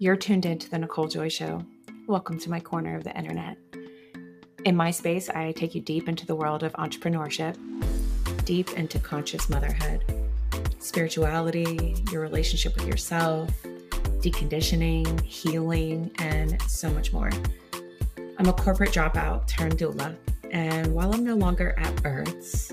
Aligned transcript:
You're 0.00 0.14
tuned 0.14 0.46
in 0.46 0.60
to 0.60 0.70
the 0.70 0.78
Nichole 0.78 1.10
Joy 1.10 1.28
Show. 1.28 1.60
Welcome 2.06 2.38
to 2.38 2.50
my 2.50 2.60
corner 2.60 2.94
of 2.94 3.02
the 3.02 3.12
internet. 3.18 3.58
In 4.64 4.76
my 4.76 4.92
space, 4.92 5.28
I 5.28 5.50
take 5.50 5.74
you 5.74 5.80
deep 5.80 6.08
into 6.08 6.24
the 6.24 6.36
world 6.36 6.62
of 6.62 6.72
entrepreneurship, 6.74 7.56
deep 8.44 8.70
into 8.74 9.00
conscious 9.00 9.48
motherhood, 9.48 10.04
spirituality, 10.78 11.96
your 12.12 12.22
relationship 12.22 12.76
with 12.76 12.86
yourself, 12.86 13.50
deconditioning, 14.20 15.20
healing, 15.22 16.12
and 16.20 16.62
so 16.62 16.88
much 16.90 17.12
more. 17.12 17.32
I'm 18.38 18.46
a 18.46 18.52
corporate 18.52 18.92
dropout 18.92 19.48
turned 19.48 19.78
doula, 19.78 20.14
and 20.52 20.94
while 20.94 21.12
I'm 21.12 21.24
no 21.24 21.34
longer 21.34 21.74
at 21.76 22.00
births, 22.04 22.72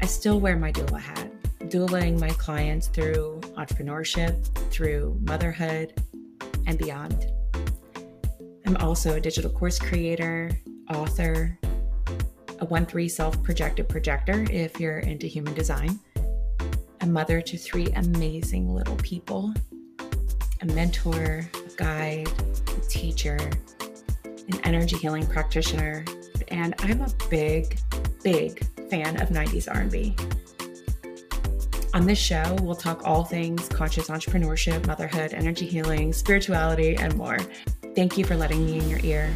I 0.00 0.06
still 0.06 0.38
wear 0.38 0.56
my 0.56 0.70
doula 0.70 1.00
hat, 1.00 1.28
doulaing 1.62 2.20
my 2.20 2.30
clients 2.30 2.86
through 2.86 3.40
entrepreneurship, 3.56 4.46
through 4.70 5.18
motherhood, 5.22 6.00
and 6.66 6.78
beyond. 6.78 7.26
I'm 8.66 8.76
also 8.76 9.14
a 9.14 9.20
digital 9.20 9.50
course 9.50 9.78
creator, 9.78 10.50
author, 10.94 11.58
a 12.60 12.64
1 12.64 12.86
3 12.86 13.08
self 13.08 13.42
projected 13.42 13.88
projector 13.88 14.46
if 14.50 14.78
you're 14.78 15.00
into 15.00 15.26
human 15.26 15.52
design, 15.54 15.98
a 17.00 17.06
mother 17.06 17.40
to 17.42 17.58
three 17.58 17.88
amazing 17.96 18.72
little 18.72 18.96
people, 18.96 19.52
a 20.60 20.66
mentor, 20.66 21.46
a 21.54 21.76
guide, 21.76 22.28
a 22.68 22.80
teacher, 22.88 23.38
an 24.24 24.60
energy 24.64 24.96
healing 24.96 25.26
practitioner, 25.26 26.04
and 26.48 26.74
I'm 26.78 27.00
a 27.00 27.08
big, 27.28 27.78
big 28.22 28.64
fan 28.88 29.20
of 29.20 29.30
90s 29.30 29.72
R&B. 29.72 30.14
On 31.94 32.06
this 32.06 32.18
show, 32.18 32.56
we'll 32.62 32.74
talk 32.74 33.06
all 33.06 33.22
things 33.22 33.68
conscious 33.68 34.08
entrepreneurship, 34.08 34.86
motherhood, 34.86 35.34
energy 35.34 35.66
healing, 35.66 36.14
spirituality, 36.14 36.96
and 36.96 37.14
more. 37.16 37.38
Thank 37.94 38.16
you 38.16 38.24
for 38.24 38.34
letting 38.34 38.64
me 38.64 38.78
in 38.78 38.88
your 38.88 39.00
ear 39.02 39.30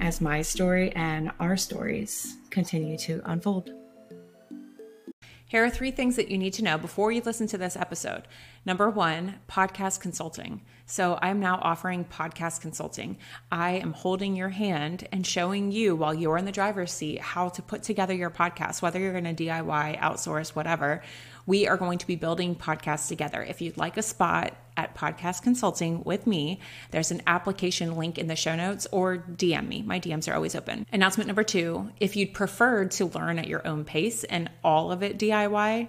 as 0.00 0.20
my 0.20 0.42
story 0.42 0.92
and 0.92 1.30
our 1.40 1.56
stories 1.56 2.36
continue 2.50 2.98
to 2.98 3.22
unfold. 3.24 3.70
Here 5.46 5.64
are 5.64 5.70
three 5.70 5.90
things 5.90 6.14
that 6.14 6.30
you 6.30 6.38
need 6.38 6.52
to 6.52 6.62
know 6.62 6.78
before 6.78 7.10
you 7.10 7.22
listen 7.24 7.48
to 7.48 7.58
this 7.58 7.74
episode. 7.74 8.28
Number 8.64 8.88
one, 8.88 9.40
podcast 9.48 9.98
consulting. 9.98 10.60
So, 10.86 11.18
I'm 11.20 11.40
now 11.40 11.58
offering 11.60 12.04
podcast 12.04 12.60
consulting. 12.60 13.16
I 13.50 13.72
am 13.72 13.92
holding 13.92 14.36
your 14.36 14.50
hand 14.50 15.08
and 15.10 15.26
showing 15.26 15.72
you 15.72 15.96
while 15.96 16.14
you're 16.14 16.38
in 16.38 16.44
the 16.44 16.52
driver's 16.52 16.92
seat 16.92 17.20
how 17.20 17.48
to 17.48 17.62
put 17.62 17.82
together 17.82 18.14
your 18.14 18.30
podcast, 18.30 18.80
whether 18.80 19.00
you're 19.00 19.20
going 19.20 19.34
to 19.34 19.44
DIY, 19.44 19.98
outsource, 19.98 20.50
whatever 20.50 21.02
we 21.50 21.66
are 21.66 21.76
going 21.76 21.98
to 21.98 22.06
be 22.06 22.14
building 22.14 22.54
podcasts 22.54 23.08
together. 23.08 23.42
If 23.42 23.60
you'd 23.60 23.76
like 23.76 23.96
a 23.96 24.02
spot 24.02 24.54
at 24.76 24.94
Podcast 24.94 25.42
Consulting 25.42 26.04
with 26.04 26.24
me, 26.24 26.60
there's 26.92 27.10
an 27.10 27.22
application 27.26 27.96
link 27.96 28.18
in 28.18 28.28
the 28.28 28.36
show 28.36 28.54
notes 28.54 28.86
or 28.92 29.16
DM 29.16 29.66
me. 29.66 29.82
My 29.82 29.98
DMs 29.98 30.30
are 30.30 30.36
always 30.36 30.54
open. 30.54 30.86
Announcement 30.92 31.26
number 31.26 31.42
two 31.42 31.90
if 31.98 32.14
you'd 32.14 32.34
prefer 32.34 32.84
to 32.84 33.06
learn 33.06 33.40
at 33.40 33.48
your 33.48 33.66
own 33.66 33.84
pace 33.84 34.22
and 34.22 34.48
all 34.62 34.92
of 34.92 35.02
it 35.02 35.18
DIY, 35.18 35.88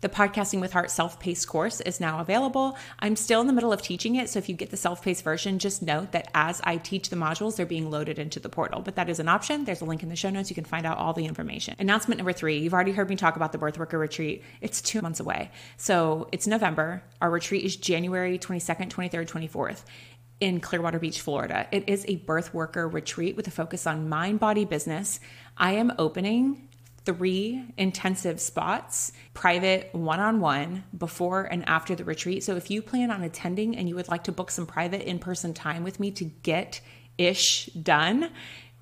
the 0.00 0.08
Podcasting 0.08 0.60
with 0.60 0.72
Heart 0.72 0.90
self 0.90 1.20
paced 1.20 1.48
course 1.48 1.80
is 1.80 2.00
now 2.00 2.20
available. 2.20 2.76
I'm 2.98 3.16
still 3.16 3.40
in 3.40 3.46
the 3.46 3.52
middle 3.52 3.72
of 3.72 3.82
teaching 3.82 4.16
it. 4.16 4.30
So 4.30 4.38
if 4.38 4.48
you 4.48 4.54
get 4.54 4.70
the 4.70 4.76
self 4.76 5.02
paced 5.02 5.22
version, 5.22 5.58
just 5.58 5.82
note 5.82 6.12
that 6.12 6.30
as 6.34 6.60
I 6.64 6.78
teach 6.78 7.10
the 7.10 7.16
modules, 7.16 7.56
they're 7.56 7.66
being 7.66 7.90
loaded 7.90 8.18
into 8.18 8.40
the 8.40 8.48
portal. 8.48 8.80
But 8.80 8.96
that 8.96 9.10
is 9.10 9.18
an 9.18 9.28
option. 9.28 9.64
There's 9.64 9.80
a 9.80 9.84
link 9.84 10.02
in 10.02 10.08
the 10.08 10.16
show 10.16 10.30
notes. 10.30 10.50
You 10.50 10.54
can 10.54 10.64
find 10.64 10.86
out 10.86 10.98
all 10.98 11.12
the 11.12 11.26
information. 11.26 11.76
Announcement 11.78 12.18
number 12.18 12.32
three 12.32 12.58
you've 12.58 12.74
already 12.74 12.92
heard 12.92 13.08
me 13.08 13.16
talk 13.16 13.36
about 13.36 13.52
the 13.52 13.58
Birth 13.58 13.78
Worker 13.78 13.98
Retreat. 13.98 14.42
It's 14.60 14.80
two 14.80 15.02
months 15.02 15.20
away. 15.20 15.50
So 15.76 16.28
it's 16.32 16.46
November. 16.46 17.02
Our 17.20 17.30
retreat 17.30 17.64
is 17.64 17.76
January 17.76 18.38
22nd, 18.38 18.88
23rd, 18.88 19.28
24th 19.28 19.82
in 20.40 20.60
Clearwater 20.60 20.98
Beach, 20.98 21.20
Florida. 21.20 21.66
It 21.72 21.88
is 21.88 22.04
a 22.08 22.16
birth 22.16 22.52
worker 22.52 22.86
retreat 22.86 23.36
with 23.36 23.46
a 23.48 23.50
focus 23.50 23.86
on 23.86 24.08
mind 24.08 24.38
body 24.40 24.64
business. 24.64 25.18
I 25.56 25.72
am 25.72 25.92
opening 25.98 26.65
three 27.06 27.64
intensive 27.78 28.40
spots, 28.40 29.12
private 29.32 29.88
one 29.92 30.20
on 30.20 30.40
one, 30.40 30.84
before 30.96 31.44
and 31.44 31.66
after 31.68 31.94
the 31.94 32.04
retreat. 32.04 32.44
So 32.44 32.56
if 32.56 32.70
you 32.70 32.82
plan 32.82 33.10
on 33.10 33.22
attending 33.22 33.76
and 33.76 33.88
you 33.88 33.94
would 33.94 34.08
like 34.08 34.24
to 34.24 34.32
book 34.32 34.50
some 34.50 34.66
private 34.66 35.08
in 35.08 35.18
person 35.18 35.54
time 35.54 35.84
with 35.84 36.00
me 36.00 36.10
to 36.10 36.24
get 36.24 36.80
ish 37.16 37.66
done, 37.66 38.30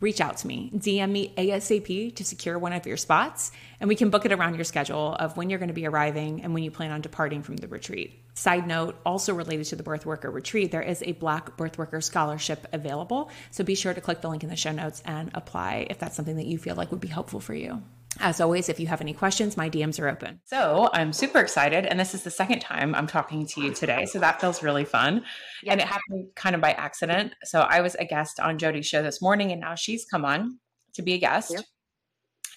reach 0.01 0.21
out 0.21 0.39
to 0.39 0.47
me. 0.47 0.71
DM 0.75 1.11
me 1.11 1.35
ASAP 1.37 2.17
to 2.17 2.25
secure 2.25 2.59
one 2.59 2.73
of 2.73 2.87
your 2.87 2.97
spots, 2.97 3.53
and 3.81 3.89
we 3.89 3.95
can 3.95 4.11
book 4.11 4.27
it 4.27 4.33
around 4.33 4.55
your 4.55 4.65
schedule 4.65 5.15
of 5.15 5.37
when 5.37 5.51
you're 5.51 5.59
going 5.59 5.69
to 5.69 5.75
be 5.75 5.87
arriving 5.87 6.43
and 6.43 6.53
when 6.53 6.63
you 6.63 6.71
plan 6.71 6.91
on 6.91 7.01
departing 7.01 7.43
from 7.43 7.57
the 7.57 7.69
retreat. 7.69 8.21
Side 8.35 8.67
note, 8.67 8.97
also 9.07 9.33
related 9.33 9.67
to 9.67 9.77
the 9.77 9.83
birth 9.83 10.05
worker 10.05 10.31
retreat, 10.31 10.73
there 10.73 10.83
is 10.83 11.03
a 11.03 11.13
Black 11.13 11.57
birth 11.57 11.79
worker 11.79 12.01
scholarship 12.01 12.67
available. 12.73 13.31
So 13.53 13.63
be 13.63 13.77
sure 13.77 13.95
to 13.95 14.01
click 14.01 14.21
the 14.21 14.29
link 14.29 14.43
in 14.43 14.51
the 14.51 14.57
show 14.57 14.73
notes 14.73 15.03
and 15.05 15.31
apply 15.35 15.87
if 15.89 16.01
that's 16.01 16.17
something 16.17 16.37
that 16.37 16.47
you 16.47 16.59
feel 16.59 16.75
like 16.75 16.91
would 16.91 17.01
be 17.01 17.09
helpful 17.09 17.41
for 17.41 17.55
you. 17.55 17.83
As 18.21 18.41
always, 18.41 18.69
if 18.69 18.79
you 18.79 18.87
have 18.87 19.01
any 19.01 19.13
questions, 19.13 19.57
my 19.57 19.69
DMs 19.69 20.01
are 20.01 20.09
open. 20.09 20.41
So 20.45 20.91
I'm 20.93 21.13
super 21.13 21.41
excited. 21.41 21.87
And 21.87 21.99
this 21.99 22.15
is 22.15 22.23
the 22.23 22.31
second 22.31 22.61
time 22.61 22.95
I'm 22.95 23.07
talking 23.07 23.47
to 23.47 23.63
you 23.63 23.73
today. 23.73 24.07
So 24.07 24.19
that 24.21 24.41
feels 24.41 24.63
really 24.63 24.85
fun. 24.85 25.25
And 25.67 25.81
it 25.81 25.87
happened 25.87 26.29
kind 26.37 26.55
of 26.55 26.61
by 26.61 26.73
accident. 26.73 27.35
So 27.45 27.61
I 27.61 27.81
was 27.81 27.95
a 27.97 28.05
guest 28.05 28.41
on 28.41 28.59
Jodi's 28.59 28.87
show 28.87 29.03
this 29.03 29.21
morning, 29.21 29.53
and 29.53 29.61
now 29.61 29.75
she's 29.75 30.05
come 30.05 30.25
on 30.25 30.59
to 30.95 31.03
be 31.03 31.15
a 31.15 31.19
guest. 31.19 31.53
Yep. 31.53 31.65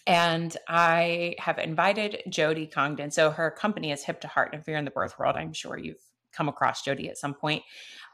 And 0.05 0.57
I 0.69 1.35
have 1.39 1.59
invited 1.59 2.21
Jodi 2.29 2.67
Congdon. 2.67 3.11
So 3.11 3.29
her 3.31 3.51
company 3.51 3.91
is 3.91 4.03
Hip 4.03 4.21
to 4.21 4.27
Heart. 4.27 4.53
And 4.53 4.61
if 4.61 4.67
you're 4.67 4.77
in 4.77 4.85
the 4.85 4.91
birth 4.91 5.19
world, 5.19 5.35
I'm 5.35 5.53
sure 5.53 5.77
you've 5.77 5.97
come 6.31 6.47
across 6.47 6.83
Jodi 6.83 7.09
at 7.09 7.17
some 7.17 7.33
point 7.33 7.63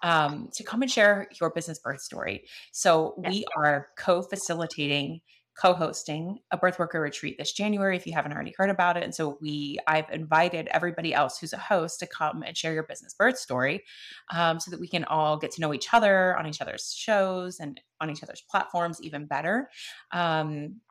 um, 0.02 0.50
to 0.54 0.64
come 0.64 0.82
and 0.82 0.90
share 0.90 1.28
your 1.40 1.52
business 1.52 1.80
birth 1.80 2.02
story. 2.02 2.46
So 2.72 3.16
we 3.18 3.46
are 3.56 3.90
co 3.98 4.22
facilitating 4.22 5.22
co-hosting 5.56 6.40
a 6.52 6.58
birth 6.58 6.80
worker 6.80 7.00
retreat 7.00 7.38
this 7.38 7.54
January 7.54 7.96
if 7.96 8.08
you 8.08 8.14
haven't 8.14 8.34
already 8.34 8.54
heard 8.58 8.70
about 8.70 8.98
it. 8.98 9.04
And 9.04 9.14
so 9.14 9.38
we 9.42 9.78
I've 9.88 10.10
invited 10.12 10.68
everybody 10.72 11.14
else 11.14 11.38
who's 11.38 11.54
a 11.54 11.58
host 11.58 12.00
to 12.00 12.08
come 12.08 12.44
and 12.44 12.58
share 12.58 12.74
your 12.74 12.84
business 12.84 13.14
birth 13.14 13.38
story 13.38 13.84
um, 14.34 14.60
so 14.60 14.72
that 14.72 14.80
we 14.80 14.88
can 14.88 15.04
all 15.06 15.38
get 15.38 15.52
to 15.52 15.62
know 15.62 15.74
each 15.74 15.94
other 15.94 16.36
on 16.38 16.48
each 16.48 16.62
other's 16.62 16.94
shows 16.96 17.60
and 17.60 17.80
on 18.02 18.10
each 18.10 18.24
other's 18.24 18.44
platforms 18.50 19.00
even 19.02 19.26
better. 19.26 19.70
Um, 20.12 20.82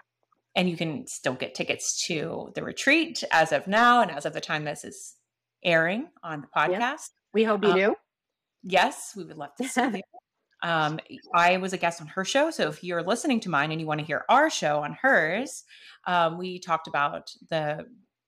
and 0.55 0.69
you 0.69 0.77
can 0.77 1.07
still 1.07 1.35
get 1.35 1.55
tickets 1.55 2.07
to 2.07 2.53
the 2.55 2.63
retreat 2.63 3.25
as 3.33 3.53
of 3.53 3.67
now 3.67 4.03
and 4.03 4.11
as 4.11 4.27
of 4.27 4.33
the 4.33 4.41
time 4.41 4.65
this 4.65 4.85
is 4.85 5.15
airing 5.65 6.09
on 6.23 6.43
the 6.43 6.49
podcast. 6.55 6.71
Yeah. 6.71 6.97
we 7.35 7.45
hope 7.45 7.65
you 7.65 7.71
um, 7.71 7.77
do. 7.77 7.95
yes 8.63 9.13
we 9.17 9.25
would 9.25 9.39
love 9.39 9.55
to 9.61 9.69
see 9.69 9.81
you 9.95 10.03
um, 10.63 11.01
I 11.35 11.57
was 11.57 11.73
a 11.73 11.77
guest 11.77 12.01
on 12.01 12.07
her 12.09 12.25
show. 12.25 12.51
So 12.51 12.69
if 12.69 12.85
you're 12.85 13.03
listening 13.03 13.41
to 13.41 13.51
mine 13.51 13.73
and 13.73 13.81
you 13.81 13.87
want 13.87 14.01
to 14.01 14.07
hear 14.07 14.25
our 14.29 14.49
show 14.49 14.81
on 14.81 14.97
hers, 15.01 15.65
um, 16.07 16.39
we 16.39 16.59
talked 16.59 16.87
about 16.87 17.31
the 17.51 17.87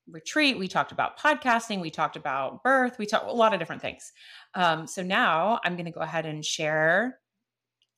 retreat. 0.09 0.59
We 0.59 0.69
talked 0.69 0.93
about 0.93 1.19
podcasting. 1.19 1.81
We 1.81 1.91
talked 1.91 2.17
about 2.17 2.63
birth. 2.63 2.99
We 2.99 3.07
talked 3.07 3.27
a 3.27 3.33
lot 3.33 3.55
of 3.55 3.61
different 3.61 3.83
things. 3.83 4.13
Um, 4.55 4.87
so 4.87 5.03
now 5.03 5.61
I'm 5.65 5.77
going 5.77 5.87
to 5.87 5.93
go 5.93 6.01
ahead 6.01 6.27
and 6.27 6.45
share, 6.45 7.21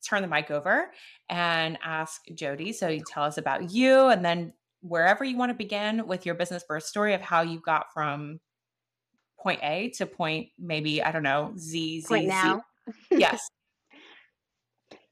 turn 0.07 0.21
the 0.21 0.27
mic 0.27 0.51
over 0.51 0.91
and 1.29 1.77
ask 1.83 2.21
Jodi. 2.33 2.73
So 2.73 2.87
you 2.87 3.03
tell 3.05 3.23
us 3.23 3.37
about 3.37 3.71
you 3.71 4.07
and 4.07 4.23
then 4.23 4.53
wherever 4.81 5.23
you 5.23 5.35
want 5.35 5.49
to 5.49 5.55
begin 5.55 6.07
with 6.07 6.25
your 6.25 6.35
business 6.35 6.63
birth 6.63 6.83
story 6.83 7.13
of 7.13 7.21
how 7.21 7.41
you 7.41 7.59
got 7.59 7.91
from 7.93 8.39
point 9.39 9.59
A 9.63 9.89
to 9.97 10.05
point 10.05 10.49
maybe, 10.57 11.01
I 11.03 11.11
don't 11.11 11.23
know, 11.23 11.53
Z, 11.57 12.01
Z, 12.01 12.07
point 12.07 12.27
now. 12.27 12.61
Yes. 13.11 13.49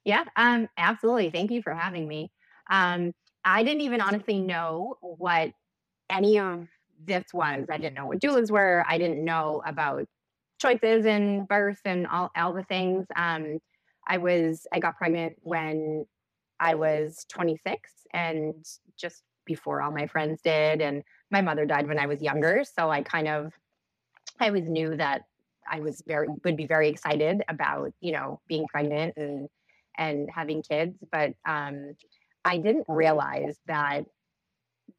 Yeah, 0.06 0.26
um, 0.36 0.70
absolutely. 0.78 1.32
Thank 1.32 1.52
you 1.52 1.62
for 1.62 1.74
having 1.74 2.08
me. 2.08 2.32
Um, 2.70 3.14
I 3.44 3.64
didn't 3.64 3.82
even 3.82 4.02
honestly 4.02 4.40
know 4.40 4.98
what 5.02 5.52
any 6.10 6.40
of 6.40 6.68
this 7.06 7.26
was. 7.34 7.68
I 7.72 7.78
didn't 7.78 7.96
know 7.96 8.08
what 8.08 8.20
doulas 8.20 8.52
were. 8.52 8.86
I 8.88 8.98
didn't 8.98 9.24
know 9.26 9.64
about 9.66 10.06
choices 10.62 11.06
and 11.06 11.48
birth 11.48 11.82
and 11.86 12.08
all, 12.08 12.32
all 12.38 12.54
the 12.54 12.64
things. 12.64 13.08
Um, 13.16 13.60
I 14.08 14.18
was 14.18 14.68
I 14.74 14.80
got 14.80 14.98
pregnant 14.98 15.38
when 15.44 16.06
I 16.60 16.76
was 16.76 17.26
26 17.30 17.92
and 18.14 18.66
just 18.98 19.24
before 19.46 19.82
all 19.82 19.92
my 19.92 20.08
friends 20.08 20.42
did 20.44 20.82
and 20.82 21.04
my 21.32 21.42
mother 21.42 21.66
died 21.66 21.88
when 21.88 22.00
I 22.00 22.08
was 22.08 22.22
younger 22.22 22.64
so 22.66 22.90
I 22.92 23.04
kind 23.04 23.28
of 23.30 23.54
I 24.40 24.48
always 24.48 24.70
knew 24.70 24.96
that 24.98 25.24
I 25.70 25.80
was 25.80 26.04
very 26.08 26.28
would 26.44 26.58
be 26.58 26.68
very 26.68 26.90
excited 26.90 27.44
about 27.48 27.94
you 28.02 28.12
know 28.14 28.42
being 28.48 28.68
pregnant 28.68 29.16
and 29.18 29.50
and 29.98 30.30
having 30.34 30.62
kids, 30.62 30.98
but 31.12 31.34
um, 31.46 31.96
I 32.44 32.58
didn't 32.58 32.86
realize 32.88 33.58
that 33.68 34.06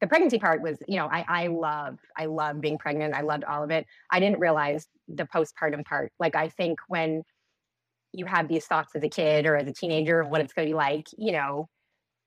the 0.01 0.07
pregnancy 0.07 0.37
part 0.37 0.61
was, 0.61 0.77
you 0.87 0.97
know, 0.97 1.07
I, 1.07 1.25
I 1.27 1.47
love, 1.47 1.97
I 2.15 2.25
love 2.25 2.61
being 2.61 2.77
pregnant. 2.77 3.13
I 3.13 3.21
loved 3.21 3.45
all 3.45 3.63
of 3.63 3.71
it. 3.71 3.85
I 4.11 4.19
didn't 4.19 4.39
realize 4.39 4.87
the 5.07 5.23
postpartum 5.23 5.85
part. 5.85 6.11
Like, 6.19 6.35
I 6.35 6.49
think 6.49 6.79
when 6.87 7.23
you 8.13 8.25
have 8.25 8.47
these 8.47 8.65
thoughts 8.65 8.95
as 8.95 9.03
a 9.03 9.09
kid 9.09 9.45
or 9.45 9.55
as 9.55 9.67
a 9.67 9.73
teenager 9.73 10.19
of 10.19 10.29
what 10.29 10.41
it's 10.41 10.53
going 10.53 10.67
to 10.67 10.69
be 10.69 10.75
like, 10.75 11.07
you 11.17 11.31
know, 11.31 11.69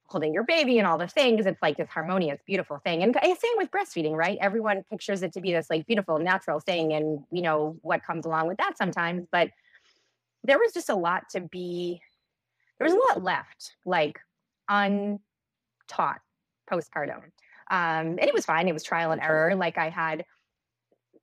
holding 0.06 0.34
your 0.34 0.42
baby 0.42 0.78
and 0.78 0.86
all 0.86 0.98
the 0.98 1.06
things, 1.06 1.46
it's 1.46 1.62
like 1.62 1.76
this 1.76 1.88
harmonious, 1.88 2.40
beautiful 2.46 2.78
thing. 2.84 3.02
And 3.02 3.14
same 3.14 3.52
with 3.56 3.70
breastfeeding, 3.70 4.16
right? 4.16 4.38
Everyone 4.40 4.82
pictures 4.90 5.22
it 5.22 5.32
to 5.34 5.40
be 5.40 5.52
this 5.52 5.68
like 5.70 5.86
beautiful, 5.86 6.18
natural 6.18 6.60
thing. 6.60 6.94
And, 6.94 7.20
you 7.30 7.42
know, 7.42 7.76
what 7.82 8.02
comes 8.02 8.26
along 8.26 8.48
with 8.48 8.58
that 8.58 8.76
sometimes. 8.76 9.26
But 9.30 9.50
there 10.42 10.58
was 10.58 10.72
just 10.72 10.88
a 10.88 10.96
lot 10.96 11.28
to 11.32 11.40
be, 11.40 12.00
there 12.80 12.88
was 12.88 12.94
a 12.94 13.08
lot 13.14 13.22
left, 13.22 13.74
like 13.84 14.18
untaught 14.68 16.20
postpartum. 16.70 17.22
Um, 17.70 18.16
and 18.18 18.24
it 18.24 18.32
was 18.34 18.46
fine. 18.46 18.68
It 18.68 18.72
was 18.72 18.82
trial 18.82 19.12
and 19.12 19.20
error. 19.20 19.54
Like 19.54 19.76
I 19.76 19.90
had, 19.90 20.24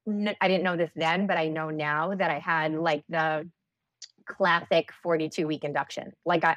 I 0.08 0.48
didn't 0.48 0.64
know 0.64 0.78
this 0.78 0.92
then, 0.96 1.26
but 1.26 1.36
I 1.38 1.48
know 1.48 1.72
now 1.72 2.14
that 2.14 2.30
I 2.30 2.38
had 2.40 2.74
like 2.74 3.04
the 3.10 3.50
classic 4.26 4.92
42 5.02 5.48
week 5.48 5.64
induction. 5.64 6.14
Like 6.26 6.46
I, 6.46 6.56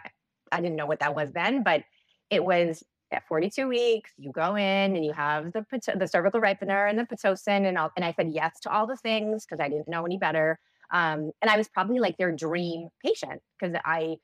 I 0.52 0.60
didn't 0.60 0.76
know 0.76 0.86
what 0.86 1.00
that 1.00 1.16
was 1.16 1.32
then, 1.32 1.62
but 1.62 1.82
it 2.28 2.44
was 2.44 2.84
at 3.10 3.26
42 3.26 3.66
weeks, 3.66 4.12
you 4.18 4.30
go 4.30 4.54
in 4.54 4.94
and 4.94 5.04
you 5.04 5.12
have 5.12 5.52
the 5.52 5.64
the 5.96 6.06
cervical 6.06 6.40
ripener 6.40 6.88
and 6.88 6.98
the 6.98 7.04
pitocin 7.04 7.66
and 7.66 7.76
all. 7.76 7.90
And 7.96 8.04
I 8.04 8.12
said 8.12 8.30
yes 8.30 8.60
to 8.60 8.70
all 8.70 8.86
the 8.86 8.96
things 8.96 9.46
because 9.46 9.60
I 9.60 9.68
didn't 9.68 9.88
know 9.88 10.04
any 10.04 10.18
better. 10.18 10.60
Um, 10.92 11.32
and 11.40 11.50
I 11.50 11.56
was 11.56 11.68
probably 11.68 11.98
like 11.98 12.18
their 12.18 12.30
dream 12.30 12.88
patient 13.04 13.40
because 13.58 13.74
I 13.84 14.16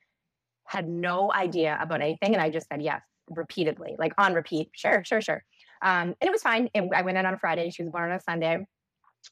had 0.66 0.88
no 0.88 1.32
idea 1.32 1.78
about 1.80 2.02
anything, 2.02 2.34
and 2.34 2.42
I 2.42 2.50
just 2.50 2.68
said 2.68 2.82
yes 2.82 3.02
repeatedly, 3.30 3.96
like 3.98 4.12
on 4.18 4.34
repeat. 4.34 4.70
Sure, 4.74 5.02
sure, 5.04 5.20
sure. 5.20 5.42
Um, 5.82 6.14
and 6.20 6.28
it 6.28 6.32
was 6.32 6.42
fine. 6.42 6.68
It, 6.74 6.84
I 6.94 7.02
went 7.02 7.18
in 7.18 7.26
on 7.26 7.34
a 7.34 7.38
Friday. 7.38 7.70
She 7.70 7.82
was 7.82 7.92
born 7.92 8.10
on 8.10 8.16
a 8.16 8.20
Sunday, 8.20 8.66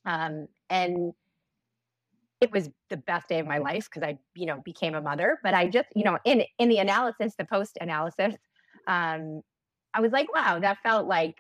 um, 0.07 0.47
and 0.71 1.13
it 2.41 2.53
was 2.53 2.69
the 2.91 2.97
best 2.97 3.29
day 3.29 3.39
of 3.39 3.47
my 3.47 3.59
life 3.59 3.89
because 3.89 4.03
I, 4.03 4.19
you 4.35 4.47
know, 4.47 4.61
became 4.65 4.95
a 4.95 5.01
mother. 5.01 5.39
But 5.43 5.55
I 5.55 5.69
just, 5.69 5.89
you 5.95 6.05
know, 6.05 6.19
in 6.25 6.45
in 6.59 6.69
the 6.69 6.79
analysis, 6.79 7.35
the 7.39 7.45
post 7.45 7.79
analysis, 7.81 8.35
um, 8.87 9.41
I 9.95 10.01
was 10.01 10.13
like, 10.13 10.33
wow, 10.35 10.59
that 10.59 10.79
felt 10.83 11.07
like 11.07 11.37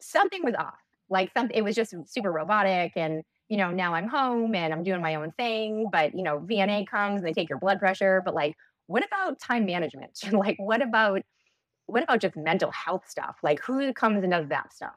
something 0.00 0.42
was 0.44 0.54
off. 0.54 0.74
Like 1.08 1.32
something, 1.32 1.56
it 1.56 1.62
was 1.62 1.74
just 1.74 1.94
super 2.06 2.32
robotic. 2.32 2.92
And, 2.96 3.22
you 3.48 3.56
know, 3.56 3.70
now 3.70 3.94
I'm 3.94 4.08
home 4.08 4.54
and 4.54 4.72
I'm 4.72 4.82
doing 4.82 5.02
my 5.02 5.16
own 5.16 5.32
thing. 5.32 5.88
But, 5.90 6.14
you 6.14 6.22
know, 6.22 6.40
VNA 6.40 6.86
comes 6.86 7.18
and 7.20 7.26
they 7.26 7.32
take 7.32 7.48
your 7.48 7.58
blood 7.58 7.78
pressure. 7.78 8.22
But 8.24 8.34
like, 8.34 8.54
what 8.86 9.04
about 9.04 9.40
time 9.40 9.66
management? 9.66 10.18
like, 10.32 10.56
what 10.58 10.82
about, 10.82 11.22
what 11.86 12.02
about 12.02 12.20
just 12.20 12.36
mental 12.36 12.70
health 12.70 13.04
stuff? 13.08 13.36
Like, 13.42 13.60
who 13.62 13.92
comes 13.92 14.22
and 14.22 14.32
does 14.32 14.48
that 14.48 14.72
stuff? 14.72 14.94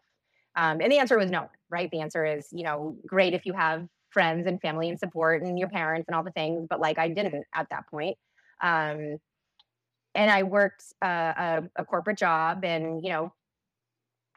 Um, 0.55 0.81
and 0.81 0.91
the 0.91 0.97
answer 0.97 1.17
was 1.17 1.29
no, 1.29 1.49
right? 1.69 1.89
The 1.91 2.01
answer 2.01 2.25
is, 2.25 2.47
you 2.51 2.63
know, 2.63 2.97
great 3.05 3.33
if 3.33 3.45
you 3.45 3.53
have 3.53 3.87
friends 4.09 4.47
and 4.47 4.59
family 4.61 4.89
and 4.89 4.97
support 4.97 5.43
and 5.43 5.59
your 5.59 5.69
parents 5.69 6.07
and 6.07 6.15
all 6.15 6.23
the 6.23 6.31
things, 6.31 6.65
but 6.69 6.79
like 6.79 6.97
I 6.97 7.09
didn't 7.09 7.45
at 7.53 7.67
that 7.69 7.87
point. 7.89 8.17
Um, 8.61 9.17
and 10.15 10.31
I 10.31 10.43
worked 10.43 10.83
uh, 11.03 11.33
a, 11.37 11.63
a 11.75 11.85
corporate 11.85 12.17
job, 12.17 12.65
and 12.65 13.03
you 13.03 13.11
know, 13.11 13.33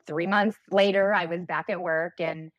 three 0.07 0.27
months 0.27 0.59
later, 0.71 1.15
I 1.15 1.25
was 1.27 1.41
back 1.47 1.71
at 1.71 1.81
work, 1.81 2.15
and 2.21 2.51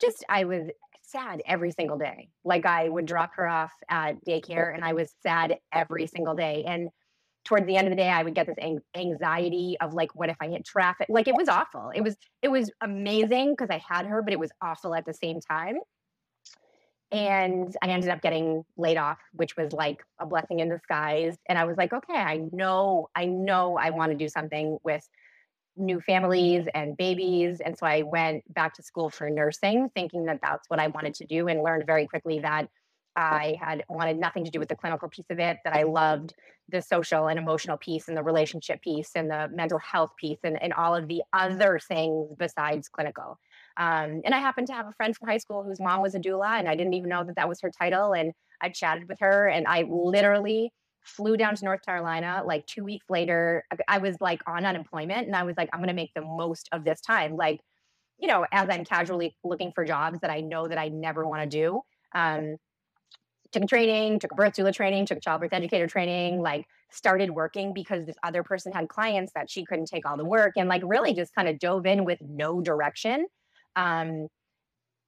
just 0.00 0.24
I 0.28 0.44
was 0.44 0.70
sad 1.10 1.42
every 1.46 1.72
single 1.72 1.98
day. 1.98 2.28
Like 2.44 2.66
I 2.66 2.88
would 2.88 3.06
drop 3.06 3.32
her 3.36 3.48
off 3.48 3.72
at 3.88 4.24
daycare, 4.24 4.74
and 4.74 4.84
I 4.84 4.92
was 4.92 5.12
sad 5.22 5.58
every 5.72 6.06
single 6.06 6.34
day. 6.34 6.64
And 6.66 6.88
towards 7.44 7.66
the 7.66 7.76
end 7.76 7.88
of 7.88 7.92
the 7.92 7.96
day, 7.96 8.08
I 8.08 8.22
would 8.22 8.34
get 8.34 8.46
this 8.46 8.58
anxiety 8.94 9.76
of 9.80 9.94
like, 9.94 10.14
what 10.14 10.28
if 10.28 10.36
I 10.40 10.48
hit 10.48 10.64
traffic? 10.64 11.06
Like 11.08 11.28
it 11.28 11.34
was 11.34 11.48
awful. 11.48 11.90
It 11.94 12.02
was 12.02 12.16
it 12.42 12.48
was 12.48 12.70
amazing 12.80 13.52
because 13.52 13.70
I 13.70 13.82
had 13.86 14.06
her, 14.06 14.22
but 14.22 14.32
it 14.32 14.38
was 14.38 14.50
awful 14.62 14.94
at 14.94 15.04
the 15.06 15.14
same 15.14 15.40
time 15.40 15.76
and 17.12 17.76
I 17.82 17.88
ended 17.88 18.10
up 18.10 18.22
getting 18.22 18.64
laid 18.76 18.96
off, 18.96 19.18
which 19.32 19.56
was 19.56 19.72
like 19.72 20.02
a 20.20 20.26
blessing 20.26 20.60
in 20.60 20.68
disguise. 20.68 21.36
And 21.48 21.58
I 21.58 21.64
was 21.64 21.76
like, 21.76 21.92
okay, 21.92 22.14
I 22.14 22.40
know, 22.52 23.08
I 23.16 23.24
know 23.26 23.76
I 23.76 23.90
want 23.90 24.12
to 24.12 24.18
do 24.18 24.28
something 24.28 24.78
with 24.84 25.06
new 25.80 26.00
families 26.00 26.66
and 26.74 26.96
babies. 26.96 27.60
And 27.60 27.76
so 27.76 27.86
I 27.86 28.02
went 28.02 28.42
back 28.52 28.74
to 28.74 28.82
school 28.82 29.10
for 29.10 29.28
nursing, 29.30 29.90
thinking 29.94 30.26
that 30.26 30.40
that's 30.42 30.68
what 30.68 30.78
I 30.78 30.88
wanted 30.88 31.14
to 31.14 31.26
do, 31.26 31.48
and 31.48 31.62
learned 31.62 31.86
very 31.86 32.06
quickly 32.06 32.40
that 32.40 32.68
I 33.16 33.56
had 33.60 33.84
wanted 33.88 34.18
nothing 34.18 34.44
to 34.44 34.50
do 34.50 34.60
with 34.60 34.68
the 34.68 34.76
clinical 34.76 35.08
piece 35.08 35.26
of 35.30 35.40
it, 35.40 35.58
that 35.64 35.74
I 35.74 35.82
loved 35.82 36.34
the 36.68 36.80
social 36.80 37.26
and 37.26 37.38
emotional 37.38 37.76
piece 37.76 38.06
and 38.06 38.16
the 38.16 38.22
relationship 38.22 38.80
piece 38.82 39.10
and 39.16 39.28
the 39.28 39.48
mental 39.52 39.78
health 39.78 40.12
piece 40.16 40.38
and, 40.44 40.62
and 40.62 40.72
all 40.72 40.94
of 40.94 41.08
the 41.08 41.22
other 41.32 41.80
things 41.80 42.28
besides 42.38 42.88
clinical. 42.88 43.38
Um, 43.76 44.22
and 44.24 44.32
I 44.32 44.38
happened 44.38 44.68
to 44.68 44.74
have 44.74 44.86
a 44.86 44.92
friend 44.92 45.16
from 45.16 45.28
high 45.28 45.38
school 45.38 45.64
whose 45.64 45.80
mom 45.80 46.02
was 46.02 46.14
a 46.14 46.20
doula, 46.20 46.58
and 46.58 46.68
I 46.68 46.76
didn't 46.76 46.94
even 46.94 47.08
know 47.08 47.24
that 47.24 47.36
that 47.36 47.48
was 47.48 47.60
her 47.62 47.70
title. 47.70 48.12
And 48.12 48.32
I 48.60 48.68
chatted 48.68 49.08
with 49.08 49.18
her, 49.20 49.48
and 49.48 49.66
I 49.66 49.84
literally 49.88 50.72
flew 51.02 51.36
down 51.36 51.54
to 51.56 51.64
North 51.64 51.82
Carolina. 51.84 52.42
Like 52.44 52.66
two 52.66 52.84
weeks 52.84 53.06
later, 53.08 53.64
I 53.88 53.98
was 53.98 54.16
like 54.20 54.42
on 54.46 54.64
unemployment, 54.64 55.26
and 55.26 55.36
I 55.36 55.44
was 55.44 55.56
like, 55.56 55.68
I'm 55.72 55.80
going 55.80 55.88
to 55.88 55.94
make 55.94 56.12
the 56.14 56.22
most 56.22 56.68
of 56.72 56.84
this 56.84 57.00
time. 57.00 57.36
Like, 57.36 57.60
you 58.18 58.28
know, 58.28 58.46
as 58.52 58.68
I'm 58.70 58.84
casually 58.84 59.36
looking 59.44 59.72
for 59.74 59.84
jobs 59.84 60.20
that 60.20 60.30
I 60.30 60.40
know 60.40 60.68
that 60.68 60.78
I 60.78 60.88
never 60.88 61.26
want 61.26 61.42
to 61.42 61.48
do. 61.48 61.80
Um, 62.14 62.56
took 63.52 63.64
a 63.64 63.66
training, 63.66 64.20
took 64.20 64.32
a 64.32 64.34
birth 64.34 64.54
doula 64.54 64.72
training, 64.72 65.06
took 65.06 65.18
a 65.18 65.20
childbirth 65.20 65.52
educator 65.52 65.88
training, 65.88 66.40
like 66.40 66.66
started 66.90 67.30
working 67.30 67.72
because 67.72 68.06
this 68.06 68.16
other 68.22 68.42
person 68.42 68.72
had 68.72 68.88
clients 68.88 69.32
that 69.34 69.50
she 69.50 69.64
couldn't 69.64 69.86
take 69.86 70.08
all 70.08 70.16
the 70.16 70.24
work 70.24 70.52
and 70.56 70.68
like 70.68 70.82
really 70.84 71.12
just 71.14 71.34
kind 71.34 71.48
of 71.48 71.58
dove 71.58 71.86
in 71.86 72.04
with 72.04 72.18
no 72.20 72.60
direction 72.60 73.26
um, 73.76 74.28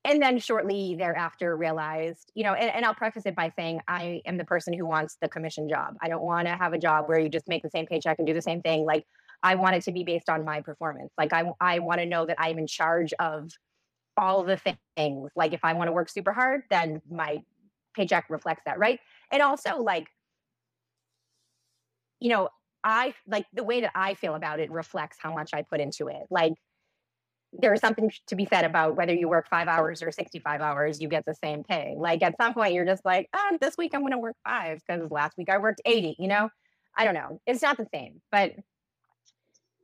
and 0.05 0.21
then 0.21 0.39
shortly 0.39 0.97
thereafter 0.99 1.57
realized, 1.57 2.33
you 2.35 2.43
know, 2.43 2.55
and, 2.55 2.71
and, 2.71 2.85
I'll 2.85 2.95
preface 2.95 3.25
it 3.25 3.37
by 3.37 3.53
saying 3.57 3.81
I 3.87 4.21
am 4.27 4.37
the 4.37 4.45
person 4.45 4.73
who 4.73 4.85
wants 4.85 5.17
the 5.21 5.29
commission 5.29 5.69
job. 5.69 5.95
I 6.03 6.09
don't 6.09 6.23
want 6.23 6.49
to 6.49 6.55
have 6.55 6.73
a 6.73 6.79
job 6.79 7.09
where 7.09 7.21
you 7.21 7.29
just 7.29 7.49
make 7.49 7.63
the 7.63 7.71
same 7.71 7.87
paycheck 7.87 8.19
and 8.19 8.27
do 8.27 8.35
the 8.35 8.43
same 8.43 8.63
thing. 8.63 8.85
Like 8.85 9.07
I 9.43 9.55
want 9.55 9.77
it 9.77 9.85
to 9.85 9.93
be 9.93 10.03
based 10.03 10.29
on 10.29 10.45
my 10.45 10.61
performance. 10.61 11.13
Like 11.17 11.33
I 11.33 11.45
I 11.61 11.79
want 11.79 12.01
to 12.01 12.07
know 12.07 12.27
that 12.27 12.37
I'm 12.41 12.59
in 12.59 12.67
charge 12.67 13.13
of 13.19 13.51
all 14.17 14.43
the 14.45 14.61
things. 14.97 15.31
Like 15.37 15.53
if 15.53 15.61
I 15.65 15.73
want 15.75 15.89
to 15.89 15.93
work 15.93 16.09
super 16.09 16.33
hard, 16.33 16.63
then 16.71 17.01
my 17.11 17.43
paycheck 17.95 18.29
reflects 18.29 18.63
that, 18.67 18.79
right? 18.79 18.99
And 19.31 19.43
also 19.43 19.79
like, 19.79 20.09
you 22.21 22.29
know, 22.29 22.49
I 22.85 23.15
like 23.27 23.47
the 23.53 23.65
way 23.65 23.83
that 23.83 23.93
I 23.95 24.15
feel 24.15 24.35
about 24.35 24.59
it 24.59 24.71
reflects 24.71 25.19
how 25.21 25.33
much 25.33 25.51
I 25.55 25.63
put 25.63 25.81
into 25.81 26.09
it. 26.09 26.23
Like 26.31 26.55
there's 27.53 27.81
something 27.81 28.11
to 28.27 28.35
be 28.35 28.47
said 28.47 28.65
about 28.65 28.97
whether 28.97 29.13
you 29.13 29.29
work 29.29 29.49
five 29.49 29.69
hours 29.69 30.03
or 30.03 30.11
65 30.11 30.61
hours, 30.61 31.01
you 31.01 31.09
get 31.09 31.25
the 31.27 31.35
same 31.35 31.63
pay. 31.63 31.95
Like 31.99 32.23
at 32.23 32.37
some 32.41 32.55
point, 32.55 32.73
you're 32.73 32.87
just 32.87 33.05
like, 33.05 33.29
oh, 33.35 33.59
this 33.61 33.77
week 33.77 33.95
I'm 33.95 34.01
going 34.01 34.13
to 34.13 34.19
work 34.19 34.37
five 34.45 34.81
because 34.87 35.11
last 35.11 35.37
week 35.37 35.51
I 35.51 35.59
worked 35.59 35.81
80, 35.85 36.17
you 36.19 36.29
know? 36.29 36.49
I 36.97 37.05
don't 37.05 37.15
know. 37.15 37.41
It's 37.47 37.63
not 37.63 37.77
the 37.77 37.87
same. 37.93 38.21
But 38.31 38.53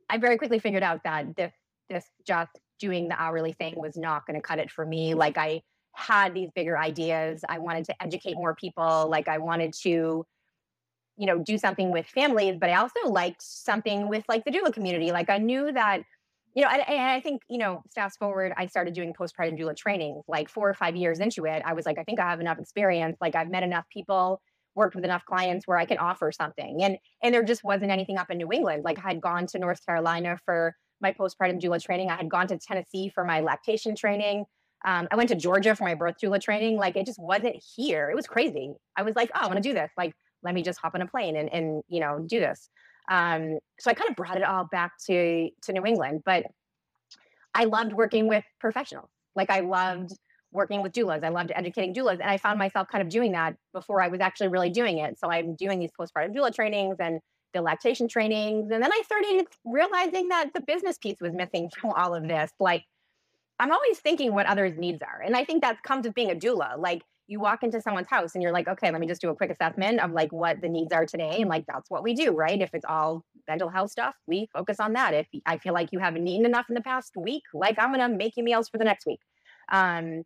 I 0.09 0.17
very 0.17 0.37
quickly 0.37 0.59
figured 0.59 0.83
out 0.83 1.03
that 1.03 1.35
this, 1.35 1.53
this 1.89 2.05
just 2.25 2.51
doing 2.79 3.07
the 3.07 3.21
hourly 3.21 3.53
thing 3.53 3.75
was 3.77 3.95
not 3.95 4.25
going 4.25 4.35
to 4.35 4.41
cut 4.41 4.59
it 4.59 4.71
for 4.71 4.85
me. 4.85 5.13
Like 5.13 5.37
I 5.37 5.61
had 5.93 6.33
these 6.33 6.49
bigger 6.55 6.77
ideas. 6.77 7.43
I 7.47 7.59
wanted 7.59 7.85
to 7.85 8.01
educate 8.01 8.35
more 8.35 8.55
people. 8.55 9.07
Like 9.09 9.27
I 9.27 9.37
wanted 9.37 9.73
to, 9.83 10.25
you 11.17 11.25
know, 11.25 11.37
do 11.39 11.57
something 11.57 11.91
with 11.91 12.07
families, 12.07 12.57
but 12.59 12.69
I 12.69 12.75
also 12.75 13.07
liked 13.07 13.41
something 13.43 14.07
with 14.07 14.23
like 14.27 14.45
the 14.45 14.51
doula 14.51 14.73
community. 14.73 15.11
Like 15.11 15.29
I 15.29 15.37
knew 15.37 15.71
that 15.71 16.01
you 16.59 16.65
know, 16.65 16.71
and, 16.71 16.81
I 16.81 17.21
think, 17.21 17.41
you 17.49 17.57
know, 17.57 17.83
fast 17.95 18.19
forward, 18.19 18.51
I 18.57 18.65
started 18.65 18.93
doing 18.93 19.13
postpartum 19.13 19.57
doula 19.57 19.77
training 19.77 20.21
like 20.27 20.49
four 20.49 20.69
or 20.69 20.73
five 20.73 20.93
years 20.93 21.21
into 21.21 21.45
it. 21.45 21.61
I 21.65 21.71
was 21.71 21.85
like, 21.85 21.97
I 21.97 22.03
think 22.03 22.19
I 22.19 22.29
have 22.29 22.41
enough 22.41 22.59
experience. 22.59 23.15
Like 23.21 23.33
I've 23.33 23.49
met 23.49 23.63
enough 23.63 23.85
people, 23.93 24.41
worked 24.75 24.93
with 24.93 25.05
enough 25.05 25.23
clients 25.23 25.65
where 25.69 25.77
I 25.77 25.85
can 25.85 25.97
offer 25.99 26.33
something. 26.33 26.83
And 26.83 26.97
and 27.23 27.33
there 27.33 27.43
just 27.43 27.63
wasn't 27.63 27.91
anything 27.91 28.17
up 28.17 28.29
in 28.29 28.37
New 28.37 28.51
England. 28.51 28.83
Like 28.83 28.99
I 28.99 29.07
had 29.07 29.21
gone 29.21 29.47
to 29.47 29.59
North 29.59 29.85
Carolina 29.85 30.37
for 30.43 30.75
my 30.99 31.13
postpartum 31.13 31.61
doula 31.61 31.81
training. 31.81 32.09
I 32.09 32.17
had 32.17 32.29
gone 32.29 32.47
to 32.47 32.57
Tennessee 32.57 33.07
for 33.07 33.23
my 33.23 33.39
lactation 33.39 33.95
training. 33.95 34.43
Um, 34.83 35.07
I 35.11 35.15
went 35.15 35.29
to 35.29 35.35
Georgia 35.35 35.77
for 35.77 35.85
my 35.85 35.95
birth 35.95 36.15
doula 36.21 36.41
training. 36.41 36.75
Like 36.75 36.97
it 36.97 37.05
just 37.05 37.19
wasn't 37.19 37.55
here. 37.77 38.09
It 38.09 38.15
was 38.15 38.27
crazy. 38.27 38.73
I 38.97 39.03
was 39.03 39.15
like, 39.15 39.31
oh, 39.33 39.39
I 39.39 39.47
want 39.47 39.63
to 39.63 39.69
do 39.69 39.73
this. 39.73 39.91
Like, 39.97 40.13
let 40.43 40.53
me 40.53 40.61
just 40.61 40.79
hop 40.81 40.93
on 40.93 41.01
a 41.01 41.07
plane 41.07 41.37
and 41.37 41.47
and 41.53 41.83
you 41.87 42.01
know 42.01 42.19
do 42.27 42.41
this. 42.41 42.69
Um, 43.09 43.57
so 43.79 43.89
I 43.89 43.93
kind 43.93 44.09
of 44.09 44.15
brought 44.15 44.37
it 44.37 44.43
all 44.43 44.65
back 44.65 44.93
to 45.07 45.49
to 45.63 45.73
New 45.73 45.85
England, 45.85 46.21
but 46.25 46.45
I 47.53 47.65
loved 47.65 47.93
working 47.93 48.27
with 48.27 48.43
professionals. 48.59 49.09
Like 49.35 49.49
I 49.49 49.61
loved 49.61 50.11
working 50.51 50.81
with 50.81 50.93
doulas. 50.93 51.23
I 51.23 51.29
loved 51.29 51.51
educating 51.53 51.93
doulas, 51.93 52.19
and 52.19 52.29
I 52.29 52.37
found 52.37 52.59
myself 52.59 52.87
kind 52.87 53.01
of 53.01 53.09
doing 53.09 53.31
that 53.33 53.55
before 53.73 54.01
I 54.01 54.07
was 54.07 54.19
actually 54.19 54.49
really 54.49 54.69
doing 54.69 54.99
it. 54.99 55.19
So 55.19 55.29
I'm 55.31 55.55
doing 55.55 55.79
these 55.79 55.91
postpartum 55.99 56.35
doula 56.35 56.53
trainings 56.53 56.97
and 56.99 57.19
the 57.53 57.61
lactation 57.61 58.07
trainings, 58.07 58.69
and 58.71 58.83
then 58.83 58.91
I 58.93 59.01
started 59.05 59.47
realizing 59.65 60.29
that 60.29 60.51
the 60.53 60.61
business 60.61 60.97
piece 60.99 61.17
was 61.19 61.33
missing 61.33 61.69
from 61.79 61.91
all 61.91 62.13
of 62.13 62.27
this. 62.27 62.51
Like 62.59 62.83
I'm 63.59 63.71
always 63.71 63.99
thinking 63.99 64.33
what 64.33 64.45
others' 64.45 64.77
needs 64.77 65.01
are, 65.01 65.21
and 65.21 65.35
I 65.35 65.45
think 65.45 65.63
that 65.63 65.81
comes 65.81 66.05
with 66.05 66.13
being 66.13 66.31
a 66.31 66.35
doula. 66.35 66.77
Like 66.77 67.01
you 67.29 67.39
walk 67.39 67.61
into 67.61 67.79
someone's 67.79 68.07
house 68.09 68.33
and 68.33 68.41
you're 68.41 68.51
like, 68.51 68.67
okay, 68.67 68.91
let 68.91 68.99
me 68.99 69.05
just 69.05 69.21
do 69.21 69.29
a 69.29 69.35
quick 69.35 69.51
assessment 69.51 69.99
of 69.99 70.11
like 70.11 70.33
what 70.33 70.61
the 70.61 70.67
needs 70.67 70.91
are 70.91 71.05
today. 71.05 71.37
And 71.39 71.47
like, 71.47 71.63
that's 71.67 71.87
what 71.87 72.01
we 72.01 72.15
do, 72.15 72.31
right? 72.31 72.59
If 72.59 72.73
it's 72.73 72.85
all 72.89 73.23
mental 73.47 73.69
health 73.69 73.91
stuff, 73.91 74.15
we 74.25 74.49
focus 74.51 74.79
on 74.79 74.93
that. 74.93 75.13
If 75.13 75.27
I 75.45 75.59
feel 75.59 75.73
like 75.73 75.89
you 75.91 75.99
haven't 75.99 76.27
eaten 76.27 76.47
enough 76.47 76.65
in 76.69 76.73
the 76.73 76.81
past 76.81 77.13
week, 77.15 77.43
like 77.53 77.77
I'm 77.77 77.93
going 77.93 77.99
to 77.99 78.17
make 78.17 78.35
you 78.35 78.43
meals 78.43 78.67
for 78.67 78.79
the 78.79 78.83
next 78.83 79.05
week. 79.05 79.19
Um, 79.71 80.23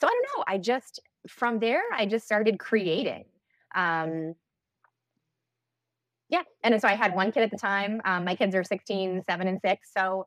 so 0.00 0.08
I 0.08 0.10
don't 0.10 0.26
know. 0.36 0.44
I 0.48 0.58
just, 0.58 0.98
from 1.28 1.60
there, 1.60 1.82
I 1.94 2.06
just 2.06 2.26
started 2.26 2.58
creating. 2.58 3.24
Um, 3.72 4.34
yeah. 6.28 6.42
And 6.64 6.80
so 6.80 6.88
I 6.88 6.94
had 6.94 7.14
one 7.14 7.30
kid 7.30 7.44
at 7.44 7.52
the 7.52 7.58
time. 7.58 8.02
Um, 8.04 8.24
my 8.24 8.34
kids 8.34 8.56
are 8.56 8.64
16, 8.64 9.22
seven, 9.28 9.46
and 9.46 9.60
six. 9.64 9.92
So 9.96 10.26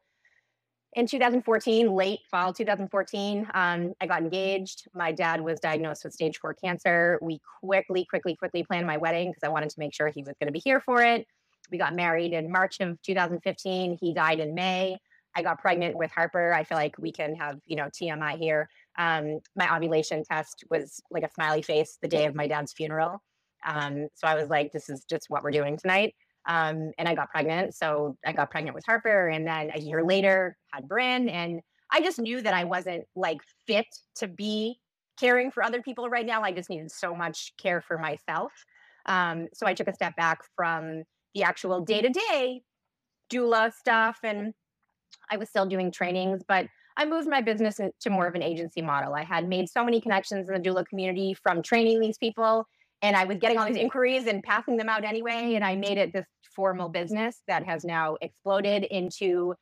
in 0.96 1.06
2014, 1.06 1.92
late 1.92 2.20
fall 2.32 2.54
2014, 2.54 3.48
um, 3.54 3.94
I 4.00 4.08
got 4.08 4.22
engaged. 4.22 4.88
My 4.94 5.12
dad 5.12 5.42
was 5.42 5.60
diagnosed 5.60 6.06
with 6.06 6.14
stage 6.14 6.38
four 6.40 6.54
cancer. 6.54 7.20
We 7.22 7.42
quickly, 7.62 8.06
quickly, 8.06 8.36
quickly 8.36 8.64
planned 8.64 8.88
my 8.88 8.96
wedding 8.96 9.30
because 9.30 9.44
I 9.44 9.50
wanted 9.50 9.70
to 9.72 9.80
make 9.80 9.94
sure 9.94 10.08
he 10.08 10.24
was 10.24 10.36
going 10.40 10.48
to 10.48 10.54
be 10.54 10.62
here 10.64 10.80
for 10.80 11.04
it. 11.04 11.28
We 11.70 11.78
got 11.78 11.96
married 11.96 12.32
in 12.32 12.50
March 12.50 12.80
of 12.80 13.02
2015. 13.02 13.98
He 14.00 14.14
died 14.14 14.40
in 14.40 14.56
May. 14.56 14.98
I 15.36 15.42
got 15.42 15.60
pregnant 15.60 15.98
with 15.98 16.12
Harper. 16.12 16.54
I 16.54 16.64
feel 16.64 16.78
like 16.78 16.98
we 16.98 17.12
can 17.12 17.36
have, 17.36 17.60
you 17.66 17.75
know, 17.75 17.90
TMI 17.90 18.38
here. 18.38 18.70
Um, 18.98 19.40
my 19.58 19.75
ovulation 19.75 20.24
test 20.24 20.64
was 20.70 21.02
like 21.12 21.24
a 21.24 21.32
smiley 21.32 21.62
face 21.62 21.98
the 22.02 22.08
day 22.08 22.25
of 22.25 22.36
my 22.36 22.48
dad's 22.48 22.72
funeral. 22.72 23.22
Um, 23.66 24.08
so 24.14 24.28
I 24.28 24.36
was 24.36 24.50
like, 24.50 24.72
this 24.72 24.90
is 24.90 25.04
just 25.10 25.30
what 25.30 25.44
we're 25.44 25.52
doing 25.52 25.75
tonight. 25.75 26.16
Um, 26.48 26.92
and 26.98 27.08
I 27.08 27.16
got 27.16 27.30
pregnant. 27.30 27.74
So 27.75 28.18
I 28.25 28.32
got 28.32 28.52
pregnant 28.52 28.75
with 28.75 28.86
Harper. 28.86 29.30
And 29.30 29.48
then 29.48 29.72
a 29.74 29.80
year 29.80 30.04
later, 30.04 30.58
had 30.72 30.88
Bryn. 30.88 31.30
And 31.30 31.62
I 31.92 32.02
just 32.02 32.20
knew 32.20 32.42
that 32.42 32.54
I 32.54 32.64
wasn't 32.64 33.06
like 33.16 33.42
fit 33.68 33.88
to 34.18 34.28
be 34.28 34.80
caring 35.20 35.52
for 35.52 35.64
other 35.64 35.82
people 35.82 36.10
right 36.10 36.25
now. 36.25 36.42
I 36.42 36.52
just 36.52 36.70
needed 36.70 36.92
so 36.92 37.16
much 37.16 37.54
care 37.58 37.82
for 37.82 37.98
myself. 37.98 38.52
Um, 39.06 39.48
so 39.54 39.66
I 39.66 39.74
took 39.74 39.88
a 39.88 39.94
step 39.94 40.16
back 40.16 40.40
from 40.56 41.04
the 41.34 41.44
actual 41.44 41.82
day 41.82 42.02
to 42.02 42.10
day 42.10 42.62
doula 43.32 43.74
stuff. 43.74 44.20
And 44.24 44.54
I 45.32 45.38
was 45.38 45.50
still 45.50 45.66
doing 45.66 45.92
trainings, 45.92 46.42
but 46.48 46.68
I 46.98 47.06
moved 47.06 47.28
my 47.28 47.42
business 47.42 47.80
to 48.00 48.10
more 48.10 48.28
of 48.28 48.36
an 48.36 48.44
agency 48.44 48.82
model. 48.82 49.14
I 49.14 49.24
had 49.24 49.48
made 49.50 49.70
so 49.70 49.84
many 49.84 50.00
connections 50.00 50.48
in 50.48 50.54
the 50.54 50.70
doula 50.70 50.86
community 50.86 51.34
from 51.34 51.62
training 51.62 52.00
these 52.00 52.18
people 52.18 52.66
and 53.05 53.15
I 53.15 53.25
was 53.25 53.38
getting 53.38 53.59
all 53.59 53.67
these 53.67 53.77
inquiries 53.77 54.25
and 54.25 54.41
passing 54.41 54.77
them 54.77 54.89
out 54.89 55.03
anyway. 55.03 55.53
And 55.53 55.63
I 55.63 55.75
made 55.75 56.00
it 56.00 56.12
this 56.12 56.25
formal 56.55 56.89
business 56.89 57.43
that 57.47 57.63
has 57.63 57.85
now 57.85 58.17
exploded 58.19 58.83
into, 58.85 59.53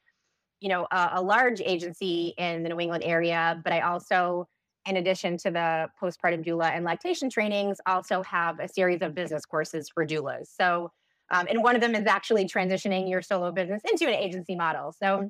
you 0.62 0.70
know, 0.70 0.88
a, 0.92 1.10
a 1.16 1.22
large 1.22 1.60
agency 1.60 2.34
in 2.38 2.64
the 2.64 2.70
New 2.70 2.80
England 2.80 3.04
area. 3.04 3.60
But 3.62 3.74
I 3.74 3.82
also, 3.82 4.48
in 4.88 4.96
addition 4.96 5.36
to 5.40 5.52
the 5.52 5.90
postpartum 6.02 6.46
doula 6.46 6.72
and 6.74 6.86
lactation 6.86 7.30
trainings, 7.30 7.80
also 7.86 8.24
have 8.24 8.62
a 8.62 8.70
series 8.70 9.02
of 9.02 9.14
business 9.14 9.46
courses 9.46 9.90
for 9.94 10.08
doulas. 10.08 10.48
So, 10.48 10.90
um, 11.30 11.46
and 11.50 11.62
one 11.62 11.76
of 11.76 11.82
them 11.82 11.96
is 11.96 12.06
actually 12.08 12.46
transitioning 12.46 13.10
your 13.10 13.22
solo 13.22 13.52
business 13.52 13.82
into 13.92 14.08
an 14.08 14.16
agency 14.16 14.56
model. 14.56 14.94
So 14.94 15.30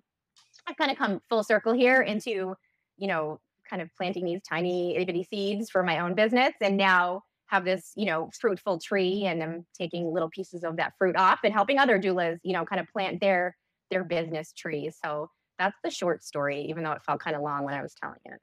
I've 0.67 0.77
kind 0.77 0.91
of 0.91 0.98
come 1.00 1.20
full 1.29 1.43
circle 1.43 1.74
here 1.74 2.01
into, 2.01 2.53
you 2.98 3.08
know, 3.08 3.39
kind 3.67 3.82
of 3.82 3.89
planting 3.98 4.25
these 4.25 4.41
tiny 4.48 4.96
itty 4.96 5.05
bitty 5.05 5.24
seeds 5.24 5.72
for 5.72 5.82
my 5.82 5.98
own 5.98 6.13
business. 6.13 6.53
And 6.62 6.77
now 6.77 7.24
have 7.54 7.66
this, 7.66 7.92
you 7.96 8.06
know, 8.06 8.32
fruitful 8.40 8.80
tree 8.80 9.26
and 9.26 9.44
I'm 9.44 9.66
taking 9.78 10.12
little 10.12 10.30
pieces 10.30 10.64
of 10.64 10.78
that 10.78 10.94
fruit 10.98 11.16
off 11.16 11.40
and 11.44 11.54
helping 11.54 11.78
other 11.78 12.00
doulas, 12.00 12.40
you 12.42 12.52
know, 12.54 12.66
kind 12.66 12.82
of 12.82 12.88
plant 12.88 13.22
their 13.22 13.56
their 13.92 14.04
business 14.04 14.54
tree. 14.54 14.92
So 15.04 15.30
that's 15.60 15.78
the 15.84 15.92
short 15.92 16.24
story, 16.24 16.66
even 16.70 16.84
though 16.84 16.94
it 16.94 17.04
felt 17.04 17.20
kind 17.20 17.36
of 17.36 17.44
long 17.44 17.64
when 17.64 17.76
I 17.76 17.84
was 17.84 17.94
telling 17.94 18.20
it. 18.26 18.40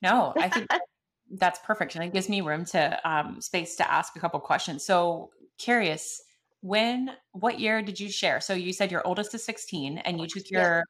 No, 0.00 0.32
I 0.36 0.48
think 0.48 0.66
that's 1.32 1.60
perfect. 1.60 1.94
And 1.94 2.04
it 2.04 2.14
gives 2.14 2.30
me 2.30 2.40
room 2.40 2.64
to 2.66 2.98
um, 3.08 3.42
space 3.42 3.76
to 3.76 3.92
ask 3.92 4.16
a 4.16 4.20
couple 4.20 4.40
questions. 4.40 4.82
So 4.82 5.28
curious, 5.58 6.22
when 6.62 7.10
what 7.32 7.60
year 7.60 7.82
did 7.82 8.00
you 8.00 8.08
share? 8.08 8.40
So 8.40 8.54
you 8.54 8.72
said 8.72 8.90
your 8.90 9.06
oldest 9.06 9.34
is 9.34 9.44
16 9.44 9.98
and 9.98 10.18
you 10.18 10.26
took 10.26 10.50
your 10.50 10.84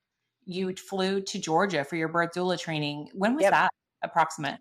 you 0.45 0.75
flew 0.77 1.21
to 1.23 1.41
Georgia 1.41 1.85
for 1.85 1.97
your 1.97 2.09
birth 2.09 2.31
doula 2.37 2.59
training. 2.59 3.09
When 3.15 3.35
was 3.35 3.43
yep. 3.43 3.53
that 3.53 3.71
approximate? 4.05 4.61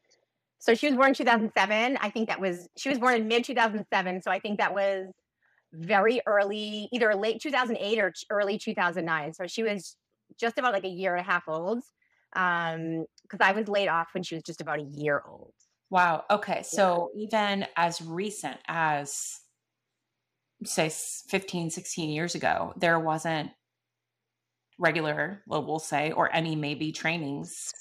So 0.62 0.76
she 0.76 0.88
was 0.88 0.96
born 0.96 1.10
in 1.10 1.16
2007. 1.16 1.98
I 2.00 2.10
think 2.12 2.30
that 2.30 2.40
was, 2.40 2.70
she 2.78 2.90
was 2.90 3.00
born 3.00 3.16
in 3.16 3.28
mid 3.28 3.44
2007. 3.44 4.22
So 4.22 4.30
I 4.30 4.40
think 4.40 4.60
that 4.60 4.76
was 4.76 5.08
very 5.74 6.22
early, 6.28 6.88
either 6.92 7.16
late 7.16 7.42
2008 7.42 8.00
or 8.00 8.14
early 8.30 8.60
2009. 8.60 9.34
So 9.34 9.48
she 9.48 9.64
was 9.64 9.98
just 10.40 10.60
about 10.60 10.72
like 10.72 10.84
a 10.84 10.90
year 10.90 11.16
and 11.16 11.22
a 11.22 11.30
half 11.30 11.44
old. 11.48 11.82
Um, 12.36 13.06
because 13.24 13.40
I 13.42 13.54
was 13.54 13.68
laid 13.68 13.88
off 13.88 14.10
when 14.14 14.22
she 14.22 14.36
was 14.36 14.44
just 14.44 14.62
about 14.62 14.80
a 14.80 14.84
year 14.84 15.24
old. 15.28 15.52
Wow. 15.90 16.26
Okay. 16.30 16.62
So 16.62 17.10
yeah. 17.16 17.26
even 17.26 17.66
as 17.76 18.00
recent 18.00 18.58
as 18.68 19.40
say 20.64 20.90
15, 21.30 21.72
16 21.72 22.10
years 22.12 22.36
ago, 22.36 22.74
there 22.78 23.00
wasn't 23.00 23.50
regular, 24.78 25.42
well, 25.48 25.66
we'll 25.66 25.80
say, 25.80 26.12
or 26.12 26.34
any 26.34 26.56
maybe 26.56 26.92
trainings 26.92 27.74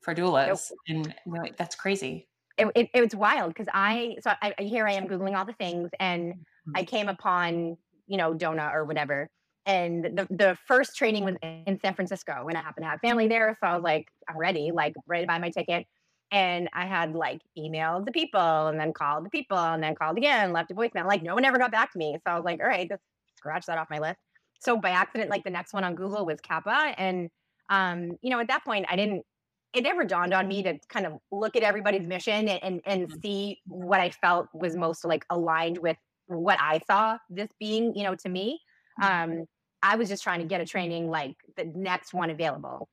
for 0.00 0.14
doulas, 0.14 0.70
nope. 0.88 1.06
and 1.26 1.54
that's 1.56 1.74
crazy. 1.74 2.26
It, 2.58 2.66
it, 2.74 2.90
it 2.94 3.00
was 3.00 3.14
wild 3.14 3.54
because 3.54 3.68
I 3.72 4.16
so 4.20 4.32
I, 4.42 4.54
here 4.58 4.86
I 4.86 4.92
am 4.92 5.06
googling 5.06 5.36
all 5.36 5.44
the 5.44 5.54
things, 5.54 5.90
and 5.98 6.34
mm-hmm. 6.34 6.72
I 6.76 6.84
came 6.84 7.08
upon 7.08 7.76
you 8.06 8.16
know 8.16 8.34
DONA 8.34 8.70
or 8.72 8.84
whatever, 8.84 9.28
and 9.66 10.04
the 10.04 10.26
the 10.30 10.56
first 10.66 10.96
training 10.96 11.24
was 11.24 11.36
in 11.42 11.78
San 11.80 11.94
Francisco, 11.94 12.46
and 12.48 12.56
I 12.56 12.62
happened 12.62 12.84
to 12.84 12.90
have 12.90 13.00
family 13.00 13.28
there, 13.28 13.56
so 13.60 13.68
I 13.68 13.74
was 13.74 13.82
like, 13.82 14.08
I'm 14.28 14.36
ready, 14.36 14.70
like 14.72 14.94
ready 15.06 15.24
to 15.24 15.28
buy 15.28 15.38
my 15.38 15.50
ticket. 15.50 15.86
And 16.32 16.68
I 16.72 16.86
had 16.86 17.14
like 17.14 17.40
emailed 17.58 18.06
the 18.06 18.12
people 18.12 18.68
and 18.68 18.78
then 18.78 18.92
called 18.92 19.24
the 19.24 19.30
people 19.30 19.58
and 19.58 19.82
then 19.82 19.96
called 19.96 20.16
again, 20.16 20.52
left 20.52 20.70
a 20.70 20.74
voicemail. 20.74 21.06
Like 21.06 21.24
no 21.24 21.34
one 21.34 21.44
ever 21.44 21.58
got 21.58 21.72
back 21.72 21.90
to 21.92 21.98
me. 21.98 22.16
So 22.24 22.32
I 22.32 22.36
was 22.36 22.44
like, 22.44 22.60
all 22.60 22.68
right, 22.68 22.88
just 22.88 23.02
scratch 23.36 23.66
that 23.66 23.78
off 23.78 23.90
my 23.90 23.98
list. 23.98 24.18
So 24.60 24.76
by 24.76 24.90
accident, 24.90 25.28
like 25.28 25.42
the 25.42 25.50
next 25.50 25.72
one 25.72 25.82
on 25.82 25.96
Google 25.96 26.24
was 26.24 26.38
CAPPA. 26.40 26.94
And 26.98 27.30
um, 27.68 28.16
you 28.22 28.30
know, 28.30 28.38
at 28.38 28.48
that 28.48 28.64
point 28.64 28.86
I 28.88 28.96
didn't 28.96 29.24
it 29.72 29.82
never 29.82 30.04
dawned 30.04 30.34
on 30.34 30.48
me 30.48 30.62
to 30.62 30.78
kind 30.88 31.06
of 31.06 31.14
look 31.30 31.56
at 31.56 31.62
everybody's 31.62 32.06
mission 32.06 32.48
and 32.48 32.62
and, 32.62 32.80
and 32.84 33.08
mm-hmm. 33.08 33.20
see 33.20 33.58
what 33.66 34.00
I 34.00 34.10
felt 34.10 34.48
was 34.52 34.76
most 34.76 35.04
like 35.04 35.24
aligned 35.30 35.78
with 35.78 35.96
what 36.26 36.58
I 36.60 36.80
saw 36.86 37.18
this 37.28 37.48
being, 37.58 37.94
you 37.94 38.04
know, 38.04 38.14
to 38.16 38.28
me. 38.28 38.60
Mm-hmm. 39.00 39.32
Um, 39.40 39.46
I 39.82 39.96
was 39.96 40.08
just 40.08 40.22
trying 40.22 40.40
to 40.40 40.46
get 40.46 40.60
a 40.60 40.66
training 40.66 41.08
like 41.08 41.34
the 41.56 41.64
next 41.64 42.12
one 42.12 42.30
available. 42.30 42.88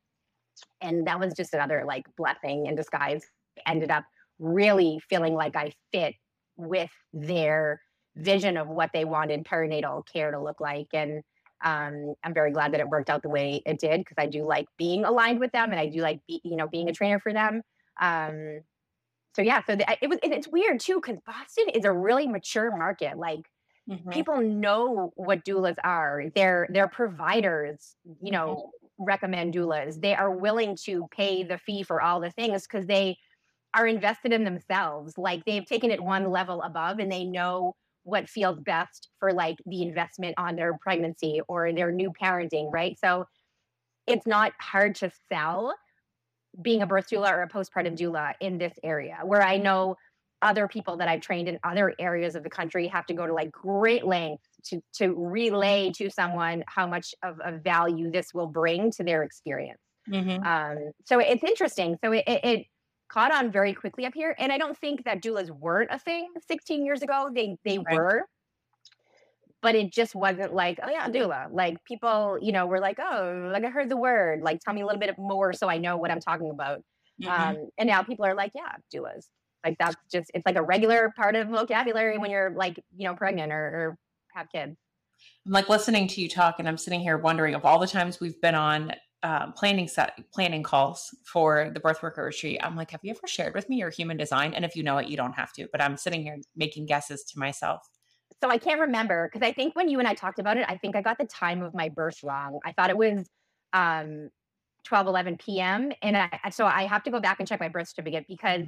And 0.81 1.05
that 1.07 1.19
was 1.19 1.34
just 1.34 1.53
another 1.53 1.84
like 1.86 2.05
blessing 2.15 2.65
in 2.65 2.75
disguise. 2.75 3.24
Ended 3.67 3.91
up 3.91 4.05
really 4.39 5.00
feeling 5.10 5.34
like 5.34 5.55
I 5.55 5.74
fit 5.91 6.15
with 6.55 6.89
their 7.13 7.81
vision 8.15 8.57
of 8.57 8.67
what 8.67 8.91
they 8.93 9.05
wanted 9.05 9.46
perinatal 9.46 10.03
care 10.12 10.31
to 10.31 10.41
look 10.41 10.60
like. 10.60 10.88
And 10.93 11.22
um, 11.64 12.14
I'm 12.24 12.34
very 12.34 12.52
glad 12.52 12.74
that 12.74 12.80
it 12.80 12.90
worked 12.90 13.10
out 13.10 13.24
the 13.24 13.30
way 13.30 13.62
it 13.66 13.80
did 13.80 14.02
because 14.02 14.16
I 14.18 14.28
do 14.28 14.46
like 14.46 14.68
being 14.78 15.06
aligned 15.06 15.40
with 15.40 15.52
them 15.52 15.72
and 15.72 15.80
I 15.80 15.88
do 15.88 16.02
like 16.02 16.20
be, 16.28 16.42
you 16.44 16.56
know 16.56 16.68
being 16.68 16.90
a 16.90 16.94
trainer 16.94 17.20
for 17.20 17.34
them. 17.34 17.62
Um, 18.00 18.62
so 19.36 19.42
yeah, 19.42 19.62
so 19.66 19.76
the, 19.76 19.86
it 20.02 20.10
was 20.10 20.20
it's 20.24 20.48
weird 20.48 20.80
too 20.80 21.02
because 21.02 21.20
Boston 21.26 21.70
is 21.70 21.86
a 21.86 21.92
really 21.92 22.28
mature 22.28 22.76
market. 22.76 23.18
Like 23.18 23.42
mm-hmm. 23.90 24.10
people 24.10 24.42
know 24.42 25.14
what 25.16 25.46
doulas 25.46 25.78
are. 25.84 26.26
They're 26.36 26.68
they're 26.72 26.88
providers. 26.88 27.96
You 28.22 28.32
know, 28.32 28.48
mm-hmm. 28.48 29.04
recommend 29.06 29.54
doulas. 29.54 30.00
They 30.00 30.14
are 30.14 30.32
willing 30.32 30.78
to 30.86 31.08
pay 31.12 31.44
the 31.44 31.58
fee 31.58 31.84
for 31.84 32.02
all 32.02 32.20
the 32.20 32.32
things 32.32 32.68
because 32.68 32.86
they 32.86 33.18
are 33.74 33.88
invested 33.88 34.32
in 34.32 34.44
themselves. 34.44 35.18
Like 35.18 35.44
they've 35.46 35.66
taken 35.66 35.92
it 35.92 36.04
one 36.04 36.30
level 36.30 36.62
above 36.62 37.00
and 37.00 37.12
they 37.12 37.24
know 37.24 37.76
what 38.08 38.30
feels 38.30 38.58
best 38.62 39.10
for 39.20 39.34
like 39.34 39.58
the 39.66 39.82
investment 39.82 40.34
on 40.38 40.56
their 40.56 40.78
pregnancy 40.82 41.42
or 41.50 41.74
their 41.74 41.92
new 41.92 42.10
parenting, 42.12 42.72
right? 42.72 42.98
So 43.04 43.26
it's 44.08 44.26
not 44.26 44.54
hard 44.62 44.96
to 44.96 45.12
sell 45.30 45.76
being 46.62 46.82
a 46.82 46.88
birth 46.88 47.10
doula 47.12 47.34
or 47.34 47.42
a 47.44 47.50
postpartum 47.50 47.98
doula 47.98 48.34
in 48.40 48.58
this 48.58 48.74
area 48.82 49.18
where 49.24 49.44
I 49.44 49.58
know 49.58 49.98
other 50.42 50.70
people 50.70 50.98
that 50.98 51.10
I've 51.10 51.20
trained 51.20 51.50
in 51.50 51.60
other 51.66 51.94
areas 52.00 52.36
of 52.36 52.44
the 52.44 52.50
country 52.50 52.88
have 52.88 53.06
to 53.08 53.14
go 53.14 53.28
to 53.28 53.34
like 53.34 53.52
great 53.52 54.06
lengths 54.06 54.48
to 54.68 54.82
to 54.94 55.14
relay 55.14 55.92
to 55.98 56.10
someone 56.10 56.64
how 56.68 56.88
much 56.88 57.14
of 57.24 57.42
a 57.44 57.58
value 57.58 58.10
this 58.10 58.34
will 58.34 58.48
bring 58.48 58.90
to 58.92 59.04
their 59.04 59.24
experience. 59.24 59.82
Mm-hmm. 60.10 60.46
Um, 60.46 60.92
so 61.06 61.20
it's 61.20 61.44
interesting. 61.44 61.98
So 62.02 62.14
it, 62.14 62.24
it, 62.26 62.46
it 62.46 62.66
caught 63.10 63.32
on 63.32 63.52
very 63.52 63.74
quickly 63.74 64.06
up 64.06 64.14
here. 64.14 64.36
And 64.38 64.52
I 64.52 64.58
don't 64.58 64.78
think 64.78 65.04
that 65.06 65.22
doulas 65.22 65.50
weren't 65.50 65.90
a 65.92 66.00
thing 66.00 66.30
16 66.48 66.86
years 66.86 67.02
ago. 67.02 67.30
They 67.34 67.58
they 67.64 67.80
right. 67.80 67.96
were. 67.96 68.26
But 69.62 69.76
it 69.76 69.92
just 69.92 70.14
wasn't 70.14 70.54
like, 70.54 70.80
oh 70.84 70.90
yeah, 70.90 71.10
doula. 71.10 71.48
Like 71.52 71.84
people, 71.84 72.38
you 72.42 72.52
know, 72.52 72.68
were 72.68 72.80
like, 72.80 73.00
oh, 73.00 73.50
like 73.52 73.64
I 73.64 73.70
heard 73.70 73.90
the 73.90 73.98
word. 73.98 74.42
Like 74.42 74.60
tell 74.60 74.74
me 74.74 74.82
a 74.82 74.86
little 74.86 75.00
bit 75.00 75.16
more 75.18 75.52
so 75.52 75.68
I 75.68 75.78
know 75.78 75.98
what 75.98 76.12
I'm 76.12 76.20
talking 76.20 76.52
about. 76.52 76.80
Mm-hmm. 77.22 77.50
Um, 77.50 77.70
and 77.78 77.88
now 77.88 78.04
people 78.04 78.26
are 78.26 78.36
like, 78.36 78.52
yeah, 78.54 78.74
doulas. 78.94 79.26
Like 79.66 79.78
that's 79.80 79.96
just 80.12 80.32
it's 80.34 80.46
like 80.46 80.56
a 80.56 80.62
regular 80.62 81.12
part 81.16 81.36
of 81.36 81.48
vocabulary 81.48 82.18
when 82.18 82.30
you're 82.30 82.52
like, 82.56 82.80
you 82.96 83.08
know, 83.08 83.16
pregnant 83.16 83.52
or, 83.52 83.58
or 83.58 83.98
have 84.36 84.48
kids. 84.54 84.78
I'm 85.46 85.52
like 85.52 85.70
listening 85.70 86.08
to 86.10 86.22
you 86.22 86.30
talk, 86.30 86.60
and 86.60 86.68
I'm 86.68 86.78
sitting 86.78 87.00
here 87.00 87.18
wondering 87.18 87.56
of 87.56 87.66
all 87.66 87.80
the 87.80 87.88
times 87.88 88.20
we've 88.20 88.40
been 88.40 88.56
on 88.56 88.94
um, 89.24 89.53
planning 89.53 89.88
set 89.88 90.19
planning 90.31 90.62
calls 90.62 91.13
for 91.25 91.71
the 91.74 91.79
birth 91.79 92.03
worker 92.03 92.24
retreat 92.24 92.59
i'm 92.62 92.75
like 92.75 92.91
have 92.91 93.00
you 93.03 93.12
ever 93.12 93.25
shared 93.25 93.55
with 93.55 93.67
me 93.67 93.77
your 93.77 93.89
human 93.89 94.15
design? 94.15 94.53
And 94.53 94.63
if 94.63 94.75
you 94.75 94.83
know 94.83 94.97
it 94.97 95.07
you 95.07 95.17
don't 95.17 95.33
have 95.33 95.51
to 95.53 95.67
but 95.71 95.81
i'm 95.81 95.97
sitting 95.97 96.21
here 96.21 96.38
making 96.55 96.86
guesses 96.86 97.24
to 97.25 97.39
myself. 97.39 97.81
So 98.43 98.50
i 98.50 98.57
can't 98.57 98.79
remember 98.79 99.27
because 99.31 99.45
i 99.45 99.51
think 99.51 99.75
when 99.75 99.89
you 99.89 100.00
and 100.00 100.07
i 100.07 100.13
talked 100.13 100.39
about 100.39 100.57
it 100.57 100.65
i 100.67 100.77
think 100.77 100.95
i 100.95 101.01
got 101.01 101.17
the 101.17 101.25
time 101.25 101.63
of 101.63 101.74
my 101.74 101.89
birth 101.89 102.24
wrong. 102.24 102.59
I 102.63 102.74
thought 102.74 102.89
it 102.89 102.97
was 102.97 103.27
um 103.74 104.29
12 104.86 105.07
11 105.07 105.38
p.m 105.38 105.91
and 106.01 106.15
I, 106.15 106.50
so 106.51 106.65
i 106.65 106.83
have 106.83 107.03
to 107.03 107.12
go 107.12 107.19
back 107.19 107.39
and 107.39 107.47
check 107.47 107.59
my 107.59 107.69
birth 107.69 107.89
certificate 107.89 108.25
because 108.27 108.65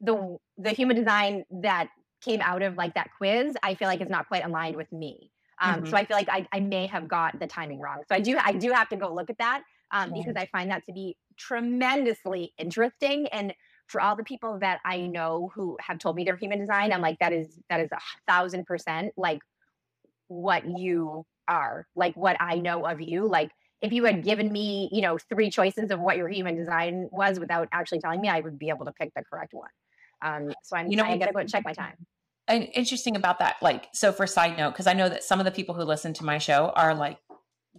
the 0.00 0.36
the 0.58 0.70
human 0.70 0.96
design 0.96 1.44
that 1.62 1.88
came 2.22 2.40
out 2.40 2.62
of 2.62 2.76
like 2.76 2.94
that 2.94 3.10
quiz 3.16 3.56
i 3.62 3.74
feel 3.74 3.86
like 3.86 4.00
is 4.00 4.10
not 4.10 4.26
quite 4.26 4.44
aligned 4.44 4.76
with 4.76 4.90
me. 4.90 5.30
Um, 5.62 5.76
mm-hmm. 5.76 5.90
so 5.90 5.96
i 5.96 6.04
feel 6.04 6.16
like 6.16 6.28
I, 6.28 6.46
I 6.52 6.58
may 6.60 6.86
have 6.86 7.06
got 7.06 7.38
the 7.38 7.46
timing 7.46 7.78
wrong. 7.78 8.02
So 8.08 8.16
i 8.16 8.20
do 8.20 8.36
i 8.42 8.52
do 8.52 8.72
have 8.72 8.88
to 8.88 8.96
go 8.96 9.14
look 9.14 9.30
at 9.30 9.38
that 9.38 9.62
um, 9.90 10.12
because 10.12 10.34
I 10.36 10.46
find 10.46 10.70
that 10.70 10.84
to 10.86 10.92
be 10.92 11.16
tremendously 11.36 12.52
interesting. 12.58 13.28
And 13.28 13.54
for 13.86 14.00
all 14.00 14.16
the 14.16 14.24
people 14.24 14.58
that 14.60 14.80
I 14.84 15.06
know 15.06 15.50
who 15.54 15.76
have 15.80 15.98
told 15.98 16.16
me 16.16 16.24
they're 16.24 16.36
human 16.36 16.58
design, 16.58 16.92
I'm 16.92 17.00
like, 17.00 17.18
that 17.20 17.32
is 17.32 17.58
that 17.70 17.80
is 17.80 17.90
a 17.92 17.98
thousand 18.26 18.66
percent 18.66 19.12
like 19.16 19.40
what 20.28 20.64
you 20.66 21.24
are, 21.48 21.86
like 21.94 22.16
what 22.16 22.36
I 22.40 22.56
know 22.56 22.84
of 22.84 23.00
you. 23.00 23.28
Like 23.28 23.50
if 23.80 23.92
you 23.92 24.04
had 24.04 24.24
given 24.24 24.50
me, 24.50 24.88
you 24.90 25.02
know, 25.02 25.18
three 25.18 25.50
choices 25.50 25.90
of 25.90 26.00
what 26.00 26.16
your 26.16 26.28
human 26.28 26.56
design 26.56 27.08
was 27.12 27.38
without 27.38 27.68
actually 27.72 28.00
telling 28.00 28.20
me, 28.20 28.28
I 28.28 28.40
would 28.40 28.58
be 28.58 28.70
able 28.70 28.86
to 28.86 28.92
pick 28.92 29.12
the 29.14 29.22
correct 29.22 29.52
one. 29.54 29.70
Um, 30.22 30.52
so 30.62 30.76
I'm, 30.76 30.90
you 30.90 30.96
know, 30.96 31.04
I 31.04 31.16
gotta 31.18 31.32
go 31.32 31.44
check 31.44 31.64
my 31.64 31.72
time. 31.72 31.94
And 32.48 32.68
interesting 32.74 33.16
about 33.16 33.40
that, 33.40 33.56
like, 33.60 33.88
so 33.92 34.12
for 34.12 34.26
side 34.26 34.56
note, 34.56 34.70
because 34.70 34.86
I 34.86 34.92
know 34.92 35.08
that 35.08 35.24
some 35.24 35.40
of 35.40 35.44
the 35.44 35.50
people 35.50 35.74
who 35.74 35.82
listen 35.82 36.12
to 36.14 36.24
my 36.24 36.38
show 36.38 36.72
are 36.76 36.94
like 36.94 37.18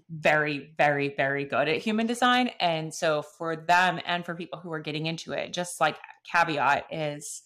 very, 0.10 0.74
very, 0.78 1.14
very 1.16 1.46
good 1.46 1.68
at 1.68 1.78
human 1.78 2.08
design. 2.08 2.52
And 2.60 2.94
so 2.94 3.22
for 3.22 3.56
them 3.56 4.00
and 4.06 4.26
for 4.26 4.36
people 4.36 4.60
who 4.60 4.72
are 4.72 4.80
getting 4.80 5.06
into 5.06 5.34
it, 5.34 5.54
just 5.54 5.80
like 5.80 5.98
caveat 6.32 6.86
is, 6.92 7.42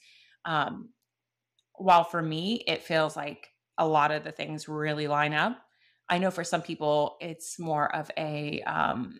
um, 0.45 0.89
while 1.75 2.03
for 2.03 2.21
me, 2.21 2.63
it 2.67 2.83
feels 2.83 3.15
like 3.15 3.47
a 3.77 3.87
lot 3.87 4.11
of 4.11 4.23
the 4.23 4.31
things 4.31 4.67
really 4.67 5.07
line 5.07 5.33
up. 5.33 5.57
I 6.09 6.17
know 6.17 6.31
for 6.31 6.43
some 6.43 6.61
people, 6.61 7.17
it's 7.21 7.57
more 7.57 7.93
of 7.95 8.11
a, 8.17 8.61
um, 8.63 9.19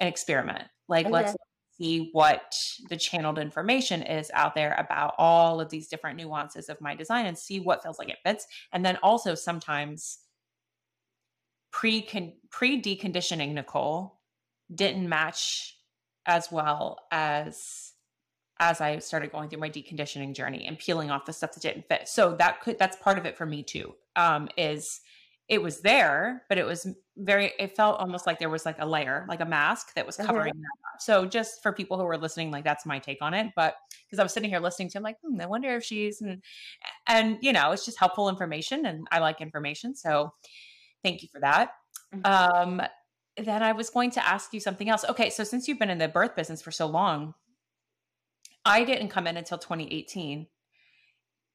an 0.00 0.08
experiment. 0.08 0.64
Like, 0.88 1.06
okay. 1.06 1.12
let's 1.12 1.36
see 1.78 2.10
what 2.12 2.42
the 2.88 2.96
channeled 2.96 3.38
information 3.38 4.02
is 4.02 4.30
out 4.34 4.54
there 4.54 4.74
about 4.78 5.14
all 5.18 5.60
of 5.60 5.70
these 5.70 5.88
different 5.88 6.16
nuances 6.16 6.68
of 6.68 6.80
my 6.80 6.94
design 6.94 7.26
and 7.26 7.38
see 7.38 7.60
what 7.60 7.82
feels 7.82 7.98
like 7.98 8.08
it 8.08 8.18
fits. 8.24 8.46
And 8.72 8.84
then 8.84 8.98
also 9.02 9.34
sometimes 9.34 10.18
pre 11.72 12.02
pre 12.50 12.80
deconditioning 12.80 13.54
Nichole 13.54 14.12
didn't 14.72 15.08
match 15.08 15.76
as 16.26 16.52
well 16.52 16.98
as 17.10 17.92
as 18.60 18.80
I 18.80 18.98
started 18.98 19.32
going 19.32 19.48
through 19.48 19.58
my 19.58 19.70
deconditioning 19.70 20.34
journey 20.34 20.66
and 20.66 20.78
peeling 20.78 21.10
off 21.10 21.24
the 21.24 21.32
stuff 21.32 21.52
that 21.54 21.62
didn't 21.62 21.88
fit. 21.88 22.06
So 22.08 22.36
that 22.36 22.60
could 22.60 22.78
that's 22.78 22.96
part 22.96 23.18
of 23.18 23.26
it 23.26 23.36
for 23.36 23.46
me 23.46 23.62
too. 23.62 23.94
Um, 24.14 24.48
is 24.56 25.00
it 25.48 25.60
was 25.60 25.80
there, 25.80 26.44
but 26.48 26.56
it 26.56 26.64
was 26.64 26.86
very, 27.16 27.52
it 27.58 27.76
felt 27.76 27.98
almost 27.98 28.26
like 28.26 28.38
there 28.38 28.48
was 28.48 28.64
like 28.64 28.78
a 28.78 28.86
layer, 28.86 29.26
like 29.28 29.40
a 29.40 29.44
mask 29.44 29.92
that 29.94 30.06
was 30.06 30.16
mm-hmm. 30.16 30.26
covering 30.26 30.52
mm-hmm. 30.54 30.62
that. 30.62 31.02
So 31.02 31.26
just 31.26 31.62
for 31.62 31.72
people 31.72 31.98
who 31.98 32.06
are 32.06 32.16
listening, 32.16 32.50
like 32.50 32.64
that's 32.64 32.86
my 32.86 32.98
take 32.98 33.18
on 33.20 33.34
it. 33.34 33.48
But 33.56 33.74
because 34.06 34.18
I 34.18 34.22
was 34.22 34.32
sitting 34.32 34.48
here 34.48 34.60
listening 34.60 34.88
to 34.90 34.98
him, 34.98 35.02
like, 35.02 35.16
hmm, 35.22 35.40
I 35.40 35.46
wonder 35.46 35.76
if 35.76 35.84
she's, 35.84 36.22
and, 36.22 36.42
and, 37.06 37.38
you 37.42 37.52
know, 37.52 37.72
it's 37.72 37.84
just 37.84 37.98
helpful 37.98 38.28
information 38.28 38.86
and 38.86 39.06
I 39.10 39.18
like 39.18 39.40
information. 39.40 39.94
So 39.94 40.32
thank 41.02 41.22
you 41.22 41.28
for 41.32 41.40
that. 41.40 41.72
Mm-hmm. 42.14 42.80
Um, 42.80 42.82
then 43.36 43.62
I 43.62 43.72
was 43.72 43.90
going 43.90 44.10
to 44.12 44.26
ask 44.26 44.52
you 44.52 44.60
something 44.60 44.88
else. 44.88 45.04
Okay. 45.08 45.30
So 45.30 45.44
since 45.44 45.66
you've 45.66 45.78
been 45.78 45.90
in 45.90 45.98
the 45.98 46.08
birth 46.08 46.36
business 46.36 46.60
for 46.62 46.70
so 46.70 46.86
long, 46.86 47.34
I 48.64 48.84
didn't 48.84 49.08
come 49.08 49.26
in 49.26 49.36
until 49.36 49.58
2018. 49.58 50.46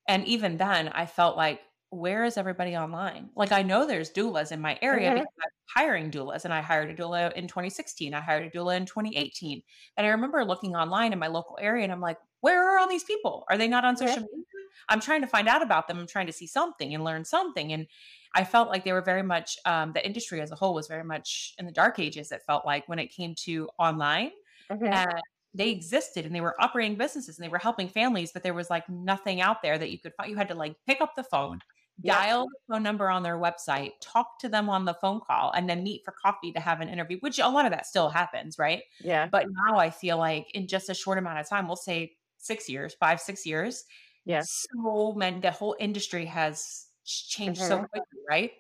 And 0.09 0.25
even 0.25 0.57
then, 0.57 0.89
I 0.89 1.05
felt 1.05 1.37
like 1.37 1.61
where 1.89 2.25
is 2.25 2.37
everybody 2.37 2.75
online? 2.75 3.29
Like 3.35 3.51
I 3.51 3.61
know 3.61 3.85
there's 3.85 4.11
doulas 4.11 4.51
in 4.51 4.59
my 4.59 4.77
area 4.81 5.09
mm-hmm. 5.09 5.19
because 5.19 5.33
I'm 5.41 5.83
hiring 5.83 6.11
doulas 6.11 6.43
and 6.43 6.53
I 6.53 6.61
hired 6.61 6.89
a 6.89 6.95
doula 6.95 7.31
in 7.33 7.47
2016. 7.47 8.13
I 8.13 8.19
hired 8.19 8.43
a 8.43 8.57
doula 8.57 8.75
in 8.77 8.85
2018. 8.85 9.61
And 9.95 10.07
I 10.07 10.09
remember 10.09 10.43
looking 10.43 10.75
online 10.75 11.13
in 11.13 11.19
my 11.19 11.27
local 11.27 11.57
area 11.61 11.83
and 11.83 11.93
I'm 11.93 12.01
like, 12.01 12.17
where 12.41 12.73
are 12.73 12.79
all 12.79 12.89
these 12.89 13.03
people? 13.03 13.45
Are 13.49 13.57
they 13.57 13.67
not 13.67 13.85
on 13.85 13.95
social 13.95 14.21
media? 14.21 14.43
I'm 14.89 14.99
trying 14.99 15.21
to 15.21 15.27
find 15.27 15.47
out 15.47 15.61
about 15.61 15.87
them. 15.87 15.99
I'm 15.99 16.07
trying 16.07 16.27
to 16.27 16.33
see 16.33 16.47
something 16.47 16.93
and 16.93 17.03
learn 17.03 17.25
something. 17.25 17.73
And 17.73 17.87
I 18.33 18.43
felt 18.43 18.69
like 18.69 18.83
they 18.83 18.93
were 18.93 19.01
very 19.01 19.23
much 19.23 19.57
um, 19.65 19.93
the 19.93 20.05
industry 20.05 20.41
as 20.41 20.51
a 20.51 20.55
whole 20.55 20.73
was 20.73 20.87
very 20.87 21.03
much 21.03 21.55
in 21.57 21.65
the 21.65 21.71
dark 21.71 21.99
ages. 21.99 22.31
It 22.31 22.43
felt 22.45 22.65
like 22.65 22.87
when 22.87 22.99
it 22.99 23.07
came 23.07 23.35
to 23.45 23.69
online, 23.79 24.31
and 24.69 25.21
they 25.53 25.69
existed 25.69 26.25
and 26.25 26.35
they 26.35 26.41
were 26.41 26.61
operating 26.61 26.95
businesses 26.97 27.37
and 27.37 27.45
they 27.45 27.49
were 27.49 27.57
helping 27.57 27.87
families, 27.87 28.31
but 28.31 28.43
there 28.43 28.53
was 28.53 28.69
like 28.69 28.87
nothing 28.89 29.41
out 29.41 29.61
there 29.61 29.77
that 29.77 29.89
you 29.89 29.99
could 29.99 30.13
find. 30.15 30.29
You 30.29 30.35
had 30.35 30.49
to 30.49 30.55
like 30.55 30.75
pick 30.85 31.01
up 31.01 31.15
the 31.15 31.23
phone, 31.23 31.61
dial 32.03 32.45
the 32.45 32.73
phone 32.73 32.83
number 32.83 33.09
on 33.09 33.23
their 33.23 33.37
website, 33.37 33.93
talk 34.01 34.39
to 34.39 34.49
them 34.49 34.69
on 34.69 34.85
the 34.85 34.93
phone 34.95 35.19
call, 35.25 35.51
and 35.51 35.67
then 35.67 35.83
meet 35.83 36.03
for 36.05 36.11
coffee 36.11 36.51
to 36.51 36.59
have 36.59 36.81
an 36.81 36.89
interview, 36.89 37.17
which 37.21 37.39
a 37.39 37.47
lot 37.47 37.65
of 37.65 37.71
that 37.71 37.87
still 37.87 38.09
happens, 38.09 38.59
right? 38.59 38.83
Yeah. 39.01 39.27
But 39.31 39.47
now 39.49 39.77
I 39.77 39.89
feel 39.89 40.17
like 40.17 40.51
in 40.53 40.67
just 40.67 40.89
a 40.89 40.93
short 40.93 41.17
amount 41.17 41.39
of 41.39 41.49
time, 41.49 41.65
we'll 41.65 41.75
say 41.75 42.13
six 42.37 42.69
years, 42.69 42.93
five, 42.93 43.19
six 43.19 43.45
years. 43.45 43.85
Yeah. 44.27 44.43
So 44.45 45.13
many, 45.13 45.39
the 45.39 45.51
whole 45.51 45.75
industry 45.79 46.25
has 46.25 46.87
changed 47.05 47.61
mm-hmm. 47.61 47.69
so 47.69 47.77
quickly, 47.79 48.19
right? 48.29 48.51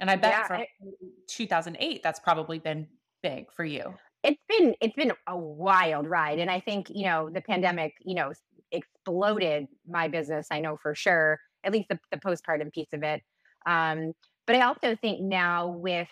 And 0.00 0.10
I 0.10 0.16
bet 0.16 0.32
yeah, 0.32 0.46
from 0.46 0.60
I, 0.60 0.66
2008, 1.28 2.02
that's 2.02 2.18
probably 2.18 2.58
been 2.58 2.88
big 3.22 3.52
for 3.52 3.64
you. 3.64 3.94
It's 4.24 4.40
been 4.48 4.74
it's 4.80 4.94
been 4.96 5.12
a 5.26 5.36
wild 5.36 6.06
ride, 6.06 6.38
and 6.38 6.50
I 6.50 6.60
think 6.60 6.88
you 6.90 7.04
know 7.04 7.30
the 7.30 7.40
pandemic, 7.42 7.94
you 8.00 8.14
know, 8.14 8.32
exploded 8.72 9.66
my 9.86 10.08
business. 10.08 10.46
I 10.50 10.60
know 10.60 10.76
for 10.76 10.94
sure 10.94 11.38
at 11.64 11.72
least 11.72 11.88
the, 11.90 11.98
the 12.10 12.16
postpartum 12.16 12.72
piece 12.72 12.92
of 12.94 13.02
it. 13.02 13.22
Um, 13.66 14.12
but 14.46 14.56
I 14.56 14.62
also 14.62 14.96
think 14.96 15.20
now 15.20 15.68
with 15.68 16.08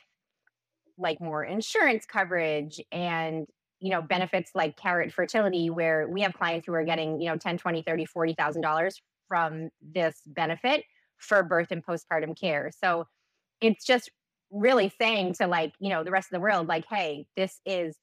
like 0.99 1.21
more 1.21 1.45
insurance 1.45 2.05
coverage 2.05 2.81
and 2.93 3.47
you 3.81 3.91
know 3.91 4.03
benefits 4.03 4.51
like 4.55 4.77
carrot 4.77 5.13
fertility 5.13 5.71
where 5.71 6.09
we 6.09 6.23
have 6.23 6.35
clients 6.35 6.67
who 6.67 6.73
are 6.75 6.85
getting 6.85 7.21
you 7.21 7.29
know 7.29 7.37
10 7.37 7.59
20 7.59 7.83
30 7.83 8.05
40 8.05 8.35
thousand 8.35 8.63
dollars 8.63 9.01
from 9.29 9.69
this 9.81 10.21
benefit 10.27 10.85
for 11.19 11.43
birth 11.43 11.69
and 11.71 11.85
postpartum 11.85 12.39
care. 12.39 12.71
So 12.83 13.07
it's 13.61 13.85
just 13.85 14.11
really 14.51 14.91
saying 14.99 15.35
to 15.35 15.47
like 15.47 15.73
you 15.79 15.91
know 15.91 16.03
the 16.03 16.11
rest 16.11 16.29
of 16.33 16.37
the 16.37 16.41
world 16.41 16.69
like 16.69 16.87
hey 16.89 17.27
this 17.37 17.61
is 17.67 17.95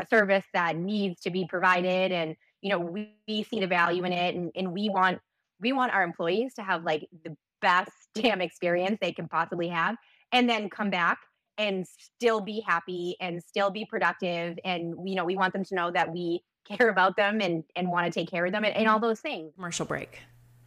a 0.00 0.06
service 0.08 0.44
that 0.52 0.76
needs 0.76 1.20
to 1.20 1.30
be 1.30 1.46
provided 1.48 2.10
and 2.10 2.34
you 2.62 2.70
know 2.70 2.80
we, 2.80 3.14
we 3.28 3.44
see 3.44 3.60
the 3.60 3.66
value 3.68 4.02
in 4.02 4.12
it 4.12 4.34
and, 4.34 4.50
and 4.56 4.72
we 4.72 4.88
want 4.88 5.20
we 5.60 5.72
want 5.72 5.92
our 5.92 6.02
employees 6.02 6.54
to 6.54 6.62
have 6.62 6.82
like 6.82 7.06
the 7.24 7.36
best 7.62 7.92
damn 8.14 8.40
experience 8.40 8.98
they 9.00 9.12
can 9.12 9.28
possibly 9.28 9.68
have 9.68 9.94
and 10.32 10.50
then 10.50 10.68
come 10.68 10.90
back 10.90 11.18
and 11.58 11.86
still 11.86 12.40
be 12.40 12.62
happy 12.66 13.16
and 13.20 13.42
still 13.42 13.70
be 13.70 13.84
productive 13.84 14.58
and 14.64 14.94
you 15.08 15.14
know 15.14 15.24
we 15.24 15.36
want 15.36 15.52
them 15.52 15.64
to 15.64 15.74
know 15.74 15.90
that 15.90 16.12
we 16.12 16.42
care 16.64 16.88
about 16.88 17.16
them 17.16 17.40
and 17.40 17.64
and 17.76 17.90
want 17.90 18.12
to 18.12 18.20
take 18.20 18.30
care 18.30 18.46
of 18.46 18.52
them 18.52 18.64
and, 18.64 18.74
and 18.74 18.88
all 18.88 18.98
those 18.98 19.20
things. 19.20 19.52
Commercial 19.54 19.86
break. 19.86 20.20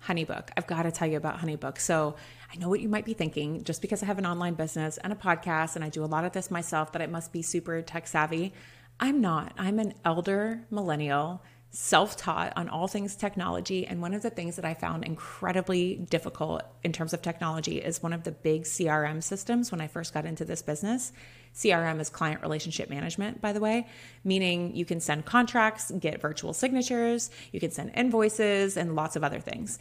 Honeybook 0.08 0.50
i've 0.58 0.66
got 0.66 0.82
to 0.82 0.92
tell 0.92 1.08
you 1.08 1.16
about 1.16 1.38
honeybook 1.38 1.78
so 1.78 2.16
i 2.52 2.58
know 2.58 2.70
what 2.70 2.80
you 2.80 2.90
might 2.90 3.06
be 3.06 3.14
thinking 3.14 3.64
just 3.64 3.84
because 3.84 4.02
i 4.02 4.08
have 4.08 4.18
an 4.18 4.26
online 4.26 4.56
business 4.56 4.98
and 4.98 5.14
a 5.14 5.16
podcast 5.16 5.76
and 5.76 5.86
i 5.86 5.90
do 5.90 6.04
a 6.04 6.10
lot 6.10 6.26
of 6.26 6.32
this 6.32 6.50
myself 6.50 6.92
that 6.94 7.04
it 7.04 7.12
must 7.12 7.32
be 7.32 7.44
super 7.44 7.84
tech 7.84 8.08
savvy. 8.08 8.52
I'm 9.00 9.20
not. 9.20 9.54
I'm 9.58 9.80
an 9.80 9.96
elder 10.06 10.64
millennial 10.70 11.42
self 11.72 12.18
taught 12.18 12.52
on 12.58 12.68
all 12.68 12.88
things 12.88 13.16
technology. 13.16 13.88
And 13.88 14.02
one 14.02 14.14
of 14.14 14.22
the 14.22 14.30
things 14.30 14.58
that 14.58 14.66
I 14.66 14.74
found 14.74 15.06
incredibly 15.06 15.96
difficult 15.96 16.64
in 16.84 16.92
terms 16.92 17.14
of 17.14 17.22
technology 17.22 17.78
is 17.78 18.04
one 18.04 18.12
of 18.12 18.24
the 18.24 18.32
big 18.32 18.64
CRM 18.64 19.24
systems 19.24 19.72
when 19.72 19.80
I 19.80 19.88
first 19.88 20.14
got 20.14 20.26
into 20.26 20.44
this 20.44 20.62
business. 20.62 21.14
CRM 21.56 22.00
is 22.00 22.10
client 22.10 22.42
relationship 22.42 22.90
management, 22.90 23.42
by 23.42 23.54
the 23.54 23.60
way, 23.60 23.88
meaning 24.24 24.76
you 24.76 24.86
can 24.86 25.00
send 25.00 25.26
contracts, 25.26 25.92
get 25.92 26.22
virtual 26.22 26.54
signatures, 26.54 27.32
you 27.52 27.60
can 27.60 27.72
send 27.72 27.92
invoices, 27.96 28.78
and 28.78 28.96
lots 28.96 29.16
of 29.16 29.24
other 29.24 29.40
things. 29.40 29.80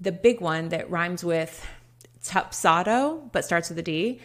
The 0.00 0.12
big 0.12 0.40
one 0.40 0.70
that 0.70 0.90
rhymes 0.90 1.22
with 1.22 1.66
Tupsado 2.24 3.30
but 3.32 3.44
starts 3.44 3.68
with 3.68 3.78
a 3.78 3.82
D, 3.82 4.20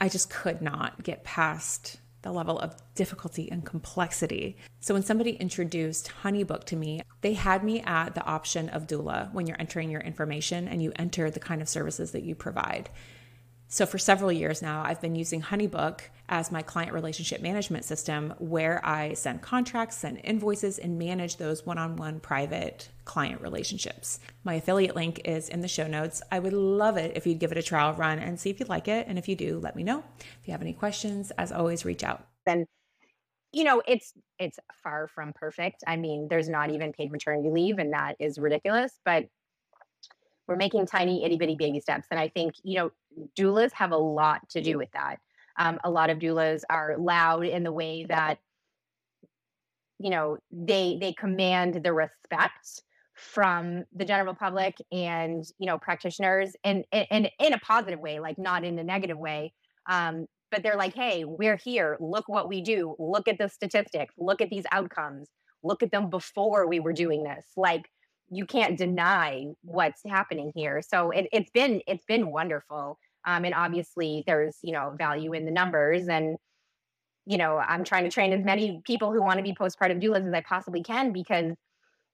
I 0.00 0.08
just 0.08 0.30
could 0.30 0.62
not 0.62 1.02
get 1.02 1.24
past 1.24 1.98
the 2.24 2.32
level 2.32 2.58
of 2.58 2.74
difficulty 2.94 3.50
and 3.50 3.64
complexity. 3.64 4.56
So 4.80 4.94
when 4.94 5.02
somebody 5.02 5.32
introduced 5.32 6.10
Honeybook 6.22 6.64
to 6.64 6.76
me, 6.76 7.02
they 7.20 7.34
had 7.34 7.62
me 7.62 7.82
at 7.82 8.14
the 8.14 8.24
option 8.24 8.70
of 8.70 8.86
doula 8.86 9.32
when 9.32 9.46
you're 9.46 9.60
entering 9.60 9.90
your 9.90 10.00
information 10.00 10.66
and 10.66 10.82
you 10.82 10.92
enter 10.96 11.30
the 11.30 11.38
kind 11.38 11.62
of 11.62 11.68
services 11.68 12.12
that 12.12 12.22
you 12.24 12.34
provide. 12.34 12.88
So 13.68 13.84
for 13.86 13.98
several 13.98 14.32
years 14.32 14.62
now, 14.62 14.82
I've 14.84 15.00
been 15.02 15.14
using 15.14 15.42
Honeybook 15.42 16.00
as 16.34 16.50
my 16.50 16.62
client 16.62 16.92
relationship 16.92 17.40
management 17.40 17.84
system 17.84 18.34
where 18.38 18.84
I 18.84 19.14
send 19.14 19.40
contracts, 19.40 19.98
send 19.98 20.20
invoices, 20.24 20.80
and 20.80 20.98
manage 20.98 21.36
those 21.36 21.64
one 21.64 21.78
on 21.78 21.94
one 21.94 22.18
private 22.18 22.88
client 23.04 23.40
relationships. 23.40 24.18
My 24.42 24.54
affiliate 24.54 24.96
link 24.96 25.20
is 25.24 25.48
in 25.48 25.60
the 25.60 25.68
show 25.68 25.86
notes. 25.86 26.22
I 26.32 26.40
would 26.40 26.52
love 26.52 26.96
it 26.96 27.16
if 27.16 27.24
you'd 27.24 27.38
give 27.38 27.52
it 27.52 27.58
a 27.58 27.62
trial 27.62 27.92
run 27.92 28.18
and 28.18 28.38
see 28.38 28.50
if 28.50 28.58
you 28.58 28.66
like 28.66 28.88
it. 28.88 29.06
And 29.06 29.16
if 29.16 29.28
you 29.28 29.36
do, 29.36 29.60
let 29.60 29.76
me 29.76 29.84
know. 29.84 30.02
If 30.18 30.48
you 30.48 30.50
have 30.50 30.60
any 30.60 30.72
questions, 30.72 31.30
as 31.38 31.52
always, 31.52 31.84
reach 31.84 32.02
out. 32.02 32.26
Then 32.46 32.66
you 33.52 33.62
know 33.62 33.80
it's 33.86 34.12
it's 34.40 34.58
far 34.82 35.06
from 35.06 35.32
perfect 35.32 35.84
i 35.86 35.94
mean 35.94 36.26
there's 36.28 36.48
not 36.48 36.70
even 36.70 36.92
paid 36.92 37.12
maternity 37.12 37.50
leave 37.50 37.78
and 37.78 37.92
that 37.92 38.16
is 38.18 38.36
ridiculous 38.36 38.98
but 39.04 39.26
we're 40.48 40.56
making 40.56 40.84
tiny 40.86 41.24
itty 41.24 41.36
bitty 41.36 41.54
baby 41.54 41.78
steps 41.78 42.08
and 42.10 42.18
i 42.18 42.26
think 42.26 42.54
you 42.64 42.76
know 42.76 42.90
doulas 43.38 43.70
have 43.70 43.92
a 43.92 43.96
lot 43.96 44.40
to 44.48 44.60
do 44.60 44.76
with 44.76 44.90
that 44.90 45.20
um, 45.58 45.78
a 45.84 45.90
lot 45.90 46.10
of 46.10 46.18
doulas 46.18 46.62
are 46.70 46.96
loud 46.98 47.44
in 47.44 47.62
the 47.62 47.72
way 47.72 48.04
that 48.08 48.38
you 49.98 50.10
know 50.10 50.36
they 50.50 50.98
they 51.00 51.12
command 51.12 51.82
the 51.82 51.92
respect 51.92 52.82
from 53.14 53.84
the 53.94 54.04
general 54.04 54.34
public 54.34 54.76
and 54.90 55.44
you 55.58 55.66
know 55.66 55.78
practitioners 55.78 56.56
and 56.64 56.84
and 56.92 57.30
in 57.38 57.52
a 57.52 57.58
positive 57.58 58.00
way 58.00 58.18
like 58.18 58.36
not 58.38 58.64
in 58.64 58.78
a 58.78 58.84
negative 58.84 59.18
way 59.18 59.52
um, 59.88 60.26
but 60.54 60.62
they're 60.62 60.76
like, 60.76 60.94
hey, 60.94 61.24
we're 61.24 61.56
here. 61.56 61.96
Look 61.98 62.28
what 62.28 62.48
we 62.48 62.62
do. 62.62 62.94
Look 63.00 63.26
at 63.26 63.38
the 63.38 63.48
statistics. 63.48 64.14
Look 64.16 64.40
at 64.40 64.50
these 64.50 64.64
outcomes. 64.70 65.28
Look 65.64 65.82
at 65.82 65.90
them 65.90 66.10
before 66.10 66.68
we 66.68 66.78
were 66.78 66.92
doing 66.92 67.24
this. 67.24 67.44
Like 67.56 67.90
you 68.30 68.46
can't 68.46 68.78
deny 68.78 69.46
what's 69.62 70.00
happening 70.06 70.52
here. 70.54 70.80
So 70.80 71.10
it, 71.10 71.26
it's 71.32 71.50
been 71.50 71.80
it's 71.88 72.04
been 72.04 72.30
wonderful. 72.30 72.98
Um, 73.26 73.44
and 73.44 73.54
obviously 73.54 74.22
there's 74.26 74.58
you 74.62 74.72
know 74.72 74.94
value 74.98 75.32
in 75.32 75.44
the 75.44 75.50
numbers 75.50 76.08
and 76.08 76.36
you 77.26 77.38
know 77.38 77.56
i'm 77.56 77.84
trying 77.84 78.04
to 78.04 78.10
train 78.10 78.32
as 78.32 78.44
many 78.44 78.82
people 78.84 79.12
who 79.12 79.22
want 79.22 79.38
to 79.38 79.42
be 79.42 79.54
postpartum 79.54 80.02
doulas 80.02 80.26
as 80.26 80.34
i 80.34 80.42
possibly 80.42 80.82
can 80.82 81.12
because 81.12 81.54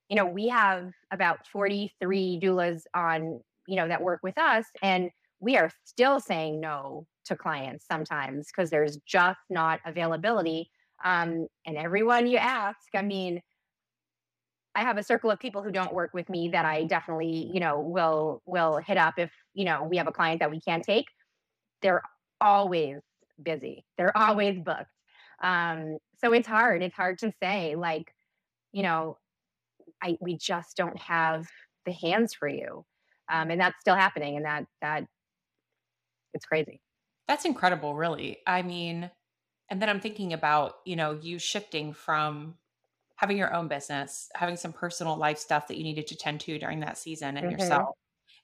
you 0.09 0.15
know 0.15 0.25
we 0.25 0.47
have 0.47 0.91
about 1.11 1.45
43 1.47 2.39
doulas 2.41 2.83
on 2.95 3.41
you 3.67 3.75
know 3.75 3.87
that 3.87 4.01
work 4.01 4.21
with 4.23 4.37
us 4.37 4.65
and 4.81 5.09
we 5.39 5.57
are 5.57 5.71
still 5.85 6.19
saying 6.19 6.59
no 6.61 7.07
to 7.25 7.35
clients 7.35 7.85
sometimes 7.87 8.47
because 8.47 8.69
there's 8.69 8.97
just 9.07 9.39
not 9.49 9.79
availability. 9.85 10.69
Um, 11.03 11.47
and 11.65 11.77
everyone 11.77 12.27
you 12.27 12.37
ask 12.37 12.77
i 12.93 13.01
mean 13.01 13.41
I 14.73 14.81
have 14.81 14.97
a 14.97 15.03
circle 15.03 15.29
of 15.31 15.39
people 15.39 15.61
who 15.61 15.71
don't 15.71 15.93
work 15.93 16.11
with 16.13 16.29
me 16.29 16.49
that 16.49 16.65
I 16.65 16.85
definitely, 16.85 17.49
you 17.53 17.59
know, 17.59 17.79
will 17.79 18.41
will 18.45 18.77
hit 18.77 18.97
up 18.97 19.15
if, 19.17 19.31
you 19.53 19.65
know, 19.65 19.83
we 19.83 19.97
have 19.97 20.07
a 20.07 20.11
client 20.11 20.39
that 20.39 20.51
we 20.51 20.61
can't 20.61 20.83
take. 20.83 21.07
They're 21.81 22.01
always 22.39 22.97
busy. 23.41 23.85
They're 23.97 24.15
always 24.17 24.59
booked. 24.59 24.85
Um, 25.43 25.97
so 26.19 26.33
it's 26.33 26.47
hard. 26.47 26.83
It's 26.83 26.95
hard 26.95 27.19
to 27.19 27.33
say 27.41 27.75
like, 27.75 28.13
you 28.71 28.83
know, 28.83 29.17
I 30.01 30.17
we 30.21 30.37
just 30.37 30.77
don't 30.77 30.97
have 30.99 31.47
the 31.85 31.91
hands 31.91 32.33
for 32.33 32.47
you. 32.47 32.85
Um, 33.29 33.49
and 33.49 33.59
that's 33.59 33.79
still 33.79 33.95
happening 33.95 34.37
and 34.37 34.45
that 34.45 34.65
that 34.81 35.05
it's 36.33 36.45
crazy. 36.45 36.81
That's 37.27 37.45
incredible, 37.45 37.95
really. 37.95 38.37
I 38.47 38.61
mean, 38.61 39.09
and 39.69 39.81
then 39.81 39.89
I'm 39.89 39.99
thinking 39.99 40.33
about, 40.33 40.75
you 40.85 40.95
know, 40.95 41.17
you 41.21 41.39
shifting 41.39 41.93
from 41.93 42.55
having 43.21 43.37
your 43.37 43.53
own 43.53 43.67
business, 43.67 44.29
having 44.33 44.57
some 44.57 44.73
personal 44.73 45.15
life 45.15 45.37
stuff 45.37 45.67
that 45.67 45.77
you 45.77 45.83
needed 45.83 46.07
to 46.07 46.17
tend 46.17 46.39
to 46.39 46.57
during 46.57 46.79
that 46.79 46.97
season 46.97 47.37
and 47.37 47.45
mm-hmm. 47.45 47.59
yourself, 47.59 47.95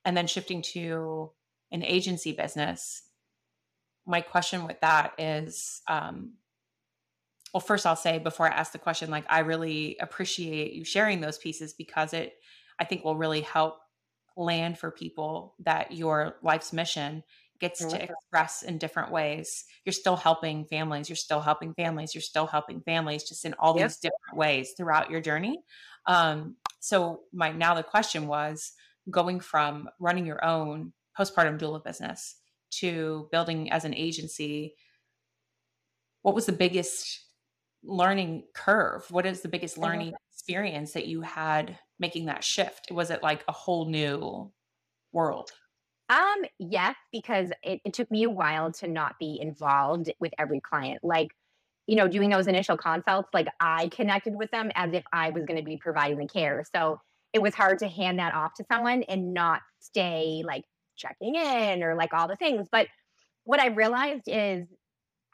and 0.06 0.16
then 0.16 0.28
shifting 0.28 0.62
to 0.62 1.32
an 1.72 1.84
agency 1.84 2.32
business. 2.32 3.02
My 4.06 4.22
question 4.22 4.68
with 4.68 4.80
that 4.82 5.14
is, 5.18 5.82
um, 5.88 6.34
well, 7.54 7.62
first 7.62 7.88
I'll 7.88 7.96
say 7.96 8.20
before 8.20 8.48
I 8.48 8.56
ask 8.56 8.72
the 8.72 8.78
question, 8.78 9.10
like 9.10 9.26
I 9.28 9.40
really 9.40 9.98
appreciate 10.00 10.74
you 10.74 10.86
sharing 10.86 11.22
those 11.22 11.40
pieces 11.40 11.74
because 11.74 12.14
it, 12.14 12.34
I 12.78 12.86
think, 12.86 13.04
will 13.04 13.18
really 13.18 13.42
help 13.42 13.80
land 14.36 14.78
for 14.78 14.92
people 14.92 15.56
that 15.62 15.92
your 15.92 16.36
life's 16.44 16.72
mission 16.72 17.24
gets 17.60 17.86
to 17.86 18.02
express 18.02 18.64
in 18.64 18.78
different 18.78 19.12
ways. 19.12 19.66
You're 19.86 19.94
still 19.94 20.16
helping 20.16 20.66
families, 20.66 21.10
you're 21.10 21.16
still 21.16 21.42
helping 21.42 21.74
families, 21.74 22.14
you're 22.14 22.22
still 22.22 22.48
helping 22.48 22.82
families 22.82 23.24
just 23.24 23.46
in 23.46 23.54
all 23.60 23.78
yep. 23.78 23.90
these 23.90 23.98
different 23.98 24.36
ways 24.36 24.74
throughout 24.78 25.10
your 25.10 25.22
journey. 25.22 25.60
Um, 26.06 26.56
so 26.80 27.22
my 27.34 27.52
now 27.52 27.74
the 27.74 27.84
question 27.84 28.28
was 28.28 28.74
going 29.10 29.40
from 29.40 29.90
running 30.00 30.26
your 30.26 30.44
own 30.44 30.94
postpartum 31.18 31.60
doula 31.60 31.84
business 31.84 32.36
to 32.70 33.28
building 33.32 33.72
as 33.72 33.86
an 33.86 33.94
agency, 33.94 34.76
what 36.22 36.36
was 36.36 36.46
the 36.46 36.52
biggest 36.52 37.26
learning 37.84 38.44
curve? 38.54 39.10
What 39.10 39.26
is 39.26 39.42
the 39.42 39.48
biggest 39.48 39.78
learning 39.78 40.14
experience 40.34 40.92
that 40.94 41.08
you 41.08 41.22
had 41.22 41.78
making 42.00 42.26
that 42.26 42.44
shift? 42.44 42.92
Was 42.92 43.10
it 43.10 43.24
like 43.24 43.44
a 43.48 43.54
whole 43.54 43.90
new 43.90 44.52
world? 45.12 45.52
Um, 46.10 46.46
yes, 46.58 46.96
because 47.12 47.52
it, 47.64 47.82
it 47.84 47.94
took 47.94 48.10
me 48.10 48.24
a 48.24 48.30
while 48.30 48.72
to 48.74 48.88
not 48.88 49.20
be 49.20 49.40
involved 49.42 50.12
with 50.20 50.34
every 50.40 50.62
client. 50.62 51.00
Like, 51.04 51.30
you 51.86 51.96
know, 51.96 52.08
doing 52.08 52.30
those 52.30 52.48
initial 52.48 52.78
consults, 52.78 53.30
like 53.34 53.48
I 53.60 53.90
connected 53.90 54.36
with 54.36 54.52
them 54.52 54.72
as 54.76 54.94
if 54.94 55.04
I 55.12 55.32
was 55.32 55.46
going 55.46 55.60
to 55.60 55.66
be 55.66 55.78
providing 55.78 56.18
the 56.18 56.28
care. 56.28 56.64
So 56.74 57.02
it 57.34 57.42
was 57.42 57.54
hard 57.56 57.80
to 57.80 57.88
hand 57.88 58.20
that 58.20 58.34
off 58.34 58.54
to 58.56 58.66
someone 58.72 59.04
and 59.04 59.34
not 59.34 59.62
stay 59.80 60.44
like 60.46 60.64
checking 60.96 61.36
in 61.36 61.84
or 61.84 61.96
like 61.96 62.14
all 62.14 62.28
the 62.28 62.36
things. 62.38 62.68
But 62.72 62.88
what 63.44 63.60
I 63.60 63.68
realized 63.68 64.24
is 64.28 64.66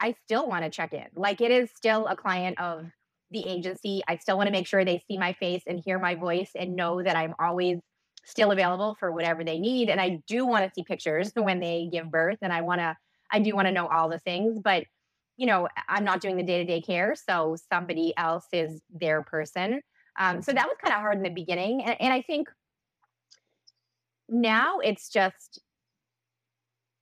I 0.00 0.14
still 0.24 0.48
want 0.48 0.64
to 0.64 0.70
check 0.70 0.92
in. 0.92 1.06
Like 1.14 1.40
it 1.40 1.50
is 1.50 1.70
still 1.74 2.06
a 2.06 2.16
client 2.16 2.60
of 2.60 2.86
the 3.30 3.46
agency. 3.46 4.02
I 4.06 4.16
still 4.16 4.36
want 4.36 4.48
to 4.48 4.52
make 4.52 4.66
sure 4.66 4.84
they 4.84 5.02
see 5.08 5.18
my 5.18 5.32
face 5.34 5.62
and 5.66 5.80
hear 5.84 5.98
my 5.98 6.14
voice 6.14 6.50
and 6.54 6.76
know 6.76 7.02
that 7.02 7.16
I'm 7.16 7.34
always 7.38 7.78
still 8.24 8.50
available 8.50 8.96
for 8.98 9.12
whatever 9.12 9.44
they 9.44 9.58
need. 9.58 9.90
And 9.90 10.00
I 10.00 10.20
do 10.26 10.46
want 10.46 10.64
to 10.64 10.72
see 10.74 10.82
pictures 10.82 11.32
when 11.36 11.60
they 11.60 11.88
give 11.90 12.10
birth. 12.10 12.38
And 12.42 12.52
I 12.52 12.62
want 12.62 12.80
to, 12.80 12.96
I 13.30 13.38
do 13.40 13.54
want 13.54 13.66
to 13.66 13.72
know 13.72 13.86
all 13.86 14.08
the 14.08 14.18
things, 14.18 14.58
but 14.58 14.84
you 15.36 15.46
know, 15.46 15.68
I'm 15.88 16.04
not 16.04 16.20
doing 16.20 16.36
the 16.36 16.42
day 16.42 16.58
to 16.58 16.64
day 16.64 16.80
care. 16.80 17.14
So 17.16 17.56
somebody 17.72 18.14
else 18.16 18.46
is 18.52 18.80
their 18.92 19.22
person. 19.22 19.80
Um, 20.18 20.42
so 20.42 20.52
that 20.52 20.66
was 20.66 20.76
kind 20.80 20.94
of 20.94 21.00
hard 21.00 21.16
in 21.16 21.24
the 21.24 21.30
beginning. 21.30 21.82
And, 21.82 22.00
and 22.00 22.12
I 22.12 22.22
think 22.22 22.48
now 24.28 24.78
it's 24.78 25.08
just, 25.08 25.58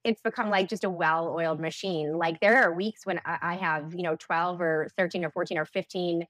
it's 0.02 0.22
become 0.22 0.48
like 0.48 0.68
just 0.68 0.84
a 0.84 0.90
well 0.90 1.28
oiled 1.28 1.60
machine. 1.60 2.16
Like 2.16 2.40
there 2.40 2.62
are 2.62 2.72
weeks 2.72 3.04
when 3.04 3.20
I 3.24 3.56
have, 3.56 3.94
you 3.94 4.02
know, 4.02 4.16
12 4.16 4.60
or 4.60 4.88
13 4.96 5.24
or 5.24 5.30
14 5.30 5.58
or 5.58 5.66
15 5.66 6.26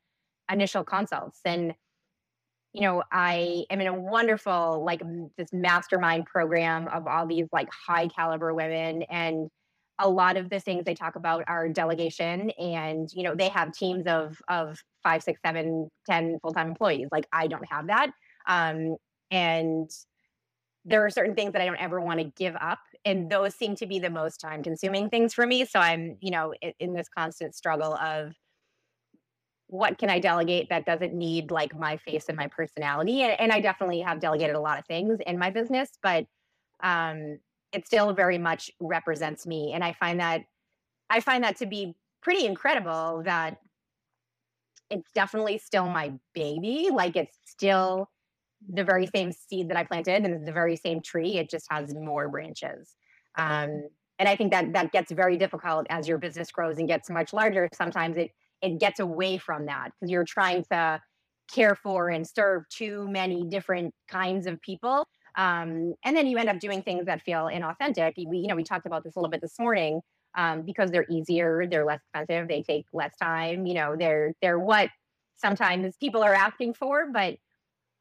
initial 0.50 0.85
consults. 0.85 1.40
And 1.44 1.74
you 2.72 2.80
know, 2.80 3.02
I 3.12 3.64
am 3.70 3.80
in 3.80 3.87
a 3.87 3.94
wonderful, 3.94 4.82
like 4.85 5.02
this 5.37 5.52
mastermind 5.52 6.26
program 6.26 6.88
of 6.88 7.06
all 7.06 7.26
these 7.26 7.46
like 7.52 7.68
high 7.70 8.08
caliber 8.08 8.54
women. 8.54 9.02
And 9.11 9.50
a 9.98 10.08
lot 10.08 10.37
of 10.37 10.48
the 10.48 10.58
things 10.58 10.85
they 10.85 10.94
talk 10.94 11.16
about 11.16 11.44
are 11.48 11.68
delegation. 11.68 12.50
And, 12.58 13.08
you 13.12 13.22
know, 13.22 13.35
they 13.35 13.48
have 13.48 13.72
teams 13.72 14.06
of 14.06 14.40
of 14.48 14.78
five, 15.02 15.22
six, 15.22 15.40
seven, 15.44 15.88
ten 16.08 16.38
full-time 16.40 16.68
employees. 16.68 17.08
Like 17.12 17.26
I 17.32 17.46
don't 17.46 17.66
have 17.70 17.88
that. 17.88 18.11
Um, 18.46 18.96
and 19.30 19.90
there 20.85 21.04
are 21.04 21.11
certain 21.11 21.35
things 21.35 21.52
that 21.52 21.62
I 21.62 21.66
don't 21.66 21.76
ever 21.76 22.00
want 22.00 22.20
to 22.20 22.32
give 22.37 22.56
up. 22.61 22.80
And 23.04 23.30
those 23.30 23.54
seem 23.54 23.76
to 23.76 23.87
be 23.87 23.98
the 23.98 24.11
most 24.11 24.38
time 24.38 24.62
consuming 24.62 25.11
things 25.11 25.35
for 25.35 25.46
me. 25.46 25.64
So 25.64 25.78
I'm, 25.78 26.16
you 26.20 26.30
know, 26.30 26.54
in, 26.61 26.72
in 26.80 26.94
this 26.94 27.08
constant 27.16 27.54
struggle 27.54 27.94
of 27.94 28.32
what 29.72 29.96
can 29.96 30.11
I 30.11 30.18
delegate 30.18 30.68
that 30.68 30.85
doesn't 30.85 31.14
need 31.14 31.50
like 31.50 31.74
my 31.74 31.96
face 31.96 32.26
and 32.28 32.37
my 32.37 32.46
personality? 32.46 33.22
And, 33.22 33.40
and 33.40 33.50
I 33.50 33.61
definitely 33.61 34.00
have 34.00 34.20
delegated 34.20 34.54
a 34.54 34.61
lot 34.61 34.78
of 34.78 34.85
things 34.85 35.18
in 35.26 35.38
my 35.38 35.48
business, 35.48 35.88
but 36.02 36.26
um, 36.82 37.38
it 37.72 37.87
still 37.87 38.12
very 38.12 38.37
much 38.37 38.70
represents 38.80 39.46
me. 39.46 39.72
And 39.72 39.82
I 39.82 39.94
find 39.94 40.20
that 40.20 40.42
I 41.08 41.20
find 41.20 41.42
that 41.44 41.56
to 41.56 41.66
be 41.66 41.94
pretty 42.20 42.44
incredible 42.44 43.22
that 43.24 43.56
it's 44.90 45.11
definitely 45.14 45.56
still 45.56 45.88
my 45.88 46.12
baby. 46.35 46.90
Like 46.92 47.16
it's 47.16 47.38
still 47.46 48.11
the 48.68 48.85
very 48.85 49.06
same 49.06 49.32
seed 49.32 49.70
that 49.70 49.78
I 49.78 49.85
planted 49.85 50.26
and 50.26 50.46
the 50.46 50.52
very 50.52 50.76
same 50.76 51.00
tree. 51.00 51.38
It 51.38 51.48
just 51.48 51.64
has 51.70 51.94
more 51.94 52.28
branches. 52.28 52.94
Um, 53.38 53.88
and 54.18 54.28
I 54.28 54.37
think 54.37 54.52
that 54.52 54.74
that 54.74 54.92
gets 54.92 55.11
very 55.11 55.38
difficult 55.38 55.87
as 55.88 56.06
your 56.06 56.18
business 56.18 56.50
grows 56.52 56.76
and 56.76 56.87
gets 56.87 57.08
much 57.08 57.32
larger. 57.32 57.70
Sometimes 57.72 58.18
it 58.18 58.32
it 58.62 58.79
gets 58.79 59.01
away 59.01 59.38
from 59.38 59.66
that 59.66 59.90
because 59.90 60.11
you're 60.11 60.25
trying 60.25 60.64
to 60.70 61.01
care 61.53 61.75
for 61.75 62.09
and 62.09 62.27
serve 62.27 62.68
too 62.68 63.07
many 63.09 63.44
different 63.44 63.94
kinds 64.09 64.46
of 64.46 64.61
people. 64.62 65.07
Um, 65.37 65.94
and 66.05 66.16
then 66.16 66.27
you 66.27 66.38
end 66.38 66.48
up 66.48 66.61
doing 66.61 66.83
things 66.83 67.07
that 67.07 67.22
feel 67.22 67.44
inauthentic. 67.53 68.14
We, 68.16 68.38
you 68.38 68.46
know, 68.46 68.57
we 68.57 68.64
talked 68.64 68.87
about 68.87 69.05
this 69.05 69.16
a 69.16 69.18
little 69.18 69.31
bit 69.31 69.40
this 69.40 69.59
morning 69.59 70.01
um, 70.37 70.62
because 70.62 70.90
they're 70.90 71.07
easier, 71.11 71.66
they're 71.68 71.85
less 71.85 72.01
expensive, 72.14 72.48
they 72.48 72.62
take 72.62 72.87
less 72.92 73.12
time. 73.20 73.66
You 73.66 73.75
know, 73.75 73.96
they're 73.96 74.35
they're 74.40 74.59
what 74.59 74.90
sometimes 75.37 75.96
people 75.96 76.22
are 76.22 76.35
asking 76.35 76.75
for, 76.75 77.11
but 77.12 77.37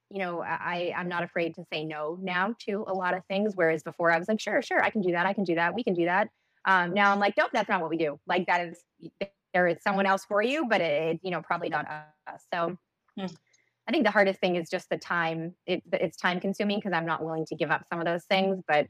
you 0.10 0.20
know, 0.20 0.42
I 0.42 0.94
I'm 0.96 1.08
not 1.08 1.24
afraid 1.24 1.56
to 1.56 1.64
say 1.72 1.86
no 1.86 2.18
now 2.22 2.54
to 2.68 2.84
a 2.88 2.94
lot 2.94 3.16
of 3.16 3.26
things. 3.26 3.54
Whereas 3.56 3.82
before 3.82 4.12
I 4.12 4.20
was 4.20 4.28
like, 4.28 4.42
sure, 4.42 4.62
sure, 4.62 4.84
I 4.84 4.90
can 4.90 5.02
do 5.02 5.12
that, 5.12 5.26
I 5.26 5.34
can 5.34 5.46
do 5.46 5.56
that, 5.56 5.74
we 5.74 5.84
can 5.84 5.94
do 5.94 6.06
that. 6.06 6.30
Um, 6.66 6.94
now 6.94 7.12
I'm 7.12 7.20
like, 7.20 7.36
nope, 7.38 7.50
that's 7.54 7.70
not 7.70 7.82
what 7.82 7.90
we 7.90 7.98
do. 7.98 8.20
Like 8.28 8.46
that 8.48 8.68
is 8.68 8.84
there 9.54 9.68
is 9.68 9.78
someone 9.82 10.06
else 10.06 10.26
for 10.26 10.42
you, 10.42 10.68
but 10.68 10.82
it, 10.82 11.20
you 11.24 11.32
know, 11.32 11.42
probably 11.42 11.70
not 11.70 11.88
us. 11.88 12.46
So 12.54 12.76
hmm. 13.18 13.26
I 13.88 13.92
think 13.92 14.06
the 14.06 14.12
hardest 14.12 14.40
thing 14.40 14.56
is 14.56 14.70
just 14.70 14.90
the 14.90 14.98
time. 14.98 15.56
It, 15.66 15.84
it's 15.92 16.18
time 16.18 16.40
consuming 16.40 16.80
because 16.80 16.94
I'm 16.94 17.06
not 17.06 17.24
willing 17.24 17.46
to 17.48 17.56
give 17.56 17.72
up 17.72 17.84
some 17.90 18.00
of 18.00 18.06
those 18.06 18.24
things, 18.26 18.62
but 18.68 18.88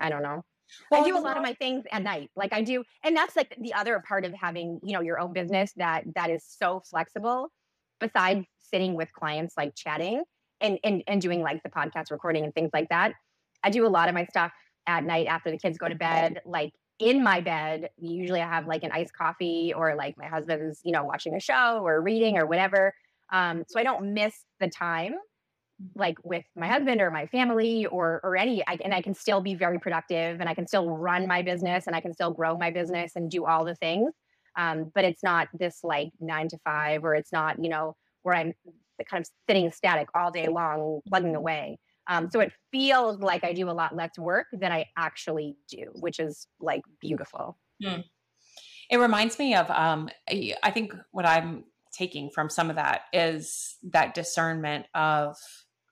I 0.00 0.10
don't 0.10 0.22
know. 0.22 0.44
Well, 0.90 1.02
I 1.02 1.04
do 1.04 1.16
a 1.16 1.20
lot 1.20 1.36
of 1.36 1.42
my 1.42 1.54
things 1.54 1.84
at 1.92 2.02
night. 2.02 2.30
Like 2.36 2.52
I 2.52 2.62
do, 2.62 2.84
and 3.02 3.16
that's 3.16 3.36
like 3.36 3.56
the 3.58 3.72
other 3.74 4.02
part 4.06 4.24
of 4.24 4.34
having, 4.34 4.80
you 4.82 4.92
know, 4.92 5.00
your 5.00 5.18
own 5.18 5.32
business 5.32 5.72
that 5.76 6.04
that 6.14 6.30
is 6.30 6.44
so 6.46 6.82
flexible. 6.90 7.48
Besides 8.00 8.46
sitting 8.58 8.94
with 8.94 9.12
clients, 9.12 9.54
like 9.56 9.74
chatting 9.74 10.22
and 10.60 10.78
and 10.84 11.02
and 11.06 11.22
doing 11.22 11.42
like 11.42 11.62
the 11.62 11.70
podcast 11.70 12.10
recording 12.10 12.44
and 12.44 12.54
things 12.54 12.70
like 12.72 12.88
that, 12.90 13.14
I 13.62 13.70
do 13.70 13.86
a 13.86 13.88
lot 13.88 14.08
of 14.08 14.14
my 14.14 14.26
stuff 14.26 14.52
at 14.86 15.04
night 15.04 15.26
after 15.26 15.50
the 15.50 15.58
kids 15.58 15.78
go 15.78 15.88
to 15.88 15.94
bed. 15.94 16.42
Like 16.44 16.72
in 16.98 17.22
my 17.22 17.40
bed, 17.40 17.90
usually 17.98 18.40
I 18.40 18.48
have 18.48 18.66
like 18.66 18.82
an 18.82 18.90
iced 18.92 19.12
coffee 19.12 19.72
or 19.74 19.94
like 19.94 20.16
my 20.18 20.26
husband's, 20.26 20.80
you 20.84 20.92
know, 20.92 21.04
watching 21.04 21.34
a 21.34 21.40
show 21.40 21.80
or 21.84 22.00
reading 22.02 22.38
or 22.38 22.46
whatever. 22.46 22.94
Um, 23.32 23.64
so 23.68 23.78
I 23.78 23.84
don't 23.84 24.14
miss 24.14 24.34
the 24.60 24.68
time 24.68 25.14
like 25.94 26.16
with 26.24 26.44
my 26.56 26.66
husband 26.66 27.00
or 27.00 27.10
my 27.10 27.26
family 27.26 27.86
or 27.86 28.20
or 28.24 28.36
any 28.36 28.66
I, 28.66 28.78
and 28.84 28.92
I 28.92 29.00
can 29.00 29.14
still 29.14 29.40
be 29.40 29.54
very 29.54 29.78
productive 29.78 30.40
and 30.40 30.48
I 30.48 30.54
can 30.54 30.66
still 30.66 30.90
run 30.90 31.28
my 31.28 31.42
business 31.42 31.86
and 31.86 31.94
I 31.94 32.00
can 32.00 32.12
still 32.14 32.32
grow 32.32 32.56
my 32.58 32.70
business 32.70 33.12
and 33.14 33.30
do 33.30 33.44
all 33.46 33.64
the 33.64 33.76
things. 33.76 34.12
Um, 34.56 34.90
but 34.94 35.04
it's 35.04 35.22
not 35.22 35.48
this 35.54 35.80
like 35.84 36.10
nine 36.20 36.48
to 36.48 36.58
five 36.64 37.04
or 37.04 37.14
it's 37.14 37.32
not, 37.32 37.62
you 37.62 37.68
know, 37.68 37.94
where 38.22 38.34
I'm 38.34 38.54
kind 39.08 39.22
of 39.22 39.30
sitting 39.48 39.70
static 39.70 40.08
all 40.14 40.32
day 40.32 40.48
long, 40.48 41.00
plugging 41.08 41.36
away. 41.36 41.78
Um, 42.08 42.30
so 42.30 42.40
it 42.40 42.52
feels 42.72 43.20
like 43.20 43.44
I 43.44 43.52
do 43.52 43.68
a 43.68 43.72
lot 43.72 43.94
less 43.94 44.18
work 44.18 44.46
than 44.52 44.72
I 44.72 44.86
actually 44.96 45.56
do, 45.68 45.84
which 45.94 46.18
is 46.18 46.48
like 46.58 46.82
beautiful. 47.00 47.58
Hmm. 47.82 48.00
It 48.90 48.96
reminds 48.96 49.38
me 49.38 49.54
of, 49.54 49.70
um, 49.70 50.08
I 50.28 50.70
think 50.72 50.94
what 51.12 51.26
I'm 51.26 51.64
taking 51.92 52.30
from 52.30 52.48
some 52.48 52.70
of 52.70 52.76
that 52.76 53.02
is 53.12 53.76
that 53.92 54.14
discernment 54.14 54.86
of 54.94 55.36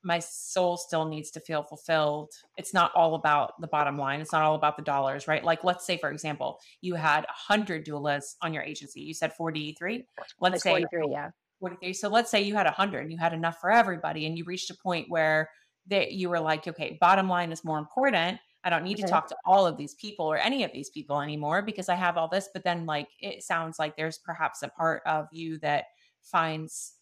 my 0.03 0.19
soul 0.21 0.77
still 0.77 1.05
needs 1.05 1.31
to 1.33 1.41
feel 1.41 1.65
fulfilled. 1.65 2.31
It's 2.57 2.73
not 2.73 2.93
all 2.95 3.17
about 3.17 3.61
the 3.61 3.67
bottom 3.67 3.99
line. 3.99 4.21
It's 4.21 4.33
not 4.33 4.43
all 4.43 4.55
about 4.55 4.77
the 4.77 4.83
dollars, 4.83 5.27
right? 5.27 5.45
Like, 5.45 5.65
let's 5.65 5.85
say, 5.85 5.99
for 5.99 6.11
example, 6.11 6.61
you 6.81 6.95
had 6.95 7.27
100 7.49 7.85
doulas 7.85 8.37
on 8.41 8.55
your 8.55 8.63
agency. 8.63 9.01
You 9.01 9.15
said 9.15 9.35
43. 9.35 10.07
Let's 10.19 10.35
like 10.41 10.63
say 10.63 10.71
43, 10.71 11.09
yeah. 11.11 11.31
43. 11.61 11.93
So 11.93 12.09
let's 12.09 12.31
say 12.31 12.41
you 12.41 12.55
had 12.55 12.67
100 12.67 13.01
and 13.01 13.11
you 13.11 13.19
had 13.19 13.33
enough 13.33 13.59
for 13.61 13.71
everybody, 13.71 14.27
and 14.27 14.39
you 14.39 14.45
reached 14.45 14.71
a 14.71 14.77
point 14.81 15.07
where 15.09 15.51
that 15.89 16.13
you 16.13 16.29
were 16.29 16.41
like, 16.41 16.67
okay, 16.67 16.99
bottom 17.01 17.29
line 17.29 17.53
is 17.53 17.65
more 17.65 17.79
important. 17.79 18.39
I 18.65 18.71
don't 18.71 18.83
need 18.83 18.97
to 18.97 19.03
mm-hmm. 19.05 19.11
talk 19.11 19.29
to 19.29 19.37
all 19.45 19.67
of 19.67 19.77
these 19.77 19.95
people 19.95 20.27
or 20.27 20.37
any 20.37 20.65
of 20.65 20.73
these 20.73 20.91
people 20.91 21.21
anymore 21.21 21.63
because 21.63 21.89
I 21.89 21.95
have 21.95 22.17
all 22.17 22.29
this. 22.29 22.49
But 22.53 22.65
then, 22.65 22.85
like, 22.85 23.09
it 23.21 23.43
sounds 23.43 23.79
like 23.79 23.97
there's 23.97 24.19
perhaps 24.19 24.63
a 24.63 24.69
part 24.69 25.03
of 25.07 25.29
you 25.31 25.59
that 25.59 25.85
finds 26.23 26.95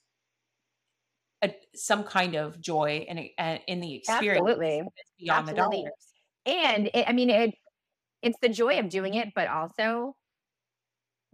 a, 1.43 1.55
some 1.75 2.05
kind 2.05 2.35
of 2.35 2.61
joy 2.61 3.07
in, 3.09 3.31
uh, 3.39 3.59
in 3.67 3.81
the 3.81 3.95
experience 3.95 4.41
Absolutely. 4.41 4.83
beyond 5.19 5.49
Absolutely. 5.49 5.77
the 5.77 5.83
dollars. 5.83 5.93
And 6.45 6.91
it, 6.93 7.09
I 7.09 7.13
mean, 7.13 7.31
it, 7.31 7.55
it's 8.21 8.39
the 8.43 8.51
joy 8.51 8.79
of 8.79 8.91
doing 8.91 9.15
it, 9.15 9.29
but 9.35 9.49
also 9.49 10.15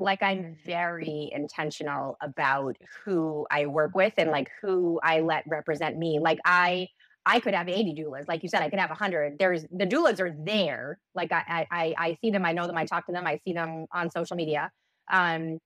like 0.01 0.23
I'm 0.23 0.39
mm-hmm. 0.39 0.53
very 0.65 1.31
intentional 1.33 2.17
about 2.23 2.77
who 3.05 3.47
I 3.51 3.67
work 3.67 3.95
with 3.95 4.15
and 4.17 4.31
like 4.31 4.51
who 4.63 4.99
I 5.03 5.21
let 5.21 5.45
represent 5.47 5.97
me. 5.97 6.19
Like 6.21 6.39
I 6.45 6.89
I 7.27 7.41
could 7.41 7.55
have 7.55 7.69
80 7.69 7.95
doulas. 7.95 8.27
Like 8.29 8.43
you 8.43 8.49
said, 8.49 8.63
I 8.63 8.71
could 8.71 8.79
have 8.79 8.91
100. 8.91 9.39
There's 9.39 9.65
the 9.71 9.87
doulas 9.87 10.21
are 10.21 10.35
there. 10.45 10.99
Like 11.15 11.33
I 11.33 11.67
I 11.71 11.95
I 11.99 12.19
see 12.21 12.31
them, 12.31 12.45
I 12.45 12.53
know 12.53 12.67
them, 12.67 12.77
I 12.77 12.87
talk 12.87 13.07
to 13.07 13.13
them, 13.13 13.27
I 13.27 13.41
see 13.45 13.53
them 13.53 13.87
on 13.93 14.11
social 14.11 14.37
media. 14.37 14.71
Um 15.11 15.59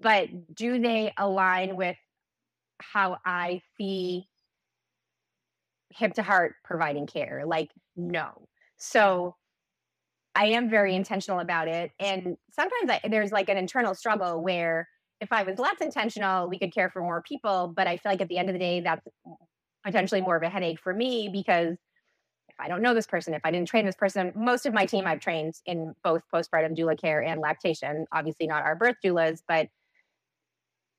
but 0.00 0.28
do 0.54 0.80
they 0.80 1.12
align 1.16 1.76
with 1.76 1.96
how 2.80 3.18
I 3.24 3.62
see 3.76 4.28
hip 5.90 6.14
to 6.14 6.22
heart 6.22 6.54
providing 6.64 7.06
care? 7.06 7.44
Like, 7.46 7.70
no. 7.96 8.48
So 8.76 9.36
I 10.34 10.46
am 10.46 10.70
very 10.70 10.94
intentional 10.94 11.40
about 11.40 11.68
it. 11.68 11.90
And 11.98 12.36
sometimes 12.52 12.90
I, 12.90 13.08
there's 13.08 13.32
like 13.32 13.48
an 13.48 13.56
internal 13.56 13.94
struggle 13.94 14.42
where 14.42 14.88
if 15.20 15.32
I 15.32 15.42
was 15.42 15.58
less 15.58 15.80
intentional, 15.80 16.48
we 16.48 16.58
could 16.58 16.72
care 16.72 16.88
for 16.88 17.02
more 17.02 17.22
people. 17.22 17.72
But 17.76 17.86
I 17.86 17.96
feel 17.96 18.12
like 18.12 18.20
at 18.20 18.28
the 18.28 18.38
end 18.38 18.48
of 18.48 18.54
the 18.54 18.58
day, 18.58 18.80
that's 18.80 19.06
potentially 19.84 20.20
more 20.20 20.36
of 20.36 20.42
a 20.42 20.48
headache 20.48 20.80
for 20.80 20.92
me 20.92 21.28
because 21.32 21.78
if 22.48 22.54
I 22.58 22.68
don't 22.68 22.82
know 22.82 22.94
this 22.94 23.06
person, 23.06 23.34
if 23.34 23.42
I 23.44 23.50
didn't 23.50 23.68
train 23.68 23.86
this 23.86 23.96
person, 23.96 24.32
most 24.34 24.66
of 24.66 24.74
my 24.74 24.86
team 24.86 25.06
I've 25.06 25.20
trained 25.20 25.54
in 25.66 25.94
both 26.02 26.22
postpartum 26.32 26.76
doula 26.76 27.00
care 27.00 27.22
and 27.22 27.40
lactation, 27.40 28.06
obviously 28.12 28.46
not 28.46 28.64
our 28.64 28.76
birth 28.76 28.96
doulas, 29.04 29.40
but 29.46 29.68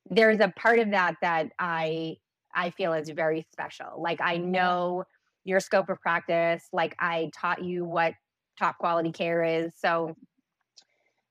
there's 0.09 0.39
a 0.39 0.49
part 0.49 0.79
of 0.79 0.91
that 0.91 1.15
that 1.21 1.51
I 1.59 2.17
I 2.53 2.71
feel 2.71 2.93
is 2.93 3.09
very 3.09 3.45
special. 3.51 4.01
Like 4.01 4.19
I 4.21 4.37
know 4.37 5.05
your 5.43 5.59
scope 5.59 5.89
of 5.89 5.99
practice, 6.01 6.67
like 6.73 6.95
I 6.99 7.31
taught 7.35 7.63
you 7.63 7.85
what 7.85 8.13
top 8.59 8.77
quality 8.77 9.11
care 9.11 9.43
is. 9.43 9.73
So 9.77 10.15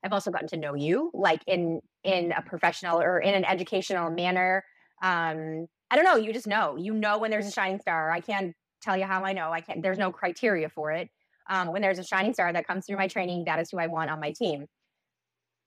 I've 0.02 0.12
also 0.12 0.30
gotten 0.30 0.48
to 0.48 0.56
know 0.56 0.74
you 0.74 1.10
like 1.12 1.42
in 1.46 1.80
in 2.04 2.32
a 2.32 2.42
professional 2.42 3.00
or 3.00 3.18
in 3.18 3.34
an 3.34 3.44
educational 3.44 4.10
manner. 4.10 4.64
Um 5.02 5.66
I 5.90 5.96
don't 5.96 6.04
know, 6.04 6.16
you 6.16 6.32
just 6.32 6.46
know. 6.46 6.76
You 6.76 6.94
know 6.94 7.18
when 7.18 7.30
there's 7.30 7.46
a 7.46 7.50
shining 7.50 7.80
star. 7.80 8.10
I 8.10 8.20
can't 8.20 8.54
tell 8.80 8.96
you 8.96 9.04
how 9.04 9.24
I 9.24 9.32
know. 9.32 9.52
I 9.52 9.60
can't 9.60 9.82
there's 9.82 9.98
no 9.98 10.12
criteria 10.12 10.68
for 10.68 10.92
it. 10.92 11.08
Um, 11.48 11.72
when 11.72 11.82
there's 11.82 11.98
a 11.98 12.04
shining 12.04 12.32
star 12.32 12.52
that 12.52 12.66
comes 12.66 12.86
through 12.86 12.96
my 12.96 13.08
training, 13.08 13.44
that 13.44 13.58
is 13.58 13.70
who 13.70 13.78
I 13.78 13.88
want 13.88 14.10
on 14.10 14.20
my 14.20 14.32
team. 14.32 14.66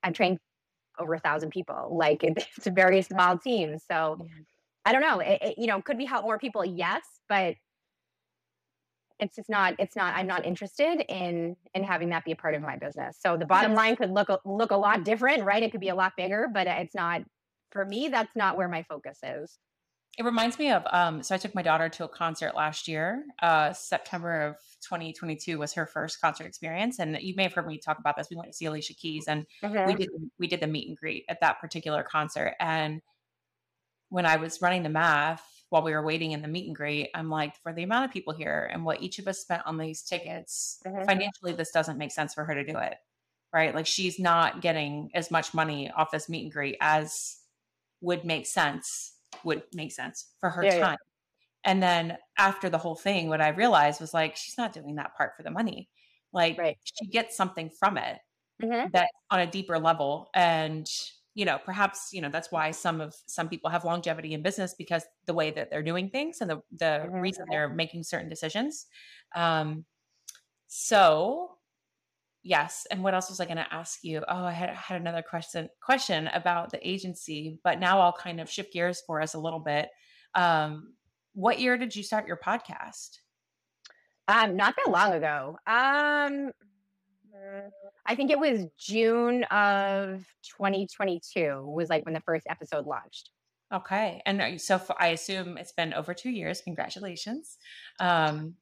I've 0.01 0.13
trained 0.13 0.39
over 0.99 1.13
a 1.13 1.19
thousand 1.19 1.49
people. 1.49 1.95
Like 1.97 2.23
it, 2.23 2.47
it's 2.57 2.67
a 2.67 2.71
very 2.71 3.01
small 3.01 3.37
team. 3.37 3.77
So 3.79 4.25
I 4.85 4.91
don't 4.91 5.01
know. 5.01 5.19
It, 5.19 5.41
it, 5.41 5.55
you 5.57 5.67
know, 5.67 5.81
could 5.81 5.97
we 5.97 6.05
help 6.05 6.23
more 6.23 6.37
people? 6.37 6.63
Yes, 6.63 7.03
but 7.27 7.55
it's 9.19 9.35
just 9.35 9.49
not. 9.49 9.75
It's 9.79 9.95
not. 9.95 10.15
I'm 10.15 10.27
not 10.27 10.45
interested 10.45 11.03
in 11.07 11.55
in 11.73 11.83
having 11.83 12.09
that 12.09 12.25
be 12.25 12.31
a 12.31 12.35
part 12.35 12.55
of 12.55 12.61
my 12.61 12.77
business. 12.77 13.17
So 13.19 13.37
the 13.37 13.45
bottom 13.45 13.73
line 13.73 13.95
could 13.95 14.11
look 14.11 14.29
look 14.45 14.71
a 14.71 14.77
lot 14.77 15.03
different, 15.03 15.43
right? 15.43 15.63
It 15.63 15.71
could 15.71 15.81
be 15.81 15.89
a 15.89 15.95
lot 15.95 16.13
bigger, 16.17 16.47
but 16.53 16.67
it's 16.67 16.95
not. 16.95 17.21
For 17.71 17.85
me, 17.85 18.07
that's 18.09 18.35
not 18.35 18.55
where 18.55 18.67
my 18.67 18.83
focus 18.83 19.17
is. 19.23 19.57
It 20.17 20.25
reminds 20.25 20.59
me 20.59 20.71
of 20.71 20.83
um, 20.91 21.23
so 21.23 21.33
I 21.33 21.39
took 21.39 21.55
my 21.55 21.63
daughter 21.63 21.89
to 21.89 22.03
a 22.03 22.07
concert 22.07 22.55
last 22.55 22.87
year. 22.87 23.23
Uh, 23.41 23.73
September 23.73 24.41
of 24.41 24.55
2022 24.81 25.57
was 25.57 25.73
her 25.73 25.87
first 25.87 26.21
concert 26.21 26.45
experience, 26.45 26.99
and 26.99 27.17
you 27.19 27.33
may 27.35 27.43
have 27.43 27.53
heard 27.53 27.65
me 27.65 27.79
talk 27.79 27.97
about 27.97 28.15
this. 28.15 28.27
We 28.29 28.35
went 28.35 28.51
to 28.51 28.53
see 28.53 28.65
Alicia 28.65 28.93
Keys, 28.93 29.25
and 29.27 29.47
mm-hmm. 29.63 29.87
we 29.87 29.95
did 29.95 30.09
we 30.37 30.47
did 30.47 30.59
the 30.59 30.67
meet 30.67 30.87
and 30.87 30.95
greet 30.95 31.25
at 31.29 31.41
that 31.41 31.59
particular 31.59 32.03
concert. 32.03 32.53
And 32.59 33.01
when 34.09 34.27
I 34.27 34.35
was 34.35 34.61
running 34.61 34.83
the 34.83 34.89
math 34.89 35.43
while 35.69 35.81
we 35.81 35.93
were 35.93 36.05
waiting 36.05 36.33
in 36.33 36.43
the 36.43 36.47
meet 36.47 36.67
and 36.67 36.75
greet, 36.75 37.09
I'm 37.15 37.31
like, 37.31 37.55
for 37.63 37.73
the 37.73 37.81
amount 37.81 38.05
of 38.05 38.11
people 38.11 38.33
here 38.33 38.69
and 38.71 38.85
what 38.85 39.01
each 39.01 39.17
of 39.17 39.27
us 39.27 39.39
spent 39.39 39.63
on 39.65 39.79
these 39.79 40.03
tickets, 40.03 40.79
mm-hmm. 40.85 41.05
financially, 41.05 41.53
this 41.53 41.71
doesn't 41.71 41.97
make 41.97 42.11
sense 42.11 42.35
for 42.35 42.45
her 42.45 42.53
to 42.53 42.63
do 42.63 42.77
it, 42.77 42.97
right? 43.51 43.73
Like 43.73 43.87
she's 43.87 44.19
not 44.19 44.61
getting 44.61 45.09
as 45.15 45.31
much 45.31 45.55
money 45.55 45.89
off 45.89 46.11
this 46.11 46.29
meet 46.29 46.43
and 46.43 46.51
greet 46.51 46.77
as 46.79 47.37
would 48.01 48.23
make 48.23 48.45
sense 48.45 49.12
would 49.43 49.63
make 49.73 49.91
sense 49.91 50.33
for 50.39 50.49
her 50.49 50.63
yeah, 50.63 50.79
time. 50.79 50.97
Yeah. 50.99 51.71
And 51.71 51.81
then 51.81 52.17
after 52.37 52.69
the 52.69 52.77
whole 52.77 52.95
thing, 52.95 53.29
what 53.29 53.41
I 53.41 53.49
realized 53.49 54.01
was 54.01 54.13
like, 54.13 54.35
she's 54.35 54.57
not 54.57 54.73
doing 54.73 54.95
that 54.95 55.15
part 55.15 55.31
for 55.37 55.43
the 55.43 55.51
money. 55.51 55.89
Like 56.33 56.57
right. 56.57 56.77
she 56.83 57.07
gets 57.07 57.37
something 57.37 57.69
from 57.69 57.97
it 57.97 58.17
mm-hmm. 58.61 58.87
that 58.93 59.09
on 59.31 59.39
a 59.39 59.47
deeper 59.47 59.79
level. 59.79 60.29
And, 60.33 60.89
you 61.35 61.45
know, 61.45 61.59
perhaps, 61.63 62.09
you 62.11 62.21
know, 62.21 62.29
that's 62.29 62.51
why 62.51 62.71
some 62.71 63.01
of 63.01 63.15
some 63.27 63.47
people 63.47 63.69
have 63.69 63.85
longevity 63.85 64.33
in 64.33 64.41
business 64.41 64.75
because 64.77 65.03
the 65.25 65.33
way 65.33 65.51
that 65.51 65.69
they're 65.71 65.83
doing 65.83 66.09
things 66.09 66.41
and 66.41 66.49
the 66.49 66.61
the 66.77 66.85
mm-hmm. 66.85 67.15
reason 67.15 67.45
they're 67.49 67.69
making 67.69 68.03
certain 68.03 68.29
decisions. 68.29 68.87
Um 69.35 69.85
so 70.67 71.52
yes 72.43 72.85
and 72.91 73.01
what 73.01 73.13
else 73.13 73.29
was 73.29 73.39
i 73.39 73.45
going 73.45 73.57
to 73.57 73.73
ask 73.73 74.03
you? 74.03 74.23
Oh 74.27 74.43
i 74.43 74.51
had, 74.51 74.69
had 74.69 74.99
another 74.99 75.21
question 75.21 75.69
question 75.81 76.27
about 76.33 76.71
the 76.71 76.87
agency 76.87 77.59
but 77.63 77.79
now 77.79 78.01
i'll 78.01 78.13
kind 78.13 78.39
of 78.39 78.49
shift 78.49 78.73
gears 78.73 79.01
for 79.07 79.21
us 79.21 79.33
a 79.33 79.39
little 79.39 79.59
bit. 79.59 79.89
Um, 80.35 80.93
what 81.33 81.59
year 81.59 81.77
did 81.77 81.95
you 81.95 82.03
start 82.03 82.27
your 82.27 82.37
podcast? 82.37 83.17
Um 84.27 84.55
not 84.55 84.75
that 84.75 84.91
long 84.91 85.13
ago. 85.13 85.57
Um 85.67 86.51
i 88.05 88.15
think 88.15 88.31
it 88.31 88.39
was 88.39 88.65
june 88.79 89.43
of 89.45 90.23
2022 90.57 91.65
was 91.65 91.89
like 91.89 92.05
when 92.05 92.13
the 92.13 92.21
first 92.21 92.45
episode 92.49 92.85
launched. 92.85 93.31
Okay 93.73 94.21
and 94.25 94.61
so 94.61 94.79
i 94.99 95.07
assume 95.07 95.57
it's 95.57 95.71
been 95.71 95.93
over 95.93 96.13
two 96.13 96.29
years. 96.29 96.61
Congratulations. 96.61 97.57
Um 97.99 98.55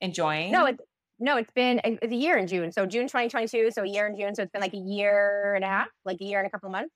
enjoying 0.00 0.52
no 0.52 0.66
it, 0.66 0.78
no, 1.18 1.36
it's 1.36 1.50
been 1.52 1.80
it's 1.84 2.12
a 2.12 2.16
year 2.16 2.36
in 2.36 2.46
June. 2.46 2.72
So 2.72 2.86
June 2.86 3.06
2022. 3.06 3.70
So 3.70 3.82
a 3.82 3.88
year 3.88 4.06
in 4.06 4.16
June. 4.16 4.34
So 4.34 4.42
it's 4.42 4.52
been 4.52 4.60
like 4.60 4.74
a 4.74 4.78
year 4.78 5.54
and 5.54 5.64
a 5.64 5.68
half, 5.68 5.88
like 6.04 6.18
a 6.20 6.24
year 6.24 6.38
and 6.38 6.46
a 6.46 6.50
couple 6.50 6.68
of 6.68 6.72
months. 6.72 6.94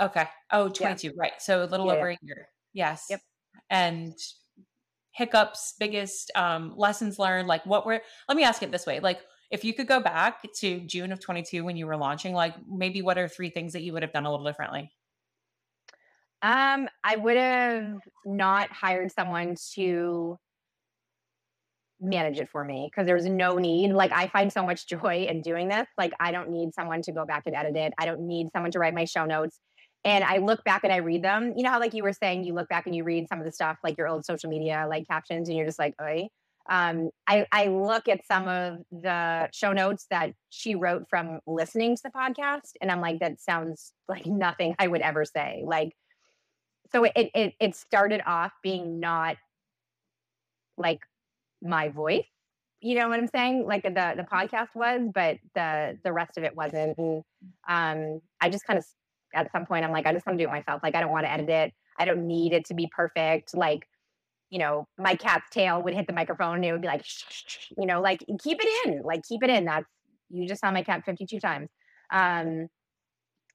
Okay. 0.00 0.28
Oh, 0.52 0.68
22. 0.68 1.06
Yeah. 1.06 1.12
Right. 1.16 1.32
So 1.38 1.64
a 1.64 1.66
little 1.66 1.86
yeah, 1.86 1.92
over 1.92 2.10
yeah. 2.10 2.16
a 2.22 2.26
year. 2.26 2.48
Yes. 2.72 3.06
Yep. 3.08 3.20
And 3.70 4.12
hiccups, 5.12 5.74
biggest 5.78 6.30
um, 6.34 6.74
lessons 6.76 7.18
learned. 7.18 7.48
Like 7.48 7.64
what 7.64 7.86
were? 7.86 8.02
Let 8.28 8.36
me 8.36 8.44
ask 8.44 8.62
it 8.62 8.70
this 8.70 8.86
way. 8.86 9.00
Like 9.00 9.20
if 9.50 9.64
you 9.64 9.72
could 9.72 9.86
go 9.86 10.00
back 10.00 10.42
to 10.60 10.80
June 10.80 11.12
of 11.12 11.20
22 11.20 11.64
when 11.64 11.76
you 11.76 11.86
were 11.86 11.96
launching, 11.96 12.34
like 12.34 12.54
maybe 12.68 13.02
what 13.02 13.16
are 13.16 13.28
three 13.28 13.50
things 13.50 13.72
that 13.72 13.82
you 13.82 13.92
would 13.92 14.02
have 14.02 14.12
done 14.12 14.26
a 14.26 14.30
little 14.30 14.44
differently? 14.44 14.90
Um, 16.42 16.88
I 17.02 17.16
would 17.16 17.38
have 17.38 18.00
not 18.26 18.70
hired 18.70 19.10
someone 19.10 19.54
to 19.74 20.38
manage 22.04 22.38
it 22.38 22.48
for 22.50 22.64
me 22.64 22.88
because 22.90 23.06
there's 23.06 23.26
no 23.26 23.56
need. 23.56 23.92
Like 23.92 24.12
I 24.12 24.28
find 24.28 24.52
so 24.52 24.64
much 24.64 24.86
joy 24.88 25.26
in 25.28 25.42
doing 25.42 25.68
this. 25.68 25.86
Like 25.98 26.12
I 26.20 26.32
don't 26.32 26.50
need 26.50 26.74
someone 26.74 27.02
to 27.02 27.12
go 27.12 27.24
back 27.24 27.44
and 27.46 27.54
edit 27.54 27.76
it. 27.76 27.92
I 27.98 28.06
don't 28.06 28.26
need 28.26 28.48
someone 28.52 28.70
to 28.72 28.78
write 28.78 28.94
my 28.94 29.04
show 29.04 29.24
notes. 29.24 29.58
And 30.04 30.22
I 30.22 30.36
look 30.36 30.62
back 30.64 30.84
and 30.84 30.92
I 30.92 30.96
read 30.96 31.22
them. 31.22 31.54
You 31.56 31.62
know 31.62 31.70
how 31.70 31.80
like 31.80 31.94
you 31.94 32.02
were 32.02 32.12
saying, 32.12 32.44
you 32.44 32.54
look 32.54 32.68
back 32.68 32.86
and 32.86 32.94
you 32.94 33.04
read 33.04 33.26
some 33.28 33.38
of 33.38 33.46
the 33.46 33.52
stuff 33.52 33.78
like 33.82 33.96
your 33.96 34.06
old 34.06 34.24
social 34.26 34.50
media 34.50 34.86
like 34.88 35.08
captions, 35.08 35.48
and 35.48 35.56
you're 35.56 35.66
just 35.66 35.78
like, 35.78 35.94
"Oi." 36.00 36.28
Um, 36.68 37.10
I 37.26 37.46
I 37.52 37.66
look 37.68 38.08
at 38.08 38.26
some 38.26 38.46
of 38.46 38.78
the 38.90 39.48
show 39.52 39.72
notes 39.72 40.06
that 40.10 40.32
she 40.50 40.74
wrote 40.74 41.06
from 41.08 41.40
listening 41.46 41.96
to 41.96 42.02
the 42.04 42.10
podcast, 42.10 42.72
and 42.82 42.90
I'm 42.92 43.00
like, 43.00 43.20
that 43.20 43.40
sounds 43.40 43.92
like 44.06 44.26
nothing 44.26 44.74
I 44.78 44.88
would 44.88 45.00
ever 45.00 45.24
say. 45.24 45.62
Like, 45.64 45.92
so 46.92 47.04
it 47.04 47.30
it 47.34 47.54
it 47.58 47.74
started 47.74 48.20
off 48.26 48.52
being 48.62 49.00
not 49.00 49.36
like 50.76 51.00
my 51.64 51.88
voice. 51.88 52.24
You 52.80 52.98
know 52.98 53.08
what 53.08 53.18
I'm 53.18 53.28
saying? 53.28 53.66
Like 53.66 53.82
the 53.82 53.90
the 53.90 54.26
podcast 54.30 54.68
was, 54.74 55.08
but 55.14 55.38
the 55.54 55.98
the 56.04 56.12
rest 56.12 56.36
of 56.36 56.44
it 56.44 56.54
wasn't. 56.54 56.98
And 56.98 57.22
um, 57.68 58.20
I 58.40 58.50
just 58.50 58.66
kind 58.66 58.78
of 58.78 58.84
at 59.34 59.50
some 59.52 59.66
point 59.66 59.84
I'm 59.84 59.92
like, 59.92 60.06
I 60.06 60.12
just 60.12 60.26
want 60.26 60.38
to 60.38 60.44
do 60.44 60.48
it 60.48 60.52
myself. 60.52 60.82
Like 60.82 60.94
I 60.94 61.00
don't 61.00 61.10
want 61.10 61.24
to 61.24 61.32
edit 61.32 61.48
it. 61.48 61.72
I 61.98 62.04
don't 62.04 62.26
need 62.26 62.52
it 62.52 62.66
to 62.66 62.74
be 62.74 62.88
perfect. 62.94 63.56
Like, 63.56 63.86
you 64.50 64.58
know, 64.58 64.86
my 64.98 65.14
cat's 65.14 65.48
tail 65.50 65.82
would 65.82 65.94
hit 65.94 66.06
the 66.06 66.12
microphone 66.12 66.56
and 66.56 66.64
it 66.64 66.72
would 66.72 66.82
be 66.82 66.88
like, 66.88 67.04
shh, 67.04 67.24
shh, 67.28 67.42
shh, 67.46 67.72
you 67.78 67.86
know, 67.86 68.00
like 68.00 68.20
keep 68.42 68.58
it 68.60 68.86
in, 68.86 69.02
like 69.02 69.22
keep 69.26 69.42
it 69.42 69.50
in. 69.50 69.64
That's 69.64 69.86
you 70.30 70.48
just 70.48 70.60
saw 70.60 70.70
my 70.70 70.82
cat 70.82 71.04
52 71.04 71.40
times. 71.40 71.68
Um, 72.12 72.68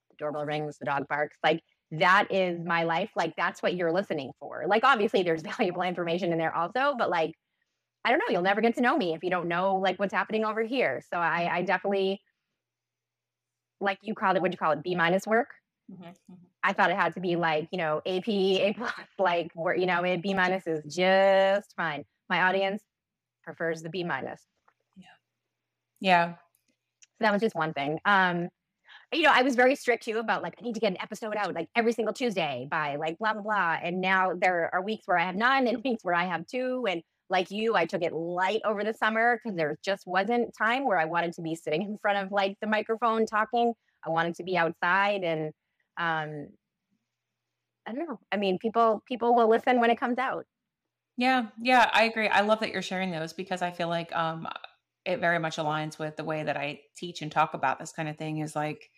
the 0.09 0.15
doorbell 0.17 0.45
rings, 0.45 0.77
the 0.79 0.85
dog 0.85 1.07
barks. 1.07 1.37
Like 1.43 1.61
that 1.91 2.27
is 2.31 2.59
my 2.63 2.83
life. 2.83 3.09
Like 3.15 3.33
that's 3.37 3.61
what 3.61 3.75
you're 3.75 3.91
listening 3.91 4.31
for. 4.39 4.63
Like 4.67 4.83
obviously 4.83 5.23
there's 5.23 5.41
valuable 5.57 5.83
information 5.83 6.31
in 6.31 6.37
there 6.37 6.55
also, 6.55 6.95
but 6.97 7.09
like 7.09 7.33
I 8.05 8.11
don't 8.11 8.19
know, 8.19 8.31
you'll 8.31 8.41
never 8.41 8.61
get 8.61 8.75
to 8.75 8.81
know 8.81 8.97
me 8.97 9.13
if 9.13 9.23
you 9.23 9.29
don't 9.29 9.47
know 9.47 9.75
like 9.75 9.99
what's 9.99 10.13
happening 10.13 10.45
over 10.45 10.63
here. 10.63 11.01
So 11.11 11.17
I, 11.17 11.57
I 11.57 11.61
definitely 11.63 12.21
like 13.81 13.99
you 14.01 14.13
called 14.13 14.35
it, 14.35 14.41
what 14.41 14.51
you 14.51 14.57
call 14.57 14.71
it, 14.71 14.83
B 14.83 14.95
minus 14.95 15.25
work. 15.27 15.49
Mm-hmm, 15.91 16.03
mm-hmm. 16.03 16.33
I 16.63 16.73
thought 16.73 16.91
it 16.91 16.97
had 16.97 17.13
to 17.15 17.19
be 17.19 17.35
like, 17.35 17.67
you 17.71 17.77
know, 17.77 18.01
AP, 18.05 18.27
A 18.27 18.73
plus, 18.77 18.93
like 19.19 19.51
where, 19.53 19.75
you 19.75 19.85
know, 19.85 20.01
B 20.21 20.33
minus 20.33 20.67
is 20.67 20.83
just 20.93 21.73
fine. 21.75 22.03
My 22.29 22.43
audience 22.43 22.83
prefers 23.43 23.81
the 23.81 23.89
B 23.89 24.03
minus. 24.03 24.41
Yeah. 24.95 25.05
Yeah. 25.99 26.33
So 26.33 27.25
that 27.25 27.33
was 27.33 27.41
just 27.41 27.55
one 27.55 27.73
thing. 27.73 27.99
Um, 28.05 28.49
you 29.11 29.23
know, 29.23 29.31
I 29.33 29.41
was 29.41 29.55
very 29.55 29.75
strict 29.75 30.03
too 30.03 30.19
about 30.19 30.43
like 30.43 30.55
I 30.59 30.63
need 30.63 30.75
to 30.75 30.79
get 30.79 30.91
an 30.91 31.01
episode 31.01 31.35
out 31.35 31.55
like 31.55 31.67
every 31.75 31.93
single 31.93 32.13
Tuesday 32.13 32.67
by 32.69 32.95
like 32.97 33.17
blah 33.17 33.33
blah 33.33 33.41
blah. 33.41 33.77
And 33.81 34.01
now 34.01 34.33
there 34.39 34.69
are 34.73 34.83
weeks 34.83 35.07
where 35.07 35.17
I 35.17 35.25
have 35.25 35.35
none 35.35 35.67
and 35.67 35.83
weeks 35.83 36.03
where 36.03 36.13
I 36.13 36.25
have 36.25 36.45
two. 36.45 36.85
And 36.87 37.01
like 37.29 37.51
you, 37.51 37.75
I 37.75 37.85
took 37.85 38.01
it 38.01 38.13
light 38.13 38.61
over 38.65 38.83
the 38.83 38.93
summer 38.93 39.39
because 39.43 39.55
there 39.57 39.77
just 39.83 40.07
wasn't 40.07 40.53
time 40.57 40.85
where 40.85 40.97
I 40.97 41.05
wanted 41.05 41.33
to 41.33 41.41
be 41.41 41.55
sitting 41.55 41.83
in 41.83 41.97
front 41.97 42.17
of 42.17 42.31
like 42.31 42.57
the 42.61 42.67
microphone 42.67 43.25
talking. 43.25 43.73
I 44.05 44.09
wanted 44.09 44.35
to 44.35 44.43
be 44.43 44.57
outside 44.57 45.23
and 45.23 45.53
um 45.97 46.49
I 47.85 47.91
don't 47.93 48.07
know. 48.07 48.19
I 48.31 48.37
mean, 48.37 48.59
people 48.59 49.03
people 49.07 49.35
will 49.35 49.49
listen 49.49 49.79
when 49.79 49.89
it 49.89 49.99
comes 49.99 50.17
out. 50.17 50.45
Yeah, 51.17 51.47
yeah, 51.61 51.89
I 51.93 52.03
agree. 52.03 52.27
I 52.27 52.41
love 52.41 52.61
that 52.61 52.71
you're 52.71 52.81
sharing 52.81 53.11
those 53.11 53.33
because 53.33 53.61
I 53.61 53.71
feel 53.71 53.89
like 53.89 54.15
um 54.15 54.47
it 55.05 55.19
very 55.19 55.39
much 55.39 55.57
aligns 55.57 55.97
with 55.97 56.17
the 56.17 56.23
way 56.23 56.43
that 56.43 56.57
I 56.57 56.81
teach 56.95 57.21
and 57.21 57.31
talk 57.31 57.53
about 57.53 57.79
this 57.79 57.91
kind 57.91 58.09
of 58.09 58.17
thing 58.17 58.39
is 58.39 58.55
like 58.55 58.89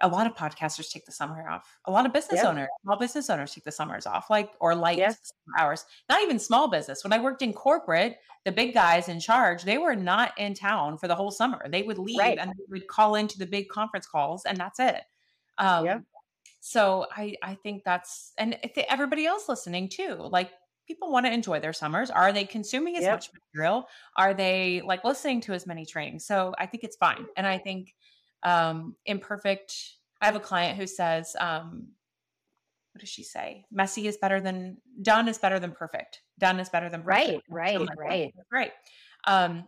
a 0.00 0.08
lot 0.08 0.26
of 0.26 0.34
podcasters 0.34 0.90
take 0.90 1.06
the 1.06 1.12
summer 1.12 1.48
off. 1.48 1.78
A 1.86 1.90
lot 1.90 2.06
of 2.06 2.12
business 2.12 2.40
yeah. 2.42 2.48
owners, 2.48 2.68
small 2.82 2.98
business 2.98 3.30
owners 3.30 3.54
take 3.54 3.64
the 3.64 3.72
summers 3.72 4.06
off, 4.06 4.30
like 4.30 4.52
or 4.60 4.74
light 4.74 4.98
yes. 4.98 5.32
hours. 5.58 5.84
Not 6.08 6.22
even 6.22 6.38
small 6.38 6.68
business. 6.68 7.04
When 7.04 7.12
I 7.12 7.18
worked 7.18 7.42
in 7.42 7.52
corporate, 7.52 8.18
the 8.44 8.52
big 8.52 8.74
guys 8.74 9.08
in 9.08 9.20
charge, 9.20 9.62
they 9.62 9.78
were 9.78 9.96
not 9.96 10.32
in 10.38 10.54
town 10.54 10.98
for 10.98 11.08
the 11.08 11.14
whole 11.14 11.30
summer. 11.30 11.66
They 11.68 11.82
would 11.82 11.98
leave 11.98 12.18
right. 12.18 12.38
and 12.38 12.50
they 12.50 12.64
would 12.68 12.86
call 12.86 13.14
into 13.16 13.38
the 13.38 13.46
big 13.46 13.68
conference 13.68 14.06
calls, 14.06 14.44
and 14.44 14.56
that's 14.56 14.78
it. 14.78 15.02
Um, 15.58 15.84
yeah. 15.84 15.98
So 16.60 17.06
I 17.16 17.34
I 17.42 17.54
think 17.54 17.84
that's 17.84 18.32
and 18.38 18.58
everybody 18.88 19.26
else 19.26 19.48
listening 19.48 19.88
too. 19.88 20.14
Like 20.18 20.50
people 20.86 21.10
want 21.10 21.26
to 21.26 21.32
enjoy 21.32 21.60
their 21.60 21.72
summers. 21.72 22.10
Are 22.10 22.32
they 22.32 22.44
consuming 22.44 22.96
as 22.96 23.02
yep. 23.02 23.14
much 23.14 23.30
material? 23.32 23.86
Are 24.16 24.34
they 24.34 24.82
like 24.84 25.04
listening 25.04 25.40
to 25.42 25.52
as 25.52 25.66
many 25.66 25.84
trainings? 25.84 26.24
So 26.24 26.54
I 26.58 26.66
think 26.66 26.84
it's 26.84 26.96
fine, 26.96 27.26
and 27.36 27.46
I 27.46 27.58
think 27.58 27.94
um, 28.46 28.94
imperfect. 29.04 29.74
I 30.22 30.26
have 30.26 30.36
a 30.36 30.40
client 30.40 30.78
who 30.78 30.86
says, 30.86 31.36
um, 31.38 31.88
what 32.92 33.00
does 33.00 33.10
she 33.10 33.24
say? 33.24 33.66
Messy 33.70 34.06
is 34.06 34.16
better 34.16 34.40
than 34.40 34.78
done 35.02 35.28
is 35.28 35.36
better 35.36 35.58
than 35.58 35.72
perfect. 35.72 36.22
Done 36.38 36.58
is 36.60 36.70
better 36.70 36.88
than 36.88 37.02
perfect. 37.02 37.44
right, 37.50 37.76
right, 37.76 37.88
right, 37.98 38.34
right. 38.50 38.72
Um, 39.26 39.64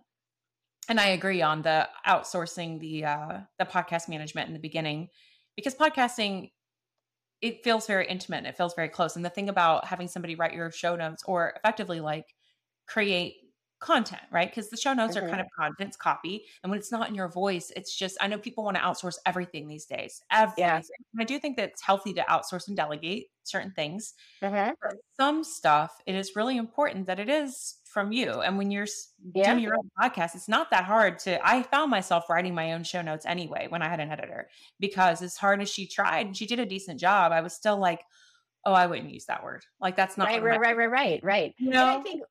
and 0.89 0.99
I 0.99 1.09
agree 1.09 1.43
on 1.43 1.61
the 1.61 1.89
outsourcing 2.07 2.81
the 2.81 3.05
uh, 3.05 3.41
the 3.59 3.67
podcast 3.67 4.09
management 4.09 4.49
in 4.49 4.55
the 4.55 4.61
beginning 4.61 5.09
because 5.57 5.75
podcasting 5.75 6.53
it 7.43 7.63
feels 7.63 7.87
very 7.87 8.07
intimate. 8.07 8.47
It 8.47 8.57
feels 8.57 8.75
very 8.75 8.89
close. 8.89 9.17
And 9.17 9.25
the 9.25 9.31
thing 9.31 9.49
about 9.49 9.85
having 9.85 10.09
somebody 10.09 10.35
write 10.35 10.55
your 10.55 10.71
show 10.71 10.97
notes 10.97 11.23
or 11.27 11.53
effectively 11.57 12.01
like 12.01 12.25
create 12.87 13.35
content, 13.81 14.23
right? 14.33 14.51
Because 14.51 14.71
the 14.71 14.77
show 14.77 14.93
notes 14.93 15.17
mm-hmm. 15.17 15.27
are 15.27 15.29
kind 15.29 15.41
of 15.41 15.47
contents 15.57 15.97
copy. 15.97 16.45
And 16.63 16.71
when 16.71 16.79
it's 16.79 16.91
not 16.91 17.09
in 17.09 17.15
your 17.15 17.29
voice, 17.29 17.71
it's 17.77 17.97
just, 17.97 18.17
I 18.21 18.27
know 18.27 18.39
people 18.39 18.65
want 18.65 18.77
to 18.77 18.83
outsource 18.83 19.17
everything 19.25 19.69
these 19.69 19.87
days. 19.87 20.21
Everything. 20.31 20.65
Yeah. 20.65 20.77
And 20.77 21.21
I 21.21 21.25
do 21.25 21.39
think 21.39 21.57
that 21.57 21.71
it's 21.71 21.83
healthy 21.83 22.13
to 22.15 22.23
outsource 22.23 22.69
and 22.69 22.77
delegate 22.77 23.29
certain 23.45 23.73
things. 23.73 24.15
Mm-hmm. 24.43 24.73
some 25.19 25.45
stuff, 25.45 26.01
it 26.07 26.15
is 26.15 26.37
really 26.37 26.57
important 26.57 27.07
that 27.07 27.19
it 27.19 27.29
is 27.29 27.77
from 27.85 28.13
you. 28.13 28.31
And 28.41 28.59
when 28.59 28.71
you're 28.71 28.87
yeah. 29.35 29.53
doing 29.53 29.63
your 29.63 29.75
own 29.75 29.91
podcast, 29.99 30.35
it's 30.35 30.49
not 30.49 30.71
that 30.71 30.85
hard 30.85 31.19
to, 31.21 31.39
I 31.47 31.63
found 31.63 31.91
myself 31.91 32.29
writing 32.29 32.55
my 32.55 32.73
own 32.73 32.85
show 32.85 33.01
notes 33.01 33.27
anyway 33.27 33.67
when 33.69 33.83
I 33.83 33.89
had 33.89 34.01
an 34.01 34.11
editor 34.11 34.49
because 34.81 35.23
as 35.23 35.37
hard 35.37 35.63
as 35.63 35.71
she 35.71 35.87
tried, 35.87 36.27
and 36.27 36.37
she 36.37 36.47
did 36.47 36.59
a 36.59 36.67
decent 36.67 37.01
job, 37.01 37.33
I 37.33 37.41
was 37.41 37.55
still 37.55 37.79
like, 37.79 38.03
oh, 38.67 38.73
I 38.73 38.87
wouldn't 38.87 39.11
use 39.11 39.25
that 39.27 39.43
word. 39.43 39.65
Like 39.81 39.97
that's 39.97 40.19
not 40.19 40.29
right, 40.29 40.43
right, 40.43 40.61
right, 40.61 40.77
right, 40.77 40.91
right, 40.91 41.21
right. 41.23 41.55
You 41.59 41.71
know, 41.71 41.89
and 41.89 42.01
I 42.01 42.03
think 42.03 42.23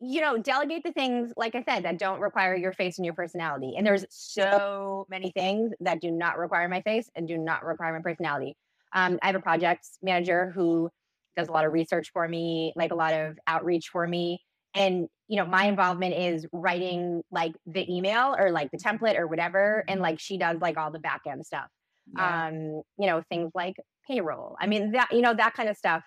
you 0.00 0.20
know, 0.20 0.36
delegate 0.38 0.82
the 0.84 0.92
things, 0.92 1.32
like 1.36 1.54
I 1.54 1.62
said, 1.62 1.84
that 1.84 1.98
don't 1.98 2.20
require 2.20 2.54
your 2.54 2.72
face 2.72 2.98
and 2.98 3.04
your 3.04 3.14
personality. 3.14 3.74
And 3.76 3.86
there's 3.86 4.04
so 4.10 5.06
many 5.08 5.30
things 5.30 5.72
that 5.80 6.00
do 6.00 6.10
not 6.10 6.38
require 6.38 6.68
my 6.68 6.82
face 6.82 7.08
and 7.14 7.26
do 7.26 7.38
not 7.38 7.64
require 7.64 7.92
my 7.92 8.02
personality. 8.02 8.56
Um, 8.92 9.18
I 9.22 9.26
have 9.26 9.36
a 9.36 9.40
project 9.40 9.86
manager 10.02 10.52
who 10.54 10.90
does 11.36 11.48
a 11.48 11.52
lot 11.52 11.64
of 11.64 11.72
research 11.72 12.10
for 12.12 12.26
me, 12.28 12.72
like 12.76 12.92
a 12.92 12.96
lot 12.96 13.14
of 13.14 13.38
outreach 13.46 13.88
for 13.88 14.06
me. 14.06 14.42
And, 14.74 15.08
you 15.28 15.36
know, 15.36 15.46
my 15.46 15.64
involvement 15.64 16.14
is 16.14 16.46
writing 16.52 17.22
like 17.30 17.52
the 17.66 17.90
email 17.92 18.36
or 18.38 18.50
like 18.50 18.70
the 18.70 18.78
template 18.78 19.18
or 19.18 19.26
whatever. 19.26 19.84
And 19.88 20.00
like 20.00 20.20
she 20.20 20.38
does 20.38 20.60
like 20.60 20.76
all 20.76 20.90
the 20.90 20.98
back 20.98 21.22
end 21.26 21.46
stuff. 21.46 21.68
Yeah. 22.14 22.48
Um, 22.48 22.82
you 22.98 23.06
know, 23.06 23.22
things 23.30 23.50
like 23.54 23.76
payroll. 24.06 24.56
I 24.60 24.66
mean, 24.66 24.92
that, 24.92 25.12
you 25.12 25.22
know, 25.22 25.34
that 25.34 25.54
kind 25.54 25.68
of 25.68 25.76
stuff. 25.76 26.04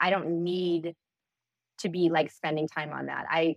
I 0.00 0.10
don't 0.10 0.44
need 0.44 0.94
to 1.78 1.88
be 1.88 2.10
like 2.10 2.30
spending 2.30 2.68
time 2.68 2.92
on 2.92 3.06
that. 3.06 3.26
I 3.30 3.56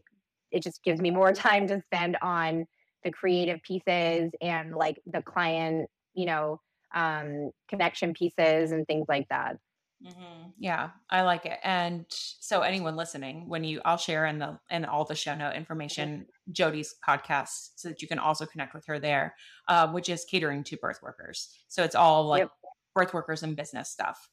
it 0.52 0.64
just 0.64 0.84
gives 0.84 1.02
me 1.02 1.12
more 1.12 1.34
time 1.34 1.68
to 1.68 1.82
spend 1.82 2.18
on 2.22 2.66
the 3.04 3.12
creative 3.12 3.62
pieces 3.64 4.32
and 4.42 4.76
like 4.76 5.02
the 5.08 5.22
client, 5.22 5.90
you 6.14 6.26
know, 6.26 6.60
um, 6.94 7.52
connection 7.68 8.14
pieces 8.14 8.72
and 8.72 8.86
things 8.86 9.06
like 9.08 9.28
that. 9.30 9.58
Mm-hmm. 10.06 10.50
Yeah, 10.58 10.90
I 11.10 11.22
like 11.22 11.46
it. 11.46 11.60
And 11.64 12.06
so 12.10 12.62
anyone 12.62 12.96
listening, 12.96 13.48
when 13.48 13.64
you, 13.64 13.82
I'll 13.86 13.98
share 13.98 14.26
in 14.26 14.40
the 14.40 14.60
in 14.72 14.84
all 14.84 15.06
the 15.06 15.16
show 15.16 15.36
note 15.36 15.56
information, 15.56 16.26
Jodi's 16.52 16.96
podcast, 17.08 17.72
so 17.76 17.90
that 17.90 18.02
you 18.02 18.08
can 18.08 18.20
also 18.20 18.46
connect 18.46 18.74
with 18.74 18.86
her 18.88 19.00
there, 19.00 19.36
um, 19.68 19.94
which 19.94 20.10
is 20.10 20.26
catering 20.26 20.64
to 20.66 20.78
birth 20.78 21.00
workers. 21.04 21.50
So 21.68 21.84
it's 21.84 21.96
all 21.96 22.26
like 22.26 22.42
yep. 22.42 22.52
birth 22.96 23.14
workers 23.14 23.44
and 23.44 23.56
business 23.56 23.90
stuff. 23.90 24.28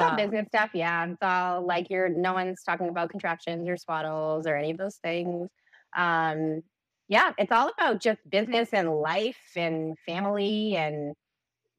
All 0.00 0.10
um, 0.10 0.16
business 0.16 0.46
stuff, 0.48 0.70
yeah. 0.74 1.06
It's 1.06 1.22
all 1.22 1.66
like 1.66 1.90
you're 1.90 2.08
no 2.08 2.32
one's 2.32 2.62
talking 2.62 2.88
about 2.88 3.10
contractions 3.10 3.68
or 3.68 3.76
swaddles 3.76 4.46
or 4.46 4.56
any 4.56 4.70
of 4.72 4.78
those 4.78 4.96
things. 4.96 5.48
Um, 5.96 6.62
yeah, 7.08 7.32
it's 7.38 7.52
all 7.52 7.70
about 7.76 8.00
just 8.00 8.18
business 8.28 8.70
and 8.72 8.90
life 9.00 9.52
and 9.56 9.98
family 10.06 10.76
and 10.76 11.14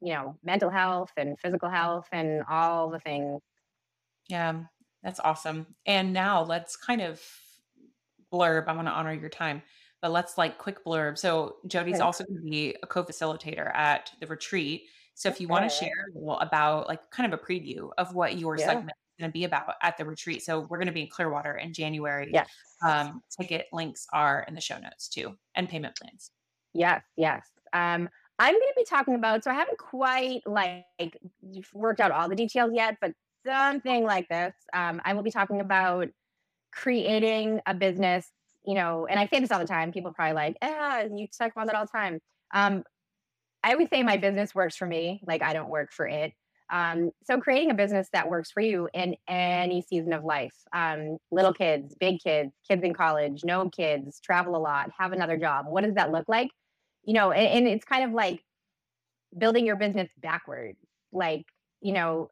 you 0.02 0.14
know 0.14 0.38
mental 0.44 0.70
health 0.70 1.12
and 1.18 1.40
physical 1.40 1.70
health 1.70 2.08
and 2.12 2.44
all 2.50 2.90
the 2.90 3.00
things. 3.00 3.42
Yeah, 4.28 4.64
that's 5.04 5.20
awesome. 5.20 5.68
And 5.86 6.14
now 6.14 6.44
let's 6.44 6.76
kind 6.76 7.02
of 7.02 7.22
blurb. 8.32 8.68
I 8.68 8.74
want 8.74 8.88
to 8.88 8.92
honor 8.92 9.14
your 9.14 9.30
time, 9.30 9.62
but 10.02 10.12
let's 10.12 10.38
like 10.38 10.58
quick 10.58 10.84
blurb. 10.86 11.18
So 11.18 11.58
Jodi's 11.68 11.96
okay. 11.96 12.04
also 12.04 12.24
going 12.26 12.38
to 12.38 12.50
be 12.50 12.76
a 12.82 12.88
co-facilitator 12.88 13.74
at 13.76 14.12
the 14.20 14.28
retreat. 14.28 14.84
So 15.22 15.30
if 15.30 15.40
you 15.40 15.48
want 15.48 15.70
to 15.70 15.70
share 15.70 16.08
about 16.40 16.88
like 16.88 17.08
kind 17.12 17.32
of 17.32 17.40
a 17.40 17.44
preview 17.44 17.92
of 18.00 18.16
what 18.16 18.40
your 18.40 18.58
yeah. 18.58 18.66
segment 18.66 18.90
is 18.90 19.20
going 19.22 19.30
to 19.30 19.32
be 19.32 19.44
about 19.44 19.76
at 19.84 19.96
the 19.96 20.04
retreat. 20.04 20.42
So 20.42 20.62
we're 20.62 20.80
going 20.80 20.88
to 20.88 20.94
be 20.94 21.02
in 21.02 21.10
Clearwater 21.10 21.58
in 21.58 21.74
January. 21.74 22.32
Yes. 22.34 22.50
Um, 22.84 23.22
ticket 23.40 23.68
links 23.72 24.08
are 24.12 24.44
in 24.48 24.56
the 24.56 24.62
show 24.62 24.80
notes 24.80 25.08
too, 25.08 25.38
and 25.54 25.70
payment 25.70 25.96
plans. 25.96 26.32
Yes, 26.74 27.04
yes. 27.18 27.46
Um, 27.72 28.10
I'm 28.40 28.54
going 28.54 28.62
to 28.62 28.74
be 28.76 28.84
talking 28.84 29.14
about. 29.14 29.44
So 29.44 29.52
I 29.52 29.54
haven't 29.54 29.78
quite 29.78 30.42
like 30.48 30.86
worked 31.72 32.00
out 32.00 32.10
all 32.10 32.28
the 32.28 32.36
details 32.36 32.72
yet, 32.74 32.98
but 33.00 33.14
something 33.46 34.04
like 34.04 34.28
this. 34.28 34.56
Um, 34.74 35.02
I 35.06 35.14
will 35.14 35.22
be 35.22 35.30
talking 35.30 35.62
about 35.62 36.08
creating 36.74 37.62
a 37.68 37.76
business. 37.76 38.28
You 38.66 38.74
know, 38.74 39.06
and 39.06 39.20
I 39.20 39.28
say 39.28 39.40
this 39.40 39.52
all 39.52 39.60
the 39.60 39.66
time. 39.66 39.92
People 39.92 40.14
probably 40.14 40.34
like, 40.34 40.58
ah, 40.64 41.02
you 41.16 41.28
talk 41.28 41.52
about 41.52 41.68
that 41.68 41.76
all 41.76 41.86
the 41.86 41.92
time. 41.92 42.20
Um, 42.56 42.84
I 43.64 43.74
always 43.74 43.90
say 43.90 44.04
my 44.04 44.18
business 44.18 44.56
works 44.56 44.76
for 44.76 44.88
me, 44.88 45.22
like 45.28 45.42
I 45.44 45.54
don't 45.54 45.70
work 45.70 45.92
for 45.94 46.08
it. 46.08 46.34
Um, 46.72 47.12
so 47.24 47.40
creating 47.40 47.72
a 47.72 47.76
business 47.76 48.08
that 48.14 48.30
works 48.30 48.52
for 48.52 48.62
you 48.62 48.90
in 48.94 49.16
any 49.28 49.82
season 49.82 50.14
of 50.14 50.24
life, 50.24 50.56
um, 50.74 51.18
little 51.32 51.54
kids, 51.54 51.96
big 52.00 52.20
kids, 52.22 52.54
kids 52.68 52.84
in 52.84 52.94
college, 52.94 53.44
no 53.44 53.70
kids, 53.70 54.20
travel 54.22 54.56
a 54.56 54.58
lot, 54.60 54.92
have 54.98 55.12
another 55.12 55.38
job. 55.38 55.66
What 55.68 55.84
does 55.84 55.96
that 55.96 56.12
look 56.12 56.30
like? 56.30 56.50
You 57.04 57.14
know, 57.14 57.32
and, 57.32 57.66
and 57.66 57.68
it's 57.68 57.86
kind 57.86 58.06
of 58.06 58.12
like 58.14 58.44
building 59.38 59.66
your 59.66 59.76
business 59.76 60.10
backwards. 60.22 60.80
Like, 61.12 61.46
you 61.82 61.94
know, 61.94 62.30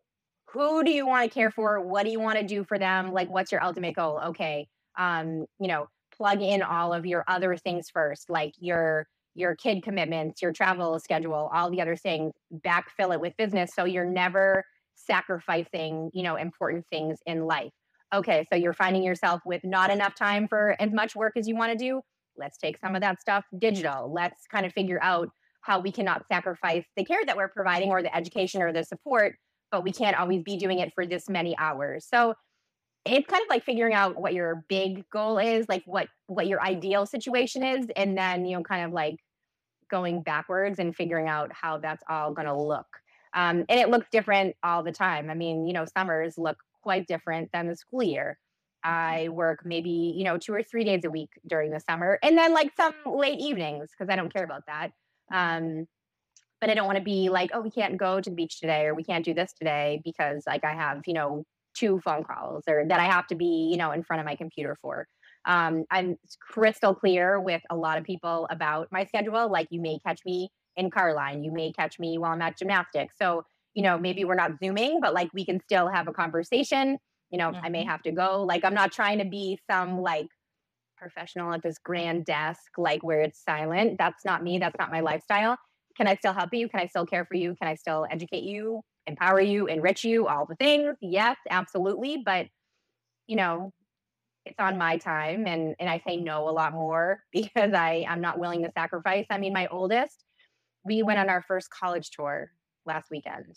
who 0.51 0.83
do 0.83 0.91
you 0.91 1.05
want 1.07 1.29
to 1.29 1.33
care 1.33 1.51
for? 1.51 1.81
What 1.81 2.03
do 2.03 2.11
you 2.11 2.19
want 2.19 2.39
to 2.39 2.45
do 2.45 2.63
for 2.63 2.79
them? 2.79 3.11
Like, 3.13 3.29
what's 3.29 3.51
your 3.51 3.63
ultimate 3.63 3.95
goal? 3.95 4.19
Okay. 4.29 4.67
um, 4.97 5.45
you 5.59 5.67
know, 5.67 5.87
plug 6.15 6.41
in 6.41 6.61
all 6.61 6.93
of 6.93 7.05
your 7.05 7.23
other 7.27 7.55
things 7.57 7.89
first, 7.89 8.29
like 8.29 8.53
your 8.59 9.07
your 9.35 9.55
kid 9.55 9.83
commitments, 9.83 10.41
your 10.41 10.51
travel 10.51 10.99
schedule, 10.99 11.49
all 11.53 11.69
the 11.69 11.81
other 11.81 11.95
things, 11.95 12.33
backfill 12.65 13.13
it 13.13 13.21
with 13.21 13.35
business 13.37 13.71
so 13.75 13.85
you're 13.85 14.05
never 14.05 14.63
sacrificing, 14.95 16.09
you 16.13 16.23
know, 16.23 16.35
important 16.35 16.85
things 16.87 17.19
in 17.25 17.45
life. 17.45 17.71
Okay, 18.13 18.45
so 18.51 18.57
you're 18.57 18.73
finding 18.73 19.03
yourself 19.03 19.41
with 19.45 19.63
not 19.63 19.91
enough 19.91 20.15
time 20.15 20.47
for 20.47 20.75
as 20.79 20.91
much 20.91 21.15
work 21.15 21.33
as 21.37 21.47
you 21.47 21.55
want 21.55 21.71
to 21.71 21.77
do. 21.77 22.01
Let's 22.37 22.57
take 22.57 22.77
some 22.77 22.95
of 22.95 23.01
that 23.01 23.21
stuff 23.21 23.45
digital. 23.57 24.11
Let's 24.11 24.45
kind 24.51 24.65
of 24.65 24.73
figure 24.73 24.99
out 25.01 25.29
how 25.61 25.79
we 25.79 25.91
cannot 25.91 26.25
sacrifice 26.27 26.85
the 26.95 27.05
care 27.05 27.25
that 27.25 27.37
we're 27.37 27.49
providing 27.49 27.89
or 27.89 28.01
the 28.01 28.15
education 28.15 28.61
or 28.61 28.73
the 28.73 28.83
support, 28.83 29.35
but 29.71 29.83
we 29.83 29.91
can't 29.91 30.17
always 30.17 30.41
be 30.41 30.57
doing 30.57 30.79
it 30.79 30.91
for 30.95 31.05
this 31.05 31.29
many 31.29 31.55
hours. 31.57 32.05
So 32.09 32.33
it's 33.11 33.27
kind 33.27 33.41
of 33.41 33.49
like 33.49 33.63
figuring 33.63 33.93
out 33.93 34.19
what 34.19 34.33
your 34.33 34.63
big 34.67 35.09
goal 35.09 35.37
is, 35.37 35.67
like 35.69 35.83
what 35.85 36.07
what 36.27 36.47
your 36.47 36.61
ideal 36.61 37.05
situation 37.05 37.63
is, 37.63 37.87
and 37.95 38.17
then 38.17 38.45
you 38.45 38.57
know, 38.57 38.63
kind 38.63 38.85
of 38.85 38.91
like 38.91 39.17
going 39.89 40.21
backwards 40.21 40.79
and 40.79 40.95
figuring 40.95 41.27
out 41.27 41.51
how 41.51 41.77
that's 41.77 42.03
all 42.09 42.33
going 42.33 42.47
to 42.47 42.55
look. 42.55 42.87
Um, 43.33 43.65
and 43.69 43.79
it 43.79 43.89
looks 43.89 44.07
different 44.11 44.55
all 44.63 44.83
the 44.83 44.91
time. 44.91 45.29
I 45.29 45.33
mean, 45.33 45.67
you 45.67 45.73
know, 45.73 45.85
summers 45.85 46.37
look 46.37 46.57
quite 46.81 47.07
different 47.07 47.49
than 47.51 47.67
the 47.67 47.75
school 47.75 48.03
year. 48.03 48.37
I 48.83 49.29
work 49.29 49.65
maybe, 49.65 50.13
you 50.15 50.23
know, 50.23 50.37
two 50.37 50.53
or 50.53 50.63
three 50.63 50.83
days 50.83 51.03
a 51.03 51.09
week 51.09 51.29
during 51.45 51.71
the 51.71 51.81
summer 51.81 52.17
and 52.23 52.37
then 52.37 52.53
like 52.53 52.71
some 52.77 52.93
late 53.05 53.39
evenings 53.39 53.89
because 53.91 54.11
I 54.11 54.15
don't 54.15 54.33
care 54.33 54.43
about 54.43 54.63
that. 54.67 54.91
Um, 55.33 55.85
but 56.61 56.69
I 56.69 56.73
don't 56.75 56.85
want 56.85 56.97
to 56.97 57.03
be 57.03 57.29
like, 57.29 57.51
oh, 57.53 57.61
we 57.61 57.71
can't 57.71 57.97
go 57.97 58.21
to 58.21 58.29
the 58.29 58.35
beach 58.35 58.59
today 58.59 58.85
or 58.85 58.95
we 58.95 59.03
can't 59.03 59.25
do 59.25 59.33
this 59.33 59.53
today 59.53 60.01
because 60.03 60.43
like 60.47 60.63
I 60.63 60.73
have, 60.73 61.01
you 61.05 61.13
know, 61.13 61.45
two 61.79 61.99
phone 62.03 62.23
calls 62.23 62.63
or 62.67 62.85
that 62.87 62.99
I 62.99 63.05
have 63.05 63.27
to 63.27 63.35
be, 63.35 63.69
you 63.71 63.77
know, 63.77 63.91
in 63.91 64.03
front 64.03 64.19
of 64.19 64.25
my 64.25 64.35
computer 64.35 64.75
for. 64.81 65.07
Um, 65.45 65.85
I'm 65.89 66.17
crystal 66.51 66.93
clear 66.93 67.39
with 67.39 67.61
a 67.69 67.75
lot 67.75 67.97
of 67.97 68.03
people 68.03 68.47
about 68.49 68.87
my 68.91 69.05
schedule. 69.05 69.49
Like 69.49 69.67
you 69.71 69.81
may 69.81 69.99
catch 70.05 70.19
me 70.25 70.49
in 70.75 70.91
car 70.91 71.13
line, 71.13 71.43
you 71.43 71.51
may 71.51 71.71
catch 71.71 71.99
me 71.99 72.17
while 72.17 72.31
I'm 72.31 72.41
at 72.41 72.57
gymnastics. 72.57 73.15
So, 73.21 73.43
you 73.73 73.83
know, 73.83 73.97
maybe 73.97 74.25
we're 74.25 74.35
not 74.35 74.51
zooming, 74.61 74.99
but 75.01 75.13
like 75.13 75.29
we 75.33 75.45
can 75.45 75.59
still 75.61 75.87
have 75.87 76.07
a 76.07 76.13
conversation. 76.13 76.97
You 77.31 77.37
know, 77.37 77.51
mm-hmm. 77.51 77.65
I 77.65 77.69
may 77.69 77.81
mm-hmm. 77.81 77.89
have 77.89 78.01
to 78.03 78.11
go. 78.11 78.43
Like 78.43 78.65
I'm 78.65 78.73
not 78.73 78.91
trying 78.91 79.19
to 79.19 79.25
be 79.25 79.59
some 79.69 80.01
like 80.01 80.27
professional 80.97 81.53
at 81.53 81.63
this 81.63 81.77
grand 81.77 82.25
desk, 82.25 82.61
like 82.77 83.03
where 83.03 83.21
it's 83.21 83.43
silent. 83.43 83.97
That's 83.97 84.25
not 84.25 84.43
me. 84.43 84.59
That's 84.59 84.77
not 84.77 84.91
my 84.91 84.99
lifestyle. 84.99 85.57
Can 85.95 86.07
I 86.07 86.15
still 86.15 86.33
help 86.33 86.53
you? 86.53 86.69
Can 86.69 86.79
I 86.79 86.87
still 86.87 87.05
care 87.05 87.25
for 87.25 87.35
you? 87.35 87.55
Can 87.61 87.69
I 87.69 87.75
still 87.75 88.05
educate 88.09 88.43
you, 88.43 88.81
empower 89.09 89.41
you, 89.41 89.67
enrich 89.67 90.03
you, 90.03 90.27
all 90.27 90.45
the 90.45 90.55
things? 90.55 90.95
Yes, 91.01 91.37
absolutely. 91.49 92.21
But, 92.25 92.47
you 93.27 93.35
know, 93.35 93.73
it's 94.45 94.59
on 94.59 94.77
my 94.77 94.97
time 94.97 95.45
and 95.47 95.75
and 95.79 95.89
I 95.89 96.01
say 96.07 96.17
no 96.17 96.49
a 96.49 96.51
lot 96.51 96.73
more 96.73 97.21
because 97.33 97.73
I 97.73 98.05
I'm 98.09 98.21
not 98.21 98.39
willing 98.39 98.63
to 98.63 98.71
sacrifice. 98.73 99.25
I 99.29 99.37
mean, 99.37 99.53
my 99.53 99.67
oldest, 99.67 100.25
we 100.85 101.03
went 101.03 101.19
on 101.19 101.29
our 101.29 101.41
first 101.41 101.69
college 101.69 102.11
tour 102.11 102.51
last 102.85 103.09
weekend. 103.11 103.55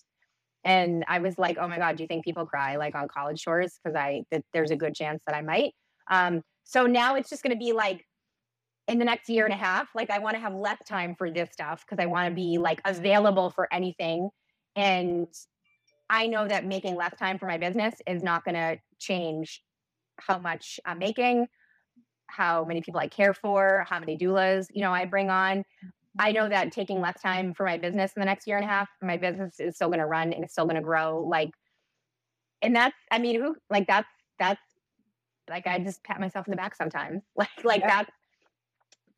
And 0.64 1.05
I 1.09 1.18
was 1.18 1.38
like, 1.38 1.59
"Oh 1.61 1.66
my 1.68 1.78
god, 1.78 1.96
do 1.96 2.05
you 2.05 2.09
think 2.09 2.24
people 2.24 2.46
cry 2.46 2.76
like 2.76 2.94
on 2.94 3.09
college 3.09 3.42
tours 3.44 3.78
because 3.82 3.96
I 3.96 4.24
there's 4.53 4.70
a 4.70 4.76
good 4.76 4.94
chance 4.94 5.22
that 5.26 5.34
I 5.36 5.42
might." 5.42 5.72
Um 6.11 6.42
so 6.64 6.86
now 6.86 7.16
it's 7.16 7.28
just 7.30 7.42
going 7.42 7.53
to 7.53 7.59
be 7.59 7.72
like 7.72 8.05
in 8.88 8.98
the 8.98 9.05
next 9.05 9.28
year 9.28 9.44
and 9.44 9.55
a 9.55 9.57
half, 9.57 9.88
like 9.94 10.11
I 10.11 10.18
want 10.18 10.34
to 10.34 10.40
have 10.40 10.55
less 10.55 10.78
time 10.86 11.14
for 11.16 11.30
this 11.30 11.50
stuff 11.53 11.84
because 11.88 12.03
I 12.03 12.07
want 12.07 12.28
to 12.28 12.34
be 12.34 12.59
like 12.59 12.80
available 12.84 13.50
for 13.50 13.72
anything 13.72 14.30
and 14.77 15.29
I 16.11 16.27
know 16.27 16.47
that 16.47 16.66
making 16.66 16.97
less 16.97 17.16
time 17.18 17.39
for 17.39 17.47
my 17.47 17.59
business 17.59 17.95
is 18.07 18.23
not 18.23 18.45
going 18.45 18.55
to 18.55 18.79
change 18.99 19.62
how 20.20 20.39
much 20.39 20.79
I'm 20.85 20.99
making, 20.99 21.47
how 22.27 22.64
many 22.64 22.83
people 22.83 23.01
I 23.01 23.09
care 23.09 23.35
for, 23.35 23.87
how 23.89 23.99
many 23.99 24.16
doulas, 24.16 24.66
you 24.73 24.83
know, 24.83 24.93
I 24.93 25.05
bring 25.05 25.31
on. 25.31 25.64
I 26.18 26.33
know 26.33 26.49
that 26.49 26.73
taking 26.73 27.01
less 27.01 27.20
time 27.20 27.55
for 27.55 27.64
my 27.64 27.79
business 27.79 28.12
in 28.14 28.20
the 28.20 28.27
next 28.27 28.47
year 28.47 28.57
and 28.57 28.64
a 28.64 28.68
half, 28.68 28.89
my 29.01 29.16
business 29.16 29.59
is 29.59 29.77
still 29.77 29.89
going 29.89 30.01
to 30.01 30.07
run 30.07 30.33
and 30.33 30.45
it's 30.45 30.53
still 30.53 30.66
going 30.66 30.77
to 30.77 30.83
grow. 30.83 31.25
Like, 31.27 31.51
and 32.61 32.77
that's, 32.77 32.97
I 33.11 33.18
mean, 33.18 33.41
who, 33.41 33.57
like, 33.70 33.87
that's, 33.87 34.09
that's, 34.39 34.61
like, 35.49 35.66
I 35.66 35.79
just 35.79 36.05
pat 36.05 36.20
myself 36.20 36.47
in 36.47 36.51
the 36.51 36.57
back 36.57 36.75
sometimes. 36.75 37.23
Like, 37.37 37.64
like 37.64 37.81
yeah. 37.81 37.89
that's, 37.89 38.11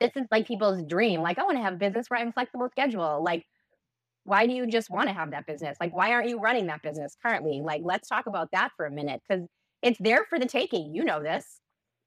this 0.00 0.22
is 0.22 0.28
like 0.30 0.46
people's 0.46 0.82
dream. 0.84 1.22
Like, 1.22 1.38
I 1.38 1.44
want 1.44 1.56
to 1.56 1.62
have 1.62 1.74
a 1.74 1.76
business 1.76 2.08
where 2.08 2.18
I 2.18 2.20
have 2.20 2.28
a 2.28 2.32
flexible 2.32 2.68
schedule. 2.70 3.22
Like, 3.24 3.44
why 4.24 4.46
do 4.46 4.54
you 4.54 4.66
just 4.66 4.90
want 4.90 5.08
to 5.08 5.14
have 5.14 5.30
that 5.30 5.46
business? 5.46 5.76
Like, 5.80 5.94
why 5.94 6.12
aren't 6.12 6.28
you 6.28 6.40
running 6.40 6.66
that 6.66 6.82
business 6.82 7.16
currently? 7.22 7.60
Like, 7.62 7.82
let's 7.84 8.08
talk 8.08 8.26
about 8.26 8.50
that 8.52 8.70
for 8.76 8.86
a 8.86 8.90
minute 8.90 9.22
because 9.28 9.46
it's 9.82 9.98
there 10.00 10.24
for 10.28 10.38
the 10.38 10.46
taking. 10.46 10.94
You 10.94 11.04
know 11.04 11.22
this. 11.22 11.60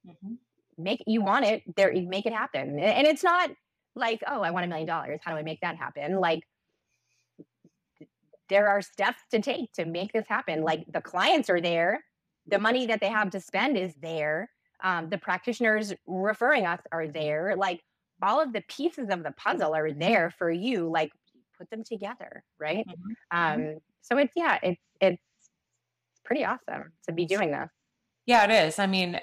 Mm-hmm. 0.08 0.34
Make 0.80 1.04
you 1.08 1.22
want 1.22 1.46
it 1.46 1.64
there. 1.76 1.94
Make 1.94 2.26
it 2.26 2.34
happen. 2.34 2.80
And 2.80 3.08
it's 3.08 3.24
not 3.24 3.52
like, 3.96 4.22
oh, 4.28 4.42
I 4.42 4.52
want 4.52 4.66
a 4.66 4.68
million 4.68 4.88
dollars. 4.88 5.20
How 5.24 5.32
do 5.32 5.38
I 5.38 5.44
make 5.44 5.62
that 5.62 5.76
happen? 5.76 6.20
Like, 6.20 6.42
there 8.50 8.68
are 8.68 8.82
steps 8.82 9.22
to 9.32 9.42
take 9.42 9.72
to 9.74 9.86
make 9.86 10.14
this 10.14 10.26
happen. 10.28 10.64
Like 10.64 10.86
the 10.92 11.02
clients 11.02 11.50
are 11.50 11.62
there, 11.62 12.04
the 12.48 12.60
money 12.60 12.86
that 12.88 13.02
they 13.02 13.10
have 13.10 13.30
to 13.32 13.42
spend 13.42 13.78
is 13.78 13.94
there. 14.02 14.50
Um, 14.84 15.10
the 15.10 15.18
practitioners 15.18 15.94
referring 16.06 16.66
us 16.66 16.80
are 16.92 17.08
there. 17.08 17.56
Like 17.58 17.82
all 18.22 18.42
of 18.42 18.54
the 18.54 18.64
pieces 18.68 19.10
of 19.10 19.24
the 19.24 19.32
puzzle 19.32 19.76
are 19.76 19.92
there 19.92 20.34
for 20.38 20.50
you. 20.52 20.90
Like 20.90 21.12
put 21.58 21.70
them 21.70 21.84
together, 21.84 22.44
right? 22.60 22.86
Mm-hmm. 22.88 23.38
mm-hmm. 23.38 23.72
Um, 23.72 23.78
so 24.02 24.18
it's 24.18 24.34
yeah, 24.36 24.58
it's 24.64 24.82
it's 25.02 25.22
pretty 26.24 26.46
awesome 26.46 26.92
to 27.08 27.14
be 27.14 27.26
doing 27.26 27.52
this. 27.52 27.70
Yeah, 28.26 28.44
it 28.46 28.68
is. 28.68 28.80
I 28.80 28.88
mean, 28.88 29.20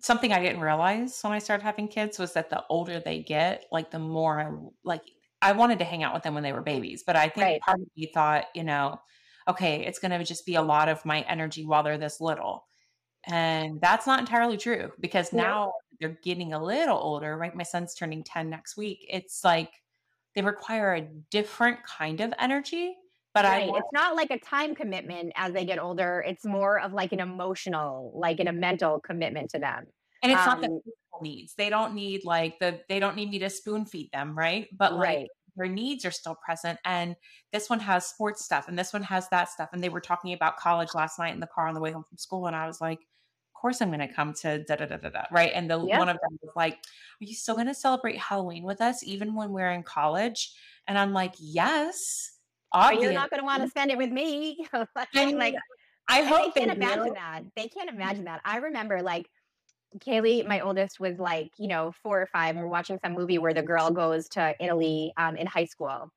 something 0.00 0.32
I 0.32 0.40
didn't 0.40 0.60
realize 0.60 1.20
when 1.22 1.32
I 1.32 1.38
started 1.38 1.64
having 1.64 1.88
kids 1.88 2.18
was 2.18 2.32
that 2.34 2.50
the 2.50 2.64
older 2.68 3.00
they 3.00 3.22
get, 3.22 3.64
like 3.72 3.90
the 3.90 3.98
more 3.98 4.40
I 4.40 4.50
like 4.84 5.02
I 5.40 5.52
wanted 5.52 5.78
to 5.80 5.84
hang 5.84 6.02
out 6.02 6.14
with 6.14 6.22
them 6.22 6.34
when 6.34 6.42
they 6.42 6.52
were 6.52 6.62
babies, 6.62 7.04
but 7.06 7.16
I 7.16 7.28
think 7.28 7.44
right. 7.44 7.60
part 7.60 7.80
of 7.80 7.86
me 7.96 8.10
thought, 8.12 8.46
you 8.54 8.64
know, 8.64 9.00
okay, 9.48 9.84
it's 9.86 9.98
going 9.98 10.10
to 10.10 10.24
just 10.24 10.44
be 10.44 10.56
a 10.56 10.62
lot 10.62 10.88
of 10.88 11.04
my 11.04 11.20
energy 11.22 11.64
while 11.64 11.82
they're 11.82 11.98
this 11.98 12.20
little. 12.20 12.66
And 13.26 13.80
that's 13.80 14.06
not 14.06 14.20
entirely 14.20 14.56
true 14.56 14.90
because 15.00 15.32
now 15.32 15.72
they're 16.00 16.18
getting 16.22 16.52
a 16.52 16.62
little 16.62 16.98
older, 16.98 17.36
right? 17.36 17.54
My 17.54 17.62
son's 17.62 17.94
turning 17.94 18.24
10 18.24 18.48
next 18.50 18.76
week. 18.76 19.06
It's 19.08 19.44
like 19.44 19.70
they 20.38 20.42
require 20.42 20.94
a 20.94 21.00
different 21.32 21.80
kind 21.84 22.20
of 22.20 22.32
energy. 22.38 22.94
But 23.34 23.44
right. 23.44 23.68
I, 23.68 23.76
it's 23.76 23.88
not 23.92 24.14
like 24.14 24.30
a 24.30 24.38
time 24.38 24.72
commitment 24.72 25.32
as 25.34 25.52
they 25.52 25.64
get 25.64 25.80
older. 25.80 26.24
It's 26.24 26.44
more 26.44 26.78
of 26.78 26.92
like 26.92 27.10
an 27.10 27.18
emotional, 27.18 28.12
like 28.14 28.38
in 28.38 28.46
a 28.46 28.52
mental 28.52 29.00
commitment 29.00 29.50
to 29.50 29.58
them. 29.58 29.86
And 30.22 30.30
it's 30.30 30.40
um, 30.42 30.46
not 30.46 30.60
the 30.60 30.80
needs. 31.20 31.54
They 31.54 31.68
don't 31.68 31.92
need 31.92 32.24
like 32.24 32.56
the 32.60 32.80
they 32.88 33.00
don't 33.00 33.16
need 33.16 33.30
me 33.30 33.40
to 33.40 33.50
spoon 33.50 33.84
feed 33.84 34.10
them, 34.12 34.38
right? 34.38 34.68
But 34.78 34.92
like 34.92 35.02
right. 35.02 35.28
their 35.56 35.66
needs 35.66 36.04
are 36.04 36.12
still 36.12 36.36
present. 36.36 36.78
And 36.84 37.16
this 37.52 37.68
one 37.68 37.80
has 37.80 38.06
sports 38.06 38.44
stuff 38.44 38.68
and 38.68 38.78
this 38.78 38.92
one 38.92 39.02
has 39.02 39.28
that 39.30 39.48
stuff. 39.48 39.70
And 39.72 39.82
they 39.82 39.88
were 39.88 40.00
talking 40.00 40.34
about 40.34 40.56
college 40.56 40.90
last 40.94 41.18
night 41.18 41.34
in 41.34 41.40
the 41.40 41.48
car 41.48 41.66
on 41.66 41.74
the 41.74 41.80
way 41.80 41.90
home 41.90 42.04
from 42.08 42.18
school. 42.18 42.46
And 42.46 42.54
I 42.54 42.68
was 42.68 42.80
like, 42.80 43.00
course 43.60 43.80
I'm 43.80 43.88
going 43.88 44.06
to 44.06 44.12
come 44.12 44.32
to 44.42 44.64
da 44.64 44.76
da 44.76 44.86
da 44.86 44.96
da 44.96 45.08
da. 45.10 45.22
Right. 45.30 45.52
And 45.54 45.70
the 45.70 45.84
yeah. 45.84 45.98
one 45.98 46.08
of 46.08 46.16
them 46.16 46.38
was 46.42 46.52
like, 46.56 46.74
Are 46.74 47.24
you 47.24 47.34
still 47.34 47.54
going 47.54 47.66
to 47.66 47.74
celebrate 47.74 48.18
Halloween 48.18 48.62
with 48.62 48.80
us 48.80 49.02
even 49.02 49.34
when 49.34 49.52
we're 49.52 49.70
in 49.70 49.82
college? 49.82 50.52
And 50.86 50.98
I'm 50.98 51.12
like, 51.12 51.34
Yes. 51.38 52.32
Obviously. 52.72 53.06
You're 53.06 53.14
not 53.14 53.30
going 53.30 53.40
to 53.40 53.46
want 53.46 53.62
to 53.62 53.68
spend 53.68 53.90
it 53.90 53.98
with 53.98 54.10
me. 54.10 54.66
like, 55.14 55.54
I 56.08 56.22
hope 56.22 56.54
they 56.54 56.60
can't 56.60 56.76
imagine 56.76 57.14
that. 57.14 57.42
They 57.56 57.68
can't 57.68 57.88
imagine 57.90 58.24
that. 58.24 58.40
I 58.44 58.58
remember 58.58 59.02
like 59.02 59.26
Kaylee, 59.98 60.46
my 60.46 60.60
oldest, 60.60 61.00
was 61.00 61.18
like, 61.18 61.50
you 61.58 61.68
know, 61.68 61.92
four 62.02 62.20
or 62.20 62.26
five. 62.26 62.54
And 62.54 62.60
we're 62.60 62.70
watching 62.70 62.98
some 63.02 63.14
movie 63.14 63.38
where 63.38 63.54
the 63.54 63.62
girl 63.62 63.90
goes 63.90 64.28
to 64.30 64.54
Italy 64.60 65.12
um, 65.16 65.36
in 65.36 65.46
high 65.46 65.64
school. 65.64 66.10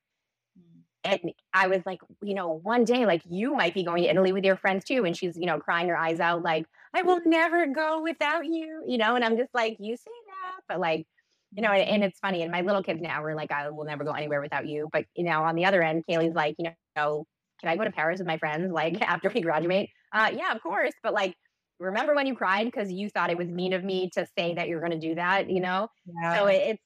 And 1.04 1.32
I 1.54 1.68
was 1.68 1.82
like, 1.86 2.00
you 2.22 2.34
know, 2.34 2.60
one 2.64 2.86
day, 2.86 3.06
like, 3.06 3.24
you 3.30 3.56
might 3.56 3.74
be 3.74 3.84
going 3.84 4.04
to 4.04 4.10
Italy 4.10 4.32
with 4.32 4.44
your 4.44 4.56
friends 4.56 4.84
too. 4.84 5.06
And 5.06 5.18
she's, 5.18 5.36
you 5.36 5.46
know, 5.46 5.60
crying 5.60 5.90
her 5.90 5.98
eyes 5.98 6.20
out, 6.20 6.44
like, 6.44 6.66
I 6.94 7.02
will 7.02 7.20
never 7.26 7.68
go 7.68 8.02
without 8.02 8.46
you, 8.46 8.84
you 8.88 8.98
know? 8.98 9.16
And 9.16 9.26
I'm 9.26 9.38
just 9.38 9.54
like, 9.54 9.78
you 9.80 9.96
say 9.96 10.12
that, 10.28 10.62
but 10.68 10.80
like, 10.80 11.08
you 11.54 11.62
know, 11.62 11.72
and, 11.72 11.88
and 11.90 12.04
it's 12.04 12.20
funny. 12.20 12.44
And 12.44 12.52
my 12.52 12.62
little 12.62 12.84
kids 12.84 13.02
now 13.02 13.24
are 13.24 13.36
like, 13.36 13.52
I 13.52 13.70
will 13.70 13.86
never 13.86 14.04
go 14.04 14.12
anywhere 14.12 14.42
without 14.42 14.68
you. 14.68 14.90
But, 14.92 15.06
you 15.16 15.24
know, 15.24 15.44
on 15.44 15.56
the 15.56 15.66
other 15.66 15.82
end, 15.82 16.04
Kaylee's 16.10 16.36
like, 16.36 16.56
you 16.60 16.70
know, 16.96 17.26
can 17.60 17.70
I 17.70 17.78
go 17.78 17.84
to 17.84 17.92
Paris 17.92 18.20
with 18.20 18.28
my 18.28 18.38
friends, 18.38 18.72
like, 18.72 19.02
after 19.02 19.30
we 19.30 19.42
graduate? 19.42 19.90
Uh, 20.14 20.32
yeah, 20.34 20.52
of 20.52 20.62
course. 20.62 20.94
But 21.02 21.14
like, 21.14 21.36
remember 21.80 22.14
when 22.14 22.28
you 22.28 22.36
cried 22.36 22.66
because 22.66 22.92
you 22.92 23.10
thought 23.10 23.30
it 23.30 23.38
was 23.38 23.48
mean 23.48 23.74
of 23.74 23.84
me 23.84 24.10
to 24.14 24.28
say 24.38 24.54
that 24.54 24.68
you're 24.68 24.80
going 24.80 24.92
to 24.92 25.00
do 25.00 25.16
that 25.16 25.50
you 25.50 25.60
know 25.60 25.88
yeah. 26.22 26.38
so 26.38 26.46
it, 26.46 26.62
it's 26.68 26.84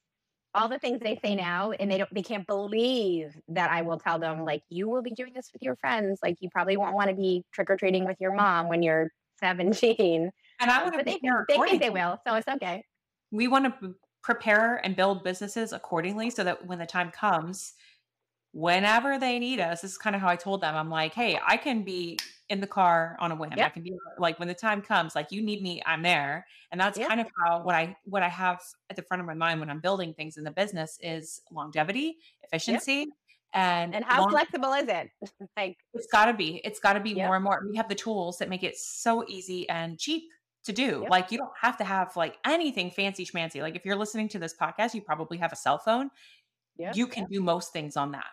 all 0.56 0.68
the 0.68 0.78
things 0.78 0.98
they 1.00 1.18
say 1.22 1.34
now 1.34 1.70
and 1.72 1.90
they 1.90 1.98
don't 1.98 2.12
they 2.12 2.22
can't 2.22 2.46
believe 2.46 3.36
that 3.48 3.70
i 3.70 3.82
will 3.82 3.98
tell 3.98 4.18
them 4.18 4.44
like 4.44 4.62
you 4.70 4.88
will 4.88 5.02
be 5.02 5.10
doing 5.10 5.32
this 5.34 5.50
with 5.52 5.62
your 5.62 5.76
friends 5.76 6.18
like 6.22 6.36
you 6.40 6.48
probably 6.50 6.76
won't 6.76 6.94
want 6.94 7.10
to 7.10 7.14
be 7.14 7.44
trick-or-treating 7.52 8.06
with 8.06 8.16
your 8.18 8.32
mom 8.32 8.68
when 8.68 8.82
you're 8.82 9.12
17 9.40 10.30
and 10.60 10.70
i 10.70 10.82
want 10.82 10.98
to 10.98 11.04
they, 11.04 11.20
they 11.48 11.58
think 11.58 11.82
they 11.82 11.90
will 11.90 12.18
so 12.26 12.34
it's 12.34 12.48
okay. 12.48 12.82
We 13.30 13.48
want 13.48 13.80
to 13.80 13.94
prepare 14.22 14.76
and 14.84 14.96
build 14.96 15.22
businesses 15.22 15.72
accordingly 15.72 16.30
so 16.30 16.42
that 16.42 16.66
when 16.66 16.78
the 16.78 16.86
time 16.86 17.10
comes 17.10 17.74
whenever 18.56 19.18
they 19.18 19.38
need 19.38 19.60
us. 19.60 19.82
This 19.82 19.92
is 19.92 19.98
kind 19.98 20.16
of 20.16 20.22
how 20.22 20.28
I 20.28 20.36
told 20.36 20.62
them. 20.62 20.74
I'm 20.74 20.88
like, 20.88 21.12
hey, 21.12 21.38
I 21.46 21.58
can 21.58 21.82
be 21.82 22.18
in 22.48 22.60
the 22.60 22.66
car 22.66 23.16
on 23.20 23.30
a 23.30 23.36
whim. 23.36 23.50
Yep. 23.54 23.66
I 23.66 23.68
can 23.68 23.82
be 23.82 23.92
like 24.18 24.38
when 24.38 24.48
the 24.48 24.54
time 24.54 24.80
comes, 24.80 25.14
like 25.14 25.30
you 25.30 25.42
need 25.42 25.62
me, 25.62 25.82
I'm 25.84 26.02
there. 26.02 26.46
And 26.72 26.80
that's 26.80 26.98
Yep. 26.98 27.08
kind 27.08 27.20
of 27.20 27.26
how 27.44 27.62
what 27.62 27.74
I 27.74 27.94
what 28.04 28.22
I 28.22 28.28
have 28.30 28.62
at 28.88 28.96
the 28.96 29.02
front 29.02 29.20
of 29.20 29.26
my 29.26 29.34
mind 29.34 29.60
when 29.60 29.68
I'm 29.68 29.80
building 29.80 30.14
things 30.14 30.38
in 30.38 30.44
the 30.44 30.50
business 30.50 30.98
is 31.02 31.42
longevity, 31.50 32.16
efficiency, 32.44 33.08
and 33.52 33.94
And 33.94 34.04
how 34.06 34.22
long- 34.22 34.30
flexible 34.30 34.72
is 34.72 34.88
it? 34.88 35.10
like, 35.56 35.76
it's 35.92 36.06
got 36.06 36.26
to 36.26 36.32
be. 36.32 36.62
It's 36.64 36.80
got 36.80 36.94
to 36.94 37.00
be 37.00 37.10
Yep. 37.10 37.26
more 37.26 37.34
and 37.36 37.44
more. 37.44 37.62
We 37.68 37.76
have 37.76 37.90
the 37.90 37.94
tools 37.94 38.38
that 38.38 38.48
make 38.48 38.62
it 38.62 38.76
so 38.78 39.24
easy 39.28 39.68
and 39.68 39.98
cheap 39.98 40.22
to 40.64 40.72
do. 40.72 41.00
Yep. 41.02 41.10
Like 41.10 41.30
you 41.30 41.36
don't 41.36 41.52
have 41.60 41.76
to 41.76 41.84
have 41.84 42.16
like 42.16 42.38
anything 42.46 42.90
fancy 42.90 43.26
schmancy. 43.26 43.60
Like 43.60 43.76
if 43.76 43.84
you're 43.84 43.96
listening 43.96 44.28
to 44.30 44.38
this 44.38 44.54
podcast, 44.58 44.94
you 44.94 45.02
probably 45.02 45.36
have 45.38 45.52
a 45.52 45.56
cell 45.56 45.78
phone. 45.78 46.10
Yep. 46.78 46.96
You 46.96 47.06
can 47.06 47.26
do 47.26 47.40
most 47.42 47.72
things 47.72 47.96
on 47.96 48.12
that. 48.12 48.26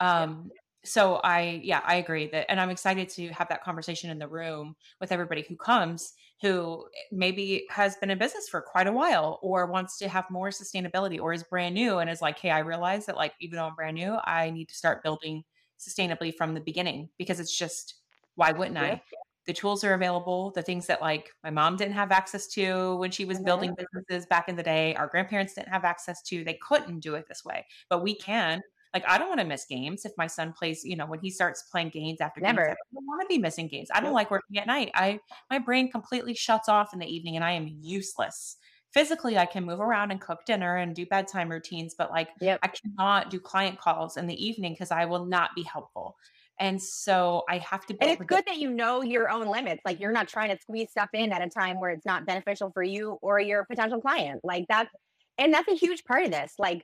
Um 0.00 0.52
so 0.84 1.16
I 1.16 1.60
yeah, 1.64 1.80
I 1.84 1.96
agree 1.96 2.28
that 2.28 2.48
and 2.50 2.60
I'm 2.60 2.70
excited 2.70 3.08
to 3.10 3.28
have 3.30 3.48
that 3.48 3.62
conversation 3.64 4.08
in 4.10 4.18
the 4.20 4.28
room 4.28 4.76
with 5.00 5.10
everybody 5.10 5.42
who 5.42 5.56
comes 5.56 6.14
who 6.42 6.88
maybe 7.10 7.66
has 7.70 7.96
been 7.96 8.10
in 8.10 8.18
business 8.18 8.48
for 8.48 8.60
quite 8.60 8.86
a 8.86 8.92
while 8.92 9.38
or 9.42 9.66
wants 9.66 9.98
to 9.98 10.08
have 10.08 10.30
more 10.30 10.50
sustainability 10.50 11.18
or 11.20 11.32
is 11.32 11.42
brand 11.44 11.74
new 11.74 11.98
and 11.98 12.10
is 12.10 12.20
like, 12.22 12.38
"Hey, 12.38 12.50
I 12.50 12.58
realize 12.60 13.06
that 13.06 13.16
like 13.16 13.34
even 13.40 13.56
though 13.56 13.64
I'm 13.66 13.74
brand 13.74 13.94
new, 13.96 14.18
I 14.24 14.50
need 14.50 14.68
to 14.68 14.74
start 14.76 15.02
building 15.02 15.44
sustainably 15.78 16.34
from 16.34 16.54
the 16.54 16.60
beginning 16.60 17.10
because 17.18 17.40
it's 17.40 17.56
just 17.56 18.02
why 18.36 18.52
wouldn't 18.52 18.78
I? 18.78 19.02
The 19.46 19.52
tools 19.54 19.84
are 19.84 19.94
available, 19.94 20.50
the 20.52 20.62
things 20.62 20.86
that 20.88 21.00
like 21.00 21.30
my 21.44 21.50
mom 21.50 21.76
didn't 21.76 21.94
have 21.94 22.10
access 22.12 22.46
to 22.48 22.96
when 22.96 23.10
she 23.12 23.24
was 23.24 23.38
Mhm. 23.38 23.40
building 23.40 23.74
businesses 23.76 24.26
back 24.26 24.48
in 24.48 24.56
the 24.56 24.62
day, 24.62 24.94
our 24.96 25.06
grandparents 25.08 25.54
didn't 25.54 25.68
have 25.68 25.84
access 25.84 26.20
to. 26.24 26.44
They 26.44 26.58
couldn't 26.62 27.00
do 27.00 27.14
it 27.14 27.26
this 27.28 27.44
way, 27.44 27.66
but 27.88 28.02
we 28.02 28.16
can. 28.16 28.62
Like 28.96 29.04
I 29.06 29.18
don't 29.18 29.28
want 29.28 29.40
to 29.40 29.46
miss 29.46 29.66
games 29.66 30.06
if 30.06 30.12
my 30.16 30.26
son 30.26 30.54
plays, 30.54 30.82
you 30.82 30.96
know, 30.96 31.04
when 31.04 31.20
he 31.20 31.28
starts 31.28 31.64
playing 31.64 31.90
games 31.90 32.22
after 32.22 32.40
games, 32.40 32.56
Never. 32.56 32.70
I 32.70 32.74
don't 32.94 33.06
want 33.06 33.20
to 33.20 33.26
be 33.28 33.36
missing 33.36 33.68
games. 33.68 33.88
I 33.92 34.00
don't 34.00 34.14
like 34.14 34.30
working 34.30 34.56
at 34.56 34.66
night. 34.66 34.90
I 34.94 35.20
my 35.50 35.58
brain 35.58 35.90
completely 35.90 36.32
shuts 36.32 36.66
off 36.66 36.94
in 36.94 36.98
the 36.98 37.06
evening 37.06 37.36
and 37.36 37.44
I 37.44 37.50
am 37.50 37.68
useless. 37.82 38.56
Physically, 38.94 39.36
I 39.36 39.44
can 39.44 39.64
move 39.64 39.80
around 39.80 40.12
and 40.12 40.18
cook 40.18 40.46
dinner 40.46 40.76
and 40.76 40.94
do 40.94 41.04
bedtime 41.04 41.50
routines, 41.50 41.94
but 41.98 42.10
like 42.10 42.30
Yep. 42.40 42.60
I 42.62 42.68
cannot 42.68 43.28
do 43.28 43.38
client 43.38 43.78
calls 43.78 44.16
in 44.16 44.26
the 44.26 44.46
evening 44.46 44.72
because 44.72 44.90
I 44.90 45.04
will 45.04 45.26
not 45.26 45.50
be 45.54 45.62
helpful. 45.62 46.16
And 46.58 46.82
so 46.82 47.42
I 47.50 47.58
have 47.58 47.84
to 47.88 47.96
And 48.00 48.12
it's 48.12 48.24
good 48.24 48.44
that 48.46 48.56
you 48.56 48.70
know 48.70 49.02
your 49.02 49.28
own 49.28 49.46
limits. 49.46 49.82
Like 49.84 50.00
you're 50.00 50.10
not 50.10 50.26
trying 50.26 50.56
to 50.56 50.62
squeeze 50.62 50.90
stuff 50.90 51.10
in 51.12 51.32
at 51.32 51.42
a 51.42 51.50
time 51.50 51.78
where 51.78 51.90
it's 51.90 52.06
not 52.06 52.24
beneficial 52.24 52.70
for 52.70 52.82
you 52.82 53.18
or 53.20 53.38
your 53.40 53.66
potential 53.66 54.00
client. 54.00 54.40
Like 54.42 54.64
that's 54.70 54.88
and 55.36 55.52
that's 55.52 55.68
a 55.68 55.74
huge 55.74 56.02
part 56.04 56.24
of 56.24 56.30
this. 56.30 56.54
Like 56.58 56.82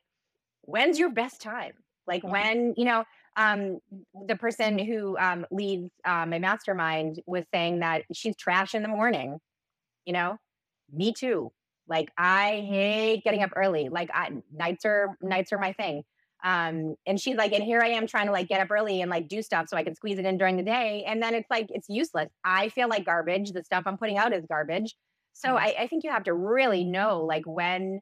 when's 0.61 0.99
your 0.99 1.11
best 1.11 1.41
time? 1.41 1.73
Like 2.07 2.25
Mhm. 2.25 2.33
when, 2.33 2.75
you 2.77 2.85
know, 2.85 3.05
um 3.37 3.81
the 4.27 4.37
person 4.37 4.79
who 4.79 5.17
um 5.19 5.47
leads 5.51 5.91
um 6.05 6.31
my 6.31 6.39
mastermind 6.39 7.21
was 7.27 7.45
saying 7.55 7.81
that 7.81 8.05
she's 8.13 8.37
trash 8.37 8.75
in 8.75 8.83
the 8.83 8.89
morning. 8.89 9.41
You 10.07 10.13
know? 10.15 10.39
Me 10.91 11.13
too. 11.13 11.53
Like 11.89 12.11
I 12.17 12.61
hate 12.69 13.25
getting 13.25 13.43
up 13.43 13.51
early. 13.57 13.89
Like 13.89 14.11
I 14.15 14.43
nights 14.53 14.85
are 14.85 15.17
nights 15.21 15.53
are 15.53 15.59
my 15.59 15.73
thing. 15.73 16.05
Um, 16.45 16.97
and 17.07 17.21
she's 17.21 17.37
like, 17.37 17.53
and 17.53 17.63
here 17.63 17.81
I 17.81 17.89
am 17.89 18.07
trying 18.07 18.27
to 18.27 18.33
like 18.33 18.49
get 18.49 18.61
up 18.61 18.71
early 18.71 19.01
and 19.01 19.11
like 19.11 19.29
do 19.29 19.43
stuff 19.43 19.69
so 19.69 19.77
I 19.77 19.85
can 19.85 19.95
squeeze 19.95 20.19
it 20.19 20.27
in 20.27 20.39
during 20.39 20.57
the 20.57 20.63
day. 20.65 21.05
And 21.05 21.23
then 21.23 21.35
it's 21.35 21.51
like 21.51 21.67
it's 21.71 21.89
useless. 21.89 22.31
I 22.45 22.69
feel 22.69 22.89
like 22.89 23.05
garbage. 23.05 23.53
The 23.53 23.65
stuff 23.65 23.85
I'm 23.87 23.97
putting 23.99 24.19
out 24.19 24.33
is 24.33 24.45
garbage. 24.47 24.95
So 25.35 25.51
Mhm. 25.51 25.57
I, 25.57 25.75
I 25.81 25.87
think 25.87 26.05
you 26.05 26.11
have 26.11 26.25
to 26.25 26.35
really 26.35 26.85
know 26.85 27.25
like 27.25 27.45
when, 27.47 28.01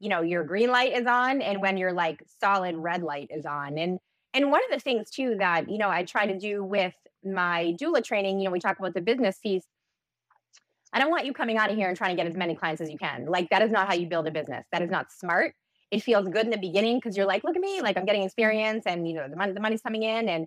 you 0.00 0.08
know, 0.08 0.20
your 0.22 0.44
green 0.44 0.70
light 0.70 0.92
is 0.92 1.06
on 1.06 1.40
and 1.40 1.60
when 1.60 1.76
your 1.76 1.92
like 1.92 2.22
solid 2.40 2.76
red 2.76 3.02
light 3.02 3.28
is 3.30 3.46
on. 3.46 3.78
And 3.78 3.98
and 4.32 4.50
one 4.50 4.60
of 4.64 4.70
the 4.72 4.80
things 4.80 5.10
too 5.10 5.36
that, 5.38 5.70
you 5.70 5.78
know, 5.78 5.88
I 5.88 6.02
try 6.02 6.26
to 6.26 6.36
do 6.36 6.64
with 6.64 6.94
my 7.24 7.76
doula 7.80 8.02
training, 8.02 8.40
you 8.40 8.46
know, 8.46 8.50
we 8.50 8.58
talk 8.58 8.78
about 8.78 8.94
the 8.94 9.00
business 9.00 9.38
piece. 9.38 9.64
I 10.92 10.98
don't 11.00 11.10
want 11.10 11.24
you 11.24 11.32
coming 11.32 11.56
out 11.56 11.70
of 11.70 11.76
here 11.76 11.88
and 11.88 11.96
trying 11.96 12.16
to 12.16 12.20
get 12.20 12.28
as 12.28 12.36
many 12.36 12.54
clients 12.54 12.80
as 12.80 12.90
you 12.90 12.98
can. 12.98 13.26
Like 13.26 13.50
that 13.50 13.62
is 13.62 13.70
not 13.70 13.86
how 13.86 13.94
you 13.94 14.08
build 14.08 14.26
a 14.26 14.30
business. 14.30 14.66
That 14.72 14.82
is 14.82 14.90
not 14.90 15.12
smart. 15.12 15.54
It 15.90 16.02
feels 16.02 16.28
good 16.28 16.44
in 16.44 16.50
the 16.50 16.58
beginning 16.58 16.98
because 16.98 17.16
you're 17.16 17.26
like, 17.26 17.44
look 17.44 17.56
at 17.56 17.62
me, 17.62 17.80
like 17.80 17.96
I'm 17.96 18.04
getting 18.04 18.22
experience 18.22 18.84
and 18.86 19.06
you 19.08 19.14
know 19.14 19.28
the 19.28 19.36
money 19.36 19.52
the 19.52 19.60
money's 19.60 19.82
coming 19.82 20.02
in 20.02 20.28
and 20.28 20.46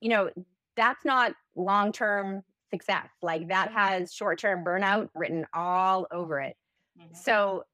you 0.00 0.08
know 0.08 0.30
that's 0.76 1.04
not 1.04 1.34
long-term 1.56 2.42
success. 2.70 3.08
Like 3.22 3.48
that 3.48 3.72
has 3.72 4.12
short-term 4.12 4.64
burnout 4.64 5.08
written 5.14 5.46
all 5.54 6.06
over 6.10 6.40
it. 6.40 6.56
Mhm. 6.98 7.16
So 7.16 7.64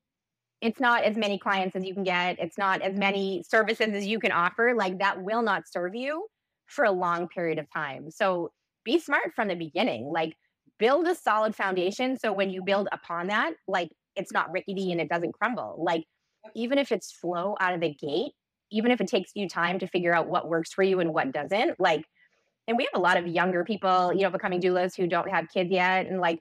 it's 0.60 0.80
not 0.80 1.04
as 1.04 1.16
many 1.16 1.38
clients 1.38 1.74
as 1.74 1.84
you 1.84 1.94
can 1.94 2.04
get. 2.04 2.38
It's 2.38 2.58
not 2.58 2.82
as 2.82 2.96
many 2.96 3.42
services 3.48 3.88
as 3.94 4.06
you 4.06 4.18
can 4.18 4.32
offer. 4.32 4.74
Like 4.76 4.98
that 4.98 5.22
will 5.22 5.42
not 5.42 5.68
serve 5.68 5.94
you 5.94 6.26
for 6.66 6.84
a 6.84 6.92
long 6.92 7.28
period 7.28 7.58
of 7.58 7.70
time. 7.72 8.10
So 8.10 8.52
be 8.84 8.98
smart 8.98 9.34
from 9.34 9.48
the 9.48 9.54
beginning. 9.54 10.10
Like 10.12 10.36
build 10.78 11.06
a 11.06 11.14
solid 11.14 11.54
foundation. 11.54 12.18
So 12.18 12.32
when 12.32 12.50
you 12.50 12.62
build 12.62 12.88
upon 12.92 13.28
that, 13.28 13.52
like 13.66 13.90
it's 14.16 14.32
not 14.32 14.52
rickety 14.52 14.92
and 14.92 15.00
it 15.00 15.08
doesn't 15.08 15.32
crumble. 15.32 15.82
Like 15.82 16.04
even 16.54 16.78
if 16.78 16.92
it's 16.92 17.18
slow 17.20 17.56
out 17.60 17.74
of 17.74 17.80
the 17.80 17.94
gate, 17.94 18.32
even 18.70 18.90
if 18.90 19.00
it 19.00 19.08
takes 19.08 19.32
you 19.34 19.48
time 19.48 19.78
to 19.78 19.86
figure 19.86 20.14
out 20.14 20.28
what 20.28 20.48
works 20.48 20.72
for 20.72 20.82
you 20.82 21.00
and 21.00 21.12
what 21.12 21.32
doesn't, 21.32 21.80
like, 21.80 22.04
and 22.68 22.76
we 22.76 22.84
have 22.84 22.98
a 22.98 23.02
lot 23.02 23.16
of 23.16 23.26
younger 23.26 23.64
people, 23.64 24.12
you 24.14 24.22
know, 24.22 24.30
becoming 24.30 24.60
doulas 24.60 24.96
who 24.96 25.06
don't 25.06 25.28
have 25.28 25.48
kids 25.52 25.70
yet. 25.70 26.06
And 26.06 26.20
like, 26.20 26.38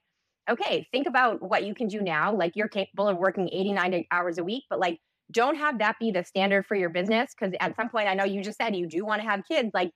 okay, 0.50 0.88
think 0.92 1.08
about 1.08 1.42
what 1.42 1.64
you 1.66 1.74
can 1.76 1.88
do 1.88 2.02
now. 2.02 2.34
Like 2.36 2.56
you're 2.56 2.68
capable 2.68 3.08
of 3.08 3.18
working 3.18 3.50
89 3.52 4.06
hours 4.12 4.38
a 4.38 4.44
week, 4.44 4.64
but 4.70 4.80
like 4.80 5.00
don't 5.32 5.56
have 5.58 5.80
that 5.80 5.98
be 6.00 6.12
the 6.12 6.24
standard 6.24 6.66
for 6.66 6.76
your 6.76 6.90
business. 6.90 7.34
Cause 7.40 7.54
at 7.60 7.76
some 7.76 7.90
point, 7.90 8.08
I 8.08 8.16
know 8.16 8.24
you 8.26 8.44
just 8.44 8.58
said 8.58 8.76
you 8.76 8.88
do 8.88 9.06
want 9.06 9.22
to 9.22 9.28
have 9.28 9.44
kids. 9.48 9.72
Like 9.74 9.92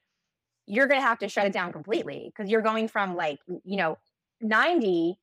you're 0.66 0.88
going 0.88 1.02
to 1.02 1.06
have 1.08 1.20
to 1.20 1.28
shut 1.30 1.46
it 1.46 1.54
down 1.54 1.74
completely 1.74 2.32
because 2.36 2.50
you're 2.50 2.62
going 2.62 2.88
from 2.88 3.16
like, 3.16 3.40
you 3.64 3.78
know, 3.78 3.98
90, 4.42 5.20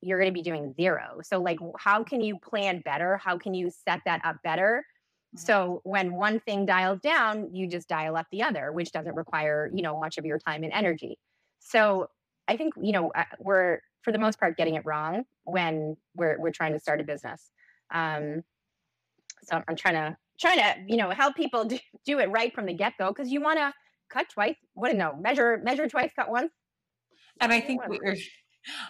you're 0.00 0.18
going 0.18 0.30
to 0.30 0.34
be 0.34 0.42
doing 0.42 0.74
zero. 0.74 1.20
So 1.22 1.40
like, 1.40 1.58
how 1.78 2.02
can 2.04 2.20
you 2.20 2.38
plan 2.38 2.80
better? 2.84 3.18
How 3.18 3.38
can 3.38 3.54
you 3.54 3.70
set 3.70 4.00
that 4.06 4.20
up 4.24 4.36
better? 4.42 4.84
Mhm. 5.34 5.38
So 5.38 5.80
when 5.84 6.14
one 6.14 6.40
thing 6.40 6.66
dials 6.66 7.00
down, 7.00 7.54
you 7.54 7.66
just 7.68 7.88
dial 7.88 8.16
up 8.16 8.26
the 8.30 8.42
other, 8.42 8.72
which 8.72 8.92
doesn't 8.92 9.14
require, 9.14 9.70
you 9.74 9.82
know, 9.82 9.98
much 9.98 10.18
of 10.18 10.24
your 10.26 10.38
time 10.38 10.62
and 10.64 10.72
energy. 10.72 11.18
So 11.60 12.08
I 12.48 12.56
think, 12.56 12.74
you 12.80 12.92
know, 12.92 13.10
uh, 13.12 13.24
we're 13.38 13.80
for 14.02 14.12
the 14.12 14.18
most 14.18 14.38
part 14.38 14.56
getting 14.56 14.74
it 14.74 14.84
wrong 14.84 15.24
when 15.44 15.96
we're 16.14 16.38
we're 16.38 16.50
trying 16.50 16.72
to 16.72 16.80
start 16.80 17.00
a 17.00 17.04
business. 17.04 17.50
Um, 17.90 18.42
so 19.42 19.62
I'm, 19.66 19.76
trying 19.76 19.94
to 19.94 20.16
trying 20.38 20.58
to, 20.58 20.84
you 20.88 20.96
know, 20.96 21.10
help 21.10 21.34
people 21.36 21.64
do, 21.64 21.78
do 22.04 22.18
it 22.18 22.30
right 22.30 22.54
from 22.54 22.66
the 22.66 22.74
get 22.74 22.94
go 22.98 23.08
because 23.08 23.30
you 23.30 23.40
want 23.40 23.58
to 23.58 23.72
cut 24.08 24.28
twice. 24.28 24.56
What 24.74 24.94
no 24.94 25.16
measure 25.16 25.58
measure 25.62 25.88
twice, 25.88 26.12
cut 26.14 26.30
once. 26.30 26.52
And 27.40 27.52
I 27.52 27.60
think 27.60 27.86
what 27.88 28.00
you're, 28.02 28.16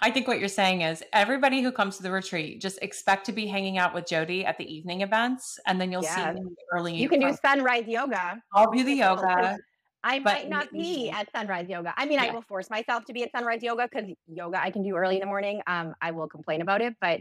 I 0.02 0.10
think 0.10 0.28
what 0.28 0.38
you're 0.38 0.48
saying 0.48 0.82
is 0.82 1.02
everybody 1.12 1.62
who 1.62 1.72
comes 1.72 1.96
to 1.96 2.02
the 2.02 2.10
retreat 2.10 2.60
just 2.60 2.78
expect 2.82 3.24
to 3.26 3.32
be 3.32 3.46
hanging 3.46 3.78
out 3.78 3.94
with 3.94 4.06
Jodi 4.06 4.44
at 4.44 4.58
the 4.58 4.64
evening 4.72 5.00
events, 5.00 5.58
and 5.66 5.80
then 5.80 5.90
you'll 5.90 6.02
Yeah. 6.02 6.34
see 6.34 6.40
early. 6.72 6.94
You 6.94 7.08
can 7.08 7.20
do 7.20 7.32
sunrise 7.40 7.86
yoga. 7.86 8.42
I'll 8.52 8.70
do 8.70 8.84
the 8.84 8.90
you 8.90 8.96
know, 9.00 9.16
'cause 9.16 9.24
yoga. 9.24 9.58
I 10.04 10.18
but 10.18 10.32
might 10.34 10.48
not 10.48 10.72
be 10.72 11.10
at 11.10 11.28
sunrise 11.34 11.68
yoga. 11.68 11.94
I 11.96 12.06
mean, 12.06 12.18
I 12.18 12.32
will 12.32 12.42
force 12.42 12.68
myself 12.70 13.04
to 13.06 13.12
be 13.12 13.22
at 13.22 13.30
sunrise 13.32 13.62
yoga 13.62 13.88
because 13.90 14.10
yoga 14.26 14.60
I 14.60 14.70
can 14.70 14.82
do 14.82 14.96
early 14.96 15.16
in 15.16 15.20
the 15.20 15.26
morning. 15.26 15.62
Um, 15.66 15.94
I 16.00 16.10
will 16.10 16.28
complain 16.28 16.60
about 16.60 16.80
it, 16.82 16.94
but 17.00 17.20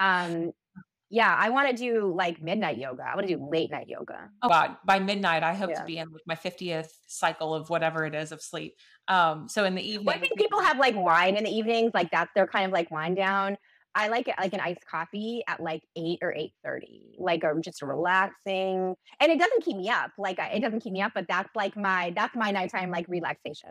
um, 0.00 0.52
yeah, 1.10 1.34
I 1.38 1.50
want 1.50 1.68
to 1.68 1.76
do 1.76 2.12
like 2.14 2.42
midnight 2.42 2.78
yoga. 2.78 3.02
I 3.02 3.14
want 3.14 3.28
to 3.28 3.36
do 3.36 3.48
late 3.50 3.70
night 3.70 3.88
yoga. 3.88 4.30
Oh 4.42 4.48
God! 4.48 4.76
By 4.84 4.98
midnight, 5.00 5.42
I 5.42 5.54
hope 5.54 5.70
Yeah. 5.70 5.80
to 5.80 5.84
be 5.84 5.98
in 5.98 6.10
like 6.10 6.22
my 6.26 6.34
fiftieth 6.34 6.92
cycle 7.06 7.54
of 7.54 7.68
whatever 7.68 8.04
it 8.06 8.14
is 8.14 8.32
of 8.32 8.40
sleep. 8.42 8.74
Um, 9.06 9.48
so 9.48 9.64
in 9.64 9.74
the 9.74 9.82
evening, 9.82 10.06
Well, 10.06 10.16
I 10.16 10.18
think 10.18 10.38
people 10.38 10.60
have 10.60 10.78
like 10.78 10.96
wine 10.96 11.36
in 11.36 11.44
the 11.44 11.50
evenings, 11.50 11.92
like 11.92 12.10
that's 12.10 12.32
their 12.34 12.46
kind 12.46 12.64
of 12.64 12.72
like 12.72 12.90
wind 12.90 13.16
down. 13.16 13.58
I 13.94 14.08
like 14.08 14.28
it 14.28 14.34
like 14.38 14.52
an 14.54 14.60
iced 14.60 14.84
coffee 14.86 15.42
at 15.46 15.60
like 15.60 15.82
eight 15.96 16.18
or 16.22 16.32
eight 16.34 16.52
thirty. 16.64 17.14
Like 17.18 17.44
I'm 17.44 17.62
just 17.62 17.80
relaxing, 17.82 18.94
and 19.20 19.32
it 19.32 19.38
doesn't 19.38 19.62
keep 19.64 19.76
me 19.76 19.88
up. 19.90 20.10
Like 20.18 20.38
I- 20.38 20.50
it 20.50 20.60
doesn't 20.60 20.80
keep 20.80 20.92
me 20.92 21.02
up, 21.02 21.12
but 21.14 21.26
that's 21.28 21.54
like 21.54 21.76
my 21.76 22.12
that's 22.16 22.34
my 22.36 22.50
nighttime 22.50 22.90
like 22.90 23.06
relaxation. 23.08 23.70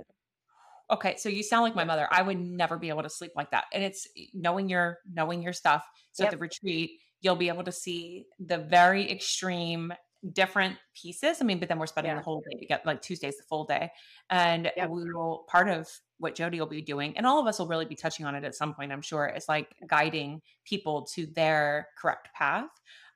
Okay, 0.92 1.16
so 1.18 1.30
you 1.30 1.44
sound 1.44 1.64
like 1.64 1.76
my 1.76 1.86
mother. 1.86 2.08
I 2.12 2.22
would 2.22 2.40
never 2.40 2.78
be 2.78 2.90
able 2.90 3.04
to 3.04 3.10
sleep 3.10 3.32
like 3.36 3.52
that. 3.52 3.66
And 3.74 3.84
it's 3.84 4.08
knowing 4.34 4.70
your 4.70 5.00
knowing 5.12 5.42
your 5.42 5.54
stuff. 5.54 5.86
So 6.12 6.24
at 6.24 6.28
Yep. 6.28 6.32
the 6.34 6.38
retreat, 6.38 6.92
you'll 7.22 7.36
be 7.38 7.48
able 7.48 7.64
to 7.64 7.72
see 7.72 8.26
the 8.40 8.58
very 8.58 9.10
extreme 9.10 9.94
different 10.34 10.78
pieces. 10.96 11.42
I 11.42 11.46
mean, 11.46 11.60
but 11.60 11.68
then 11.68 11.80
we're 11.80 11.86
spending 11.88 12.12
Yeah. 12.12 12.18
the 12.18 12.24
whole 12.24 12.42
day 12.50 12.58
to 12.60 12.66
get 12.66 12.86
like 12.86 13.02
Tuesday's 13.02 13.38
the 13.38 13.44
full 13.44 13.66
day. 13.66 13.92
And 14.30 14.72
Yep. 14.78 14.90
we 14.90 15.12
will 15.14 15.46
part 15.50 15.68
of 15.70 15.90
what 16.24 16.36
Jodi 16.36 16.60
will 16.60 16.68
be 16.68 16.82
doing, 16.82 17.16
and 17.18 17.26
all 17.26 17.40
of 17.40 17.48
us 17.48 17.60
will 17.60 17.68
really 17.68 17.86
be 17.86 17.96
touching 17.96 18.26
on 18.26 18.36
it 18.36 18.44
at 18.44 18.56
some 18.56 18.74
point, 18.74 18.92
I'm 18.92 19.02
sure, 19.02 19.28
is 19.28 19.48
like 19.48 19.76
guiding 19.88 20.42
people 20.66 21.04
to 21.14 21.28
their 21.28 21.90
correct 22.02 22.30
path. 22.34 22.70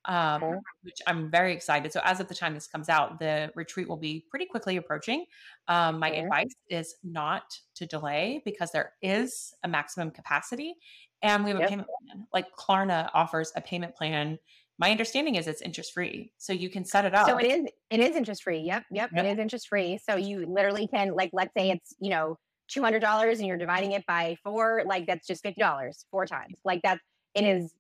Um, 0.05 0.41
Okay. 0.41 0.59
which 0.83 1.01
I'm 1.05 1.29
very 1.29 1.51
excited. 1.53 1.91
So 1.91 1.99
as 2.03 2.21
of 2.21 2.29
the 2.29 2.35
time 2.35 2.53
this 2.53 2.67
comes 2.67 2.87
out, 2.87 3.19
the 3.19 3.51
retreat 3.55 3.89
will 3.89 3.97
be 3.97 4.25
pretty 4.29 4.45
quickly 4.45 4.77
approaching. 4.77 5.25
Um, 5.67 5.99
my 5.99 6.09
Okay. 6.09 6.21
advice 6.21 6.55
is 6.69 6.95
not 7.03 7.59
to 7.75 7.85
delay 7.85 8.41
because 8.45 8.71
there 8.71 8.93
is 9.01 9.53
a 9.63 9.67
maximum 9.67 10.11
capacity 10.11 10.75
and 11.23 11.43
we 11.43 11.49
have 11.49 11.59
a 11.61 11.67
payment 11.67 11.89
plan. 12.07 12.25
Like 12.31 12.45
Klarna 12.55 13.09
offers 13.13 13.51
a 13.57 13.61
payment 13.61 13.95
plan 13.95 14.37
my 14.79 14.91
understanding 14.91 15.35
is 15.35 15.47
it's 15.47 15.61
interest 15.61 15.93
free. 15.93 16.31
So 16.37 16.53
you 16.53 16.69
can 16.69 16.85
set 16.85 17.05
it 17.05 17.15
up. 17.15 17.27
So 17.27 17.37
it 17.37 17.47
is 17.47 17.65
it 17.89 17.99
is 17.99 18.15
interest 18.15 18.43
free. 18.43 18.59
Yep, 18.59 18.85
yep, 18.91 19.09
yep. 19.13 19.25
It 19.25 19.29
is 19.29 19.39
interest 19.39 19.67
free. 19.69 19.97
So 19.97 20.15
you 20.15 20.45
literally 20.45 20.87
can 20.87 21.13
like 21.13 21.31
let's 21.33 21.51
say 21.57 21.71
it's, 21.71 21.95
you 21.99 22.11
know, 22.11 22.37
$200 22.69 23.31
and 23.31 23.45
you're 23.47 23.57
dividing 23.57 23.93
it 23.93 24.05
by 24.05 24.37
4, 24.43 24.83
like 24.85 25.07
that's 25.07 25.27
just 25.27 25.43
$50 25.43 26.05
four 26.11 26.25
times. 26.25 26.57
Like 26.63 26.81
that's 26.83 27.01
it 27.33 27.43
is 27.43 27.73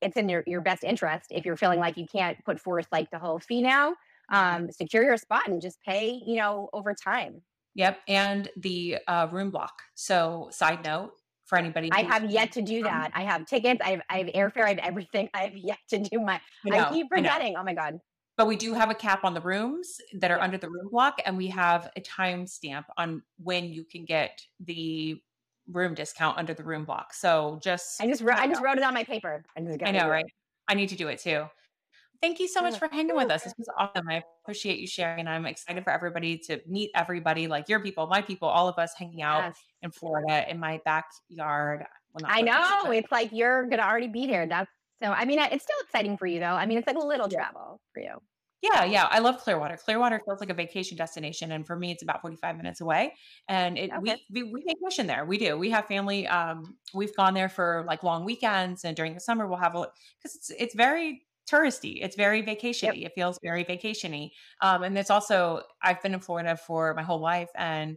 it's 0.00 0.16
in 0.16 0.28
your, 0.28 0.42
your 0.46 0.60
best 0.60 0.82
interest 0.82 1.26
if 1.30 1.44
you're 1.44 1.56
feeling 1.56 1.78
like 1.78 1.96
you 1.96 2.06
can't 2.06 2.42
put 2.44 2.58
forth 2.58 2.86
like 2.90 3.10
the 3.10 3.18
whole 3.18 3.38
fee 3.38 3.62
now. 3.62 3.94
Um, 4.32 4.70
secure 4.70 5.02
your 5.02 5.16
spot 5.16 5.48
and 5.48 5.60
just 5.60 5.82
pay, 5.82 6.22
you 6.24 6.36
know, 6.36 6.70
over 6.72 6.94
time. 6.94 7.42
Yep. 7.74 7.98
And 8.08 8.48
the 8.56 8.98
uh, 9.08 9.26
room 9.30 9.50
block. 9.50 9.82
So, 9.94 10.48
side 10.52 10.84
note, 10.84 11.12
for 11.50 11.58
anybody. 11.58 11.90
I 11.92 12.02
have 12.04 12.30
yet 12.30 12.52
to 12.52 12.62
do 12.62 12.84
that. 12.84 13.10
I 13.12 13.24
have 13.24 13.44
tickets. 13.44 13.80
I 13.84 13.90
have, 13.90 14.02
I 14.08 14.18
have 14.18 14.26
airfare. 14.28 14.64
I 14.64 14.68
have 14.70 14.78
everything. 14.78 15.28
I 15.34 15.42
have 15.42 15.56
yet 15.56 15.78
to 15.90 15.98
do 15.98 16.20
my. 16.20 16.40
I, 16.64 16.68
know, 16.70 16.78
I 16.78 16.92
keep 16.92 17.08
forgetting. 17.12 17.56
Oh 17.58 17.64
my 17.64 17.74
god. 17.74 18.00
But 18.40 18.46
we 18.46 18.56
do 18.56 18.72
have 18.72 18.88
a 18.88 18.94
cap 18.94 19.22
on 19.24 19.34
the 19.34 19.40
rooms 19.42 20.00
that 20.14 20.30
are 20.30 20.38
yeah. 20.38 20.44
under 20.44 20.56
the 20.56 20.70
room 20.70 20.88
block, 20.90 21.20
and 21.26 21.36
we 21.36 21.48
have 21.48 21.90
a 21.94 22.00
time 22.00 22.46
stamp 22.46 22.86
on 22.96 23.20
when 23.36 23.66
you 23.66 23.84
can 23.84 24.06
get 24.06 24.40
the 24.60 25.20
room 25.70 25.92
discount 25.92 26.38
under 26.38 26.54
the 26.54 26.64
room 26.64 26.86
block. 26.86 27.12
So 27.12 27.60
just 27.62 28.00
I 28.00 28.06
just 28.06 28.22
wrote, 28.22 28.38
I 28.38 28.46
just 28.46 28.62
wrote 28.62 28.78
it 28.78 28.82
on 28.82 28.94
my 28.94 29.04
paper. 29.04 29.44
I 29.58 29.90
know, 29.90 30.08
right? 30.08 30.24
I 30.68 30.72
need 30.72 30.88
to 30.88 30.96
do 30.96 31.08
it 31.08 31.18
too. 31.18 31.44
Thank 32.22 32.40
you 32.40 32.48
so 32.48 32.62
much 32.62 32.78
for 32.78 32.88
hanging 32.88 33.14
with 33.14 33.30
us. 33.30 33.44
This 33.44 33.52
was 33.58 33.68
awesome. 33.76 34.08
I 34.08 34.22
appreciate 34.42 34.78
you 34.78 34.86
sharing. 34.86 35.26
I'm 35.26 35.44
excited 35.44 35.84
for 35.84 35.90
everybody 35.90 36.38
to 36.46 36.62
meet 36.66 36.92
everybody, 36.94 37.46
like 37.46 37.68
your 37.68 37.80
people, 37.80 38.06
my 38.06 38.22
people, 38.22 38.48
all 38.48 38.68
of 38.68 38.78
us 38.78 38.94
hanging 38.96 39.20
out 39.20 39.44
yes. 39.48 39.58
in 39.82 39.90
Florida 39.90 40.50
in 40.50 40.58
my 40.58 40.80
backyard. 40.86 41.84
Well, 42.14 42.24
I 42.24 42.40
know. 42.40 42.90
It's 42.90 43.12
like 43.12 43.32
you're 43.32 43.64
going 43.64 43.80
to 43.80 43.86
already 43.86 44.08
be 44.08 44.26
here. 44.26 44.46
That's 44.46 44.70
so, 45.02 45.10
I 45.10 45.26
mean, 45.26 45.38
it's 45.38 45.64
still 45.64 45.76
exciting 45.82 46.16
for 46.16 46.26
you 46.26 46.40
though. 46.40 46.46
I 46.46 46.64
mean, 46.64 46.78
it's 46.78 46.86
like 46.86 46.96
a 46.96 47.06
little 47.06 47.28
travel 47.28 47.82
for 47.92 48.00
you. 48.00 48.16
Yeah, 48.62 48.84
yeah. 48.84 49.08
I 49.10 49.20
love 49.20 49.38
Clearwater. 49.38 49.78
Clearwater 49.78 50.20
feels 50.24 50.40
like 50.40 50.50
a 50.50 50.54
vacation 50.54 50.96
destination. 50.96 51.52
And 51.52 51.66
for 51.66 51.76
me, 51.76 51.90
it's 51.90 52.02
about 52.02 52.20
45 52.20 52.56
minutes 52.56 52.80
away. 52.82 53.14
And 53.48 53.78
it 53.78 53.90
okay. 53.90 54.18
we, 54.30 54.42
we 54.42 54.52
we 54.52 54.62
vacation 54.66 55.06
there. 55.06 55.24
We 55.24 55.38
do. 55.38 55.56
We 55.56 55.70
have 55.70 55.86
family. 55.86 56.26
Um, 56.26 56.76
we've 56.92 57.14
gone 57.16 57.32
there 57.32 57.48
for 57.48 57.84
like 57.86 58.02
long 58.02 58.24
weekends 58.24 58.84
and 58.84 58.94
during 58.94 59.14
the 59.14 59.20
summer 59.20 59.46
we'll 59.46 59.58
have 59.58 59.74
a 59.74 59.86
because 60.18 60.36
it's 60.36 60.50
it's 60.50 60.74
very 60.74 61.22
touristy. 61.50 61.98
It's 62.02 62.16
very 62.16 62.42
vacationy. 62.42 63.00
Yep. 63.00 63.06
It 63.06 63.12
feels 63.14 63.38
very 63.42 63.64
vacationy. 63.64 64.30
Um, 64.60 64.82
and 64.82 64.96
it's 64.98 65.10
also 65.10 65.62
I've 65.82 66.02
been 66.02 66.14
in 66.14 66.20
Florida 66.20 66.56
for 66.56 66.94
my 66.94 67.02
whole 67.02 67.20
life, 67.20 67.50
and 67.54 67.96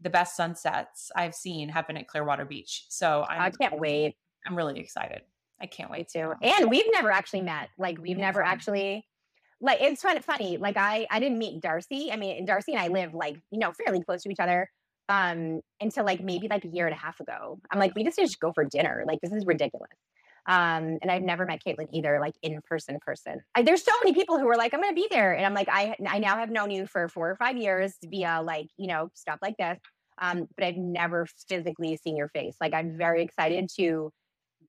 the 0.00 0.10
best 0.10 0.36
sunsets 0.36 1.10
I've 1.16 1.34
seen 1.34 1.68
have 1.70 1.86
been 1.86 1.96
at 1.96 2.06
Clearwater 2.06 2.44
Beach. 2.44 2.86
So 2.88 3.24
I'm, 3.28 3.40
I 3.40 3.50
can 3.50 3.70
not 3.72 3.80
wait. 3.80 4.14
I'm 4.46 4.54
really 4.56 4.78
excited. 4.78 5.22
I 5.60 5.66
can't 5.66 5.90
wait 5.90 6.08
to. 6.10 6.34
And 6.42 6.68
we've 6.70 6.90
never 6.92 7.10
actually 7.10 7.42
met. 7.42 7.70
Like 7.78 7.98
we've 7.98 8.18
never 8.18 8.42
actually. 8.42 9.06
Like 9.60 9.80
it's 9.80 10.02
kind 10.02 10.18
of 10.18 10.24
funny. 10.24 10.56
Like 10.56 10.76
I 10.76 11.06
I 11.10 11.20
didn't 11.20 11.38
meet 11.38 11.60
Darcy. 11.60 12.10
I 12.12 12.16
mean, 12.16 12.44
Darcy 12.44 12.72
and 12.72 12.80
I 12.80 12.88
live 12.88 13.14
like 13.14 13.36
you 13.50 13.58
know 13.58 13.72
fairly 13.72 14.02
close 14.02 14.22
to 14.24 14.30
each 14.30 14.40
other 14.40 14.68
um 15.10 15.60
until 15.80 16.04
like 16.04 16.22
maybe 16.22 16.48
like 16.48 16.64
a 16.64 16.68
year 16.68 16.86
and 16.86 16.94
a 16.94 16.98
half 16.98 17.20
ago. 17.20 17.58
I'm 17.70 17.78
like, 17.78 17.94
we 17.94 18.04
just 18.04 18.16
to 18.16 18.38
go 18.40 18.52
for 18.52 18.64
dinner. 18.64 19.04
Like 19.06 19.20
this 19.22 19.32
is 19.32 19.46
ridiculous. 19.46 19.90
Um, 20.46 20.98
and 21.00 21.10
I've 21.10 21.22
never 21.22 21.46
met 21.46 21.62
Caitlin 21.66 21.88
either, 21.90 22.20
like 22.20 22.34
in 22.42 22.60
person, 22.68 22.98
person. 23.04 23.40
I, 23.54 23.62
there's 23.62 23.82
so 23.82 23.92
many 24.02 24.12
people 24.12 24.38
who 24.38 24.46
are 24.48 24.56
like, 24.56 24.74
I'm 24.74 24.80
going 24.82 24.94
to 24.94 25.00
be 25.00 25.08
there, 25.10 25.32
and 25.32 25.46
I'm 25.46 25.54
like, 25.54 25.68
I 25.70 25.96
I 26.06 26.18
now 26.18 26.36
have 26.36 26.50
known 26.50 26.70
you 26.70 26.86
for 26.86 27.08
four 27.08 27.30
or 27.30 27.36
five 27.36 27.56
years 27.56 27.94
via 28.04 28.42
like 28.44 28.66
you 28.76 28.86
know 28.86 29.08
stuff 29.14 29.38
like 29.40 29.56
this, 29.58 29.78
um, 30.20 30.46
but 30.56 30.66
I've 30.66 30.76
never 30.76 31.26
physically 31.48 31.96
seen 31.96 32.16
your 32.16 32.28
face. 32.28 32.56
Like 32.60 32.74
I'm 32.74 32.96
very 32.96 33.22
excited 33.22 33.70
to 33.76 34.12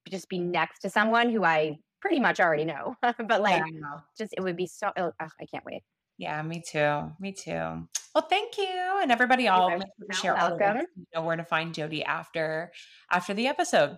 just 0.09 0.29
be 0.29 0.39
next 0.39 0.79
to 0.79 0.89
someone 0.89 1.29
who 1.29 1.43
I 1.43 1.77
pretty 2.05 2.19
much 2.21 2.39
already 2.39 2.65
know, 2.65 2.95
but 3.01 3.41
like 3.41 3.63
yeah, 3.73 3.99
just 4.15 4.33
it 4.37 4.41
would 4.41 4.55
be 4.55 4.67
so. 4.67 4.91
Oh, 4.95 5.11
ah, 5.19 5.29
I 5.41 5.45
can't 5.45 5.65
wait. 5.65 5.81
Yeah, 6.19 6.39
me 6.43 6.61
too. 6.61 7.11
Me 7.19 7.31
too. 7.31 7.87
Well, 8.13 8.27
thank 8.29 8.59
you, 8.59 8.99
and 9.01 9.11
everybody. 9.11 9.47
All 9.47 9.81
share 10.11 10.35
welcome. 10.35 10.85
You 10.95 11.05
know 11.15 11.23
where 11.23 11.35
to 11.35 11.43
find 11.43 11.73
Jodi 11.73 12.03
after 12.03 12.71
after 13.11 13.33
the 13.33 13.47
episode. 13.47 13.97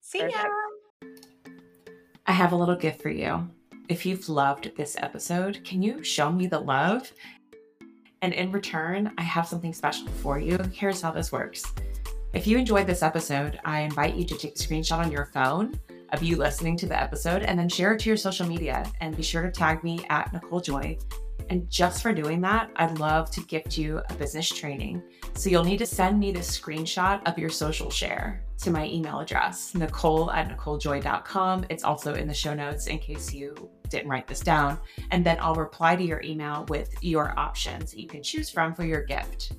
See 0.00 0.20
Perfect. 0.20 0.38
ya. 0.38 1.08
I 2.26 2.32
have 2.32 2.52
a 2.52 2.56
little 2.56 2.76
gift 2.76 3.02
for 3.02 3.10
you. 3.10 3.50
If 3.90 4.06
you've 4.06 4.30
loved 4.30 4.74
this 4.74 4.96
episode, 4.98 5.62
can 5.64 5.82
you 5.82 6.02
show 6.02 6.32
me 6.32 6.46
the 6.46 6.58
love? 6.58 7.12
And 8.22 8.32
in 8.32 8.50
return, 8.50 9.12
I 9.18 9.22
have 9.22 9.46
something 9.46 9.74
special 9.74 10.08
for 10.08 10.38
you. 10.38 10.56
Here's 10.72 11.02
how 11.02 11.10
this 11.10 11.30
works. 11.30 11.62
If 12.32 12.46
you 12.46 12.56
enjoyed 12.56 12.86
this 12.86 13.02
episode, 13.02 13.60
I 13.66 13.80
invite 13.80 14.14
you 14.14 14.24
to 14.24 14.38
take 14.38 14.54
a 14.54 14.58
screenshot 14.58 14.98
on 14.98 15.12
your 15.12 15.26
phone 15.26 15.78
of 16.14 16.22
you 16.22 16.36
listening 16.36 16.76
to 16.78 16.86
the 16.86 16.98
episode 16.98 17.42
and 17.42 17.58
then 17.58 17.68
share 17.68 17.92
it 17.92 18.00
to 18.00 18.08
your 18.08 18.16
social 18.16 18.46
media. 18.46 18.90
And 19.00 19.14
be 19.16 19.22
sure 19.22 19.42
to 19.42 19.50
tag 19.50 19.84
me 19.84 20.06
at 20.08 20.32
Nichole 20.32 20.62
Joy 20.62 20.96
and 21.50 21.68
just 21.70 22.02
for 22.02 22.12
doing 22.12 22.40
that, 22.42 22.70
I'd 22.76 22.98
love 22.98 23.30
to 23.32 23.40
gift 23.42 23.76
you 23.76 24.00
a 24.08 24.14
business 24.14 24.48
training. 24.48 25.02
So 25.34 25.50
you'll 25.50 25.64
need 25.64 25.78
to 25.78 25.86
send 25.86 26.18
me 26.18 26.32
the 26.32 26.40
screenshot 26.40 27.20
of 27.26 27.38
your 27.38 27.50
social 27.50 27.90
share 27.90 28.44
to 28.58 28.70
my 28.70 28.86
email 28.86 29.20
address, 29.20 29.72
nichole 29.72 30.32
at 30.32 30.48
nicholejoy.com. 30.56 31.66
It's 31.68 31.84
also 31.84 32.14
in 32.14 32.28
the 32.28 32.34
show 32.34 32.54
notes 32.54 32.86
in 32.86 32.98
case 32.98 33.32
you 33.32 33.70
didn't 33.88 34.08
write 34.08 34.26
this 34.26 34.40
down. 34.40 34.78
And 35.10 35.24
then 35.24 35.36
I'll 35.40 35.54
reply 35.54 35.96
to 35.96 36.02
your 36.02 36.22
email 36.22 36.64
with 36.68 36.94
your 37.02 37.38
options 37.38 37.90
that 37.90 38.00
you 38.00 38.08
can 38.08 38.22
choose 38.22 38.48
from 38.48 38.74
for 38.74 38.84
your 38.84 39.02
gift. 39.02 39.52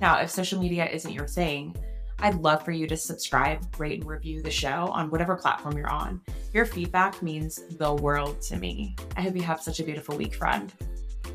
Now, 0.00 0.20
if 0.20 0.30
social 0.30 0.60
media 0.60 0.88
isn't 0.88 1.12
your 1.12 1.26
thing, 1.26 1.74
I'd 2.22 2.36
love 2.36 2.64
for 2.64 2.72
you 2.72 2.86
to 2.86 2.96
subscribe, 2.96 3.78
rate, 3.78 4.00
and 4.00 4.08
review 4.08 4.40
the 4.40 4.50
show 4.50 4.88
on 4.92 5.10
whatever 5.10 5.36
platform 5.36 5.76
you're 5.76 5.90
on. 5.90 6.22
Your 6.54 6.64
feedback 6.64 7.22
means 7.22 7.60
the 7.76 7.92
world 7.92 8.40
to 8.42 8.56
me. 8.56 8.96
I 9.16 9.20
hope 9.20 9.36
you 9.36 9.42
have 9.42 9.60
such 9.60 9.80
a 9.80 9.84
beautiful 9.84 10.16
week, 10.16 10.34
friend 10.34 10.72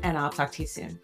and 0.02 0.16
I'll 0.16 0.30
talk 0.30 0.50
to 0.52 0.62
you 0.62 0.68
soon. 0.68 0.98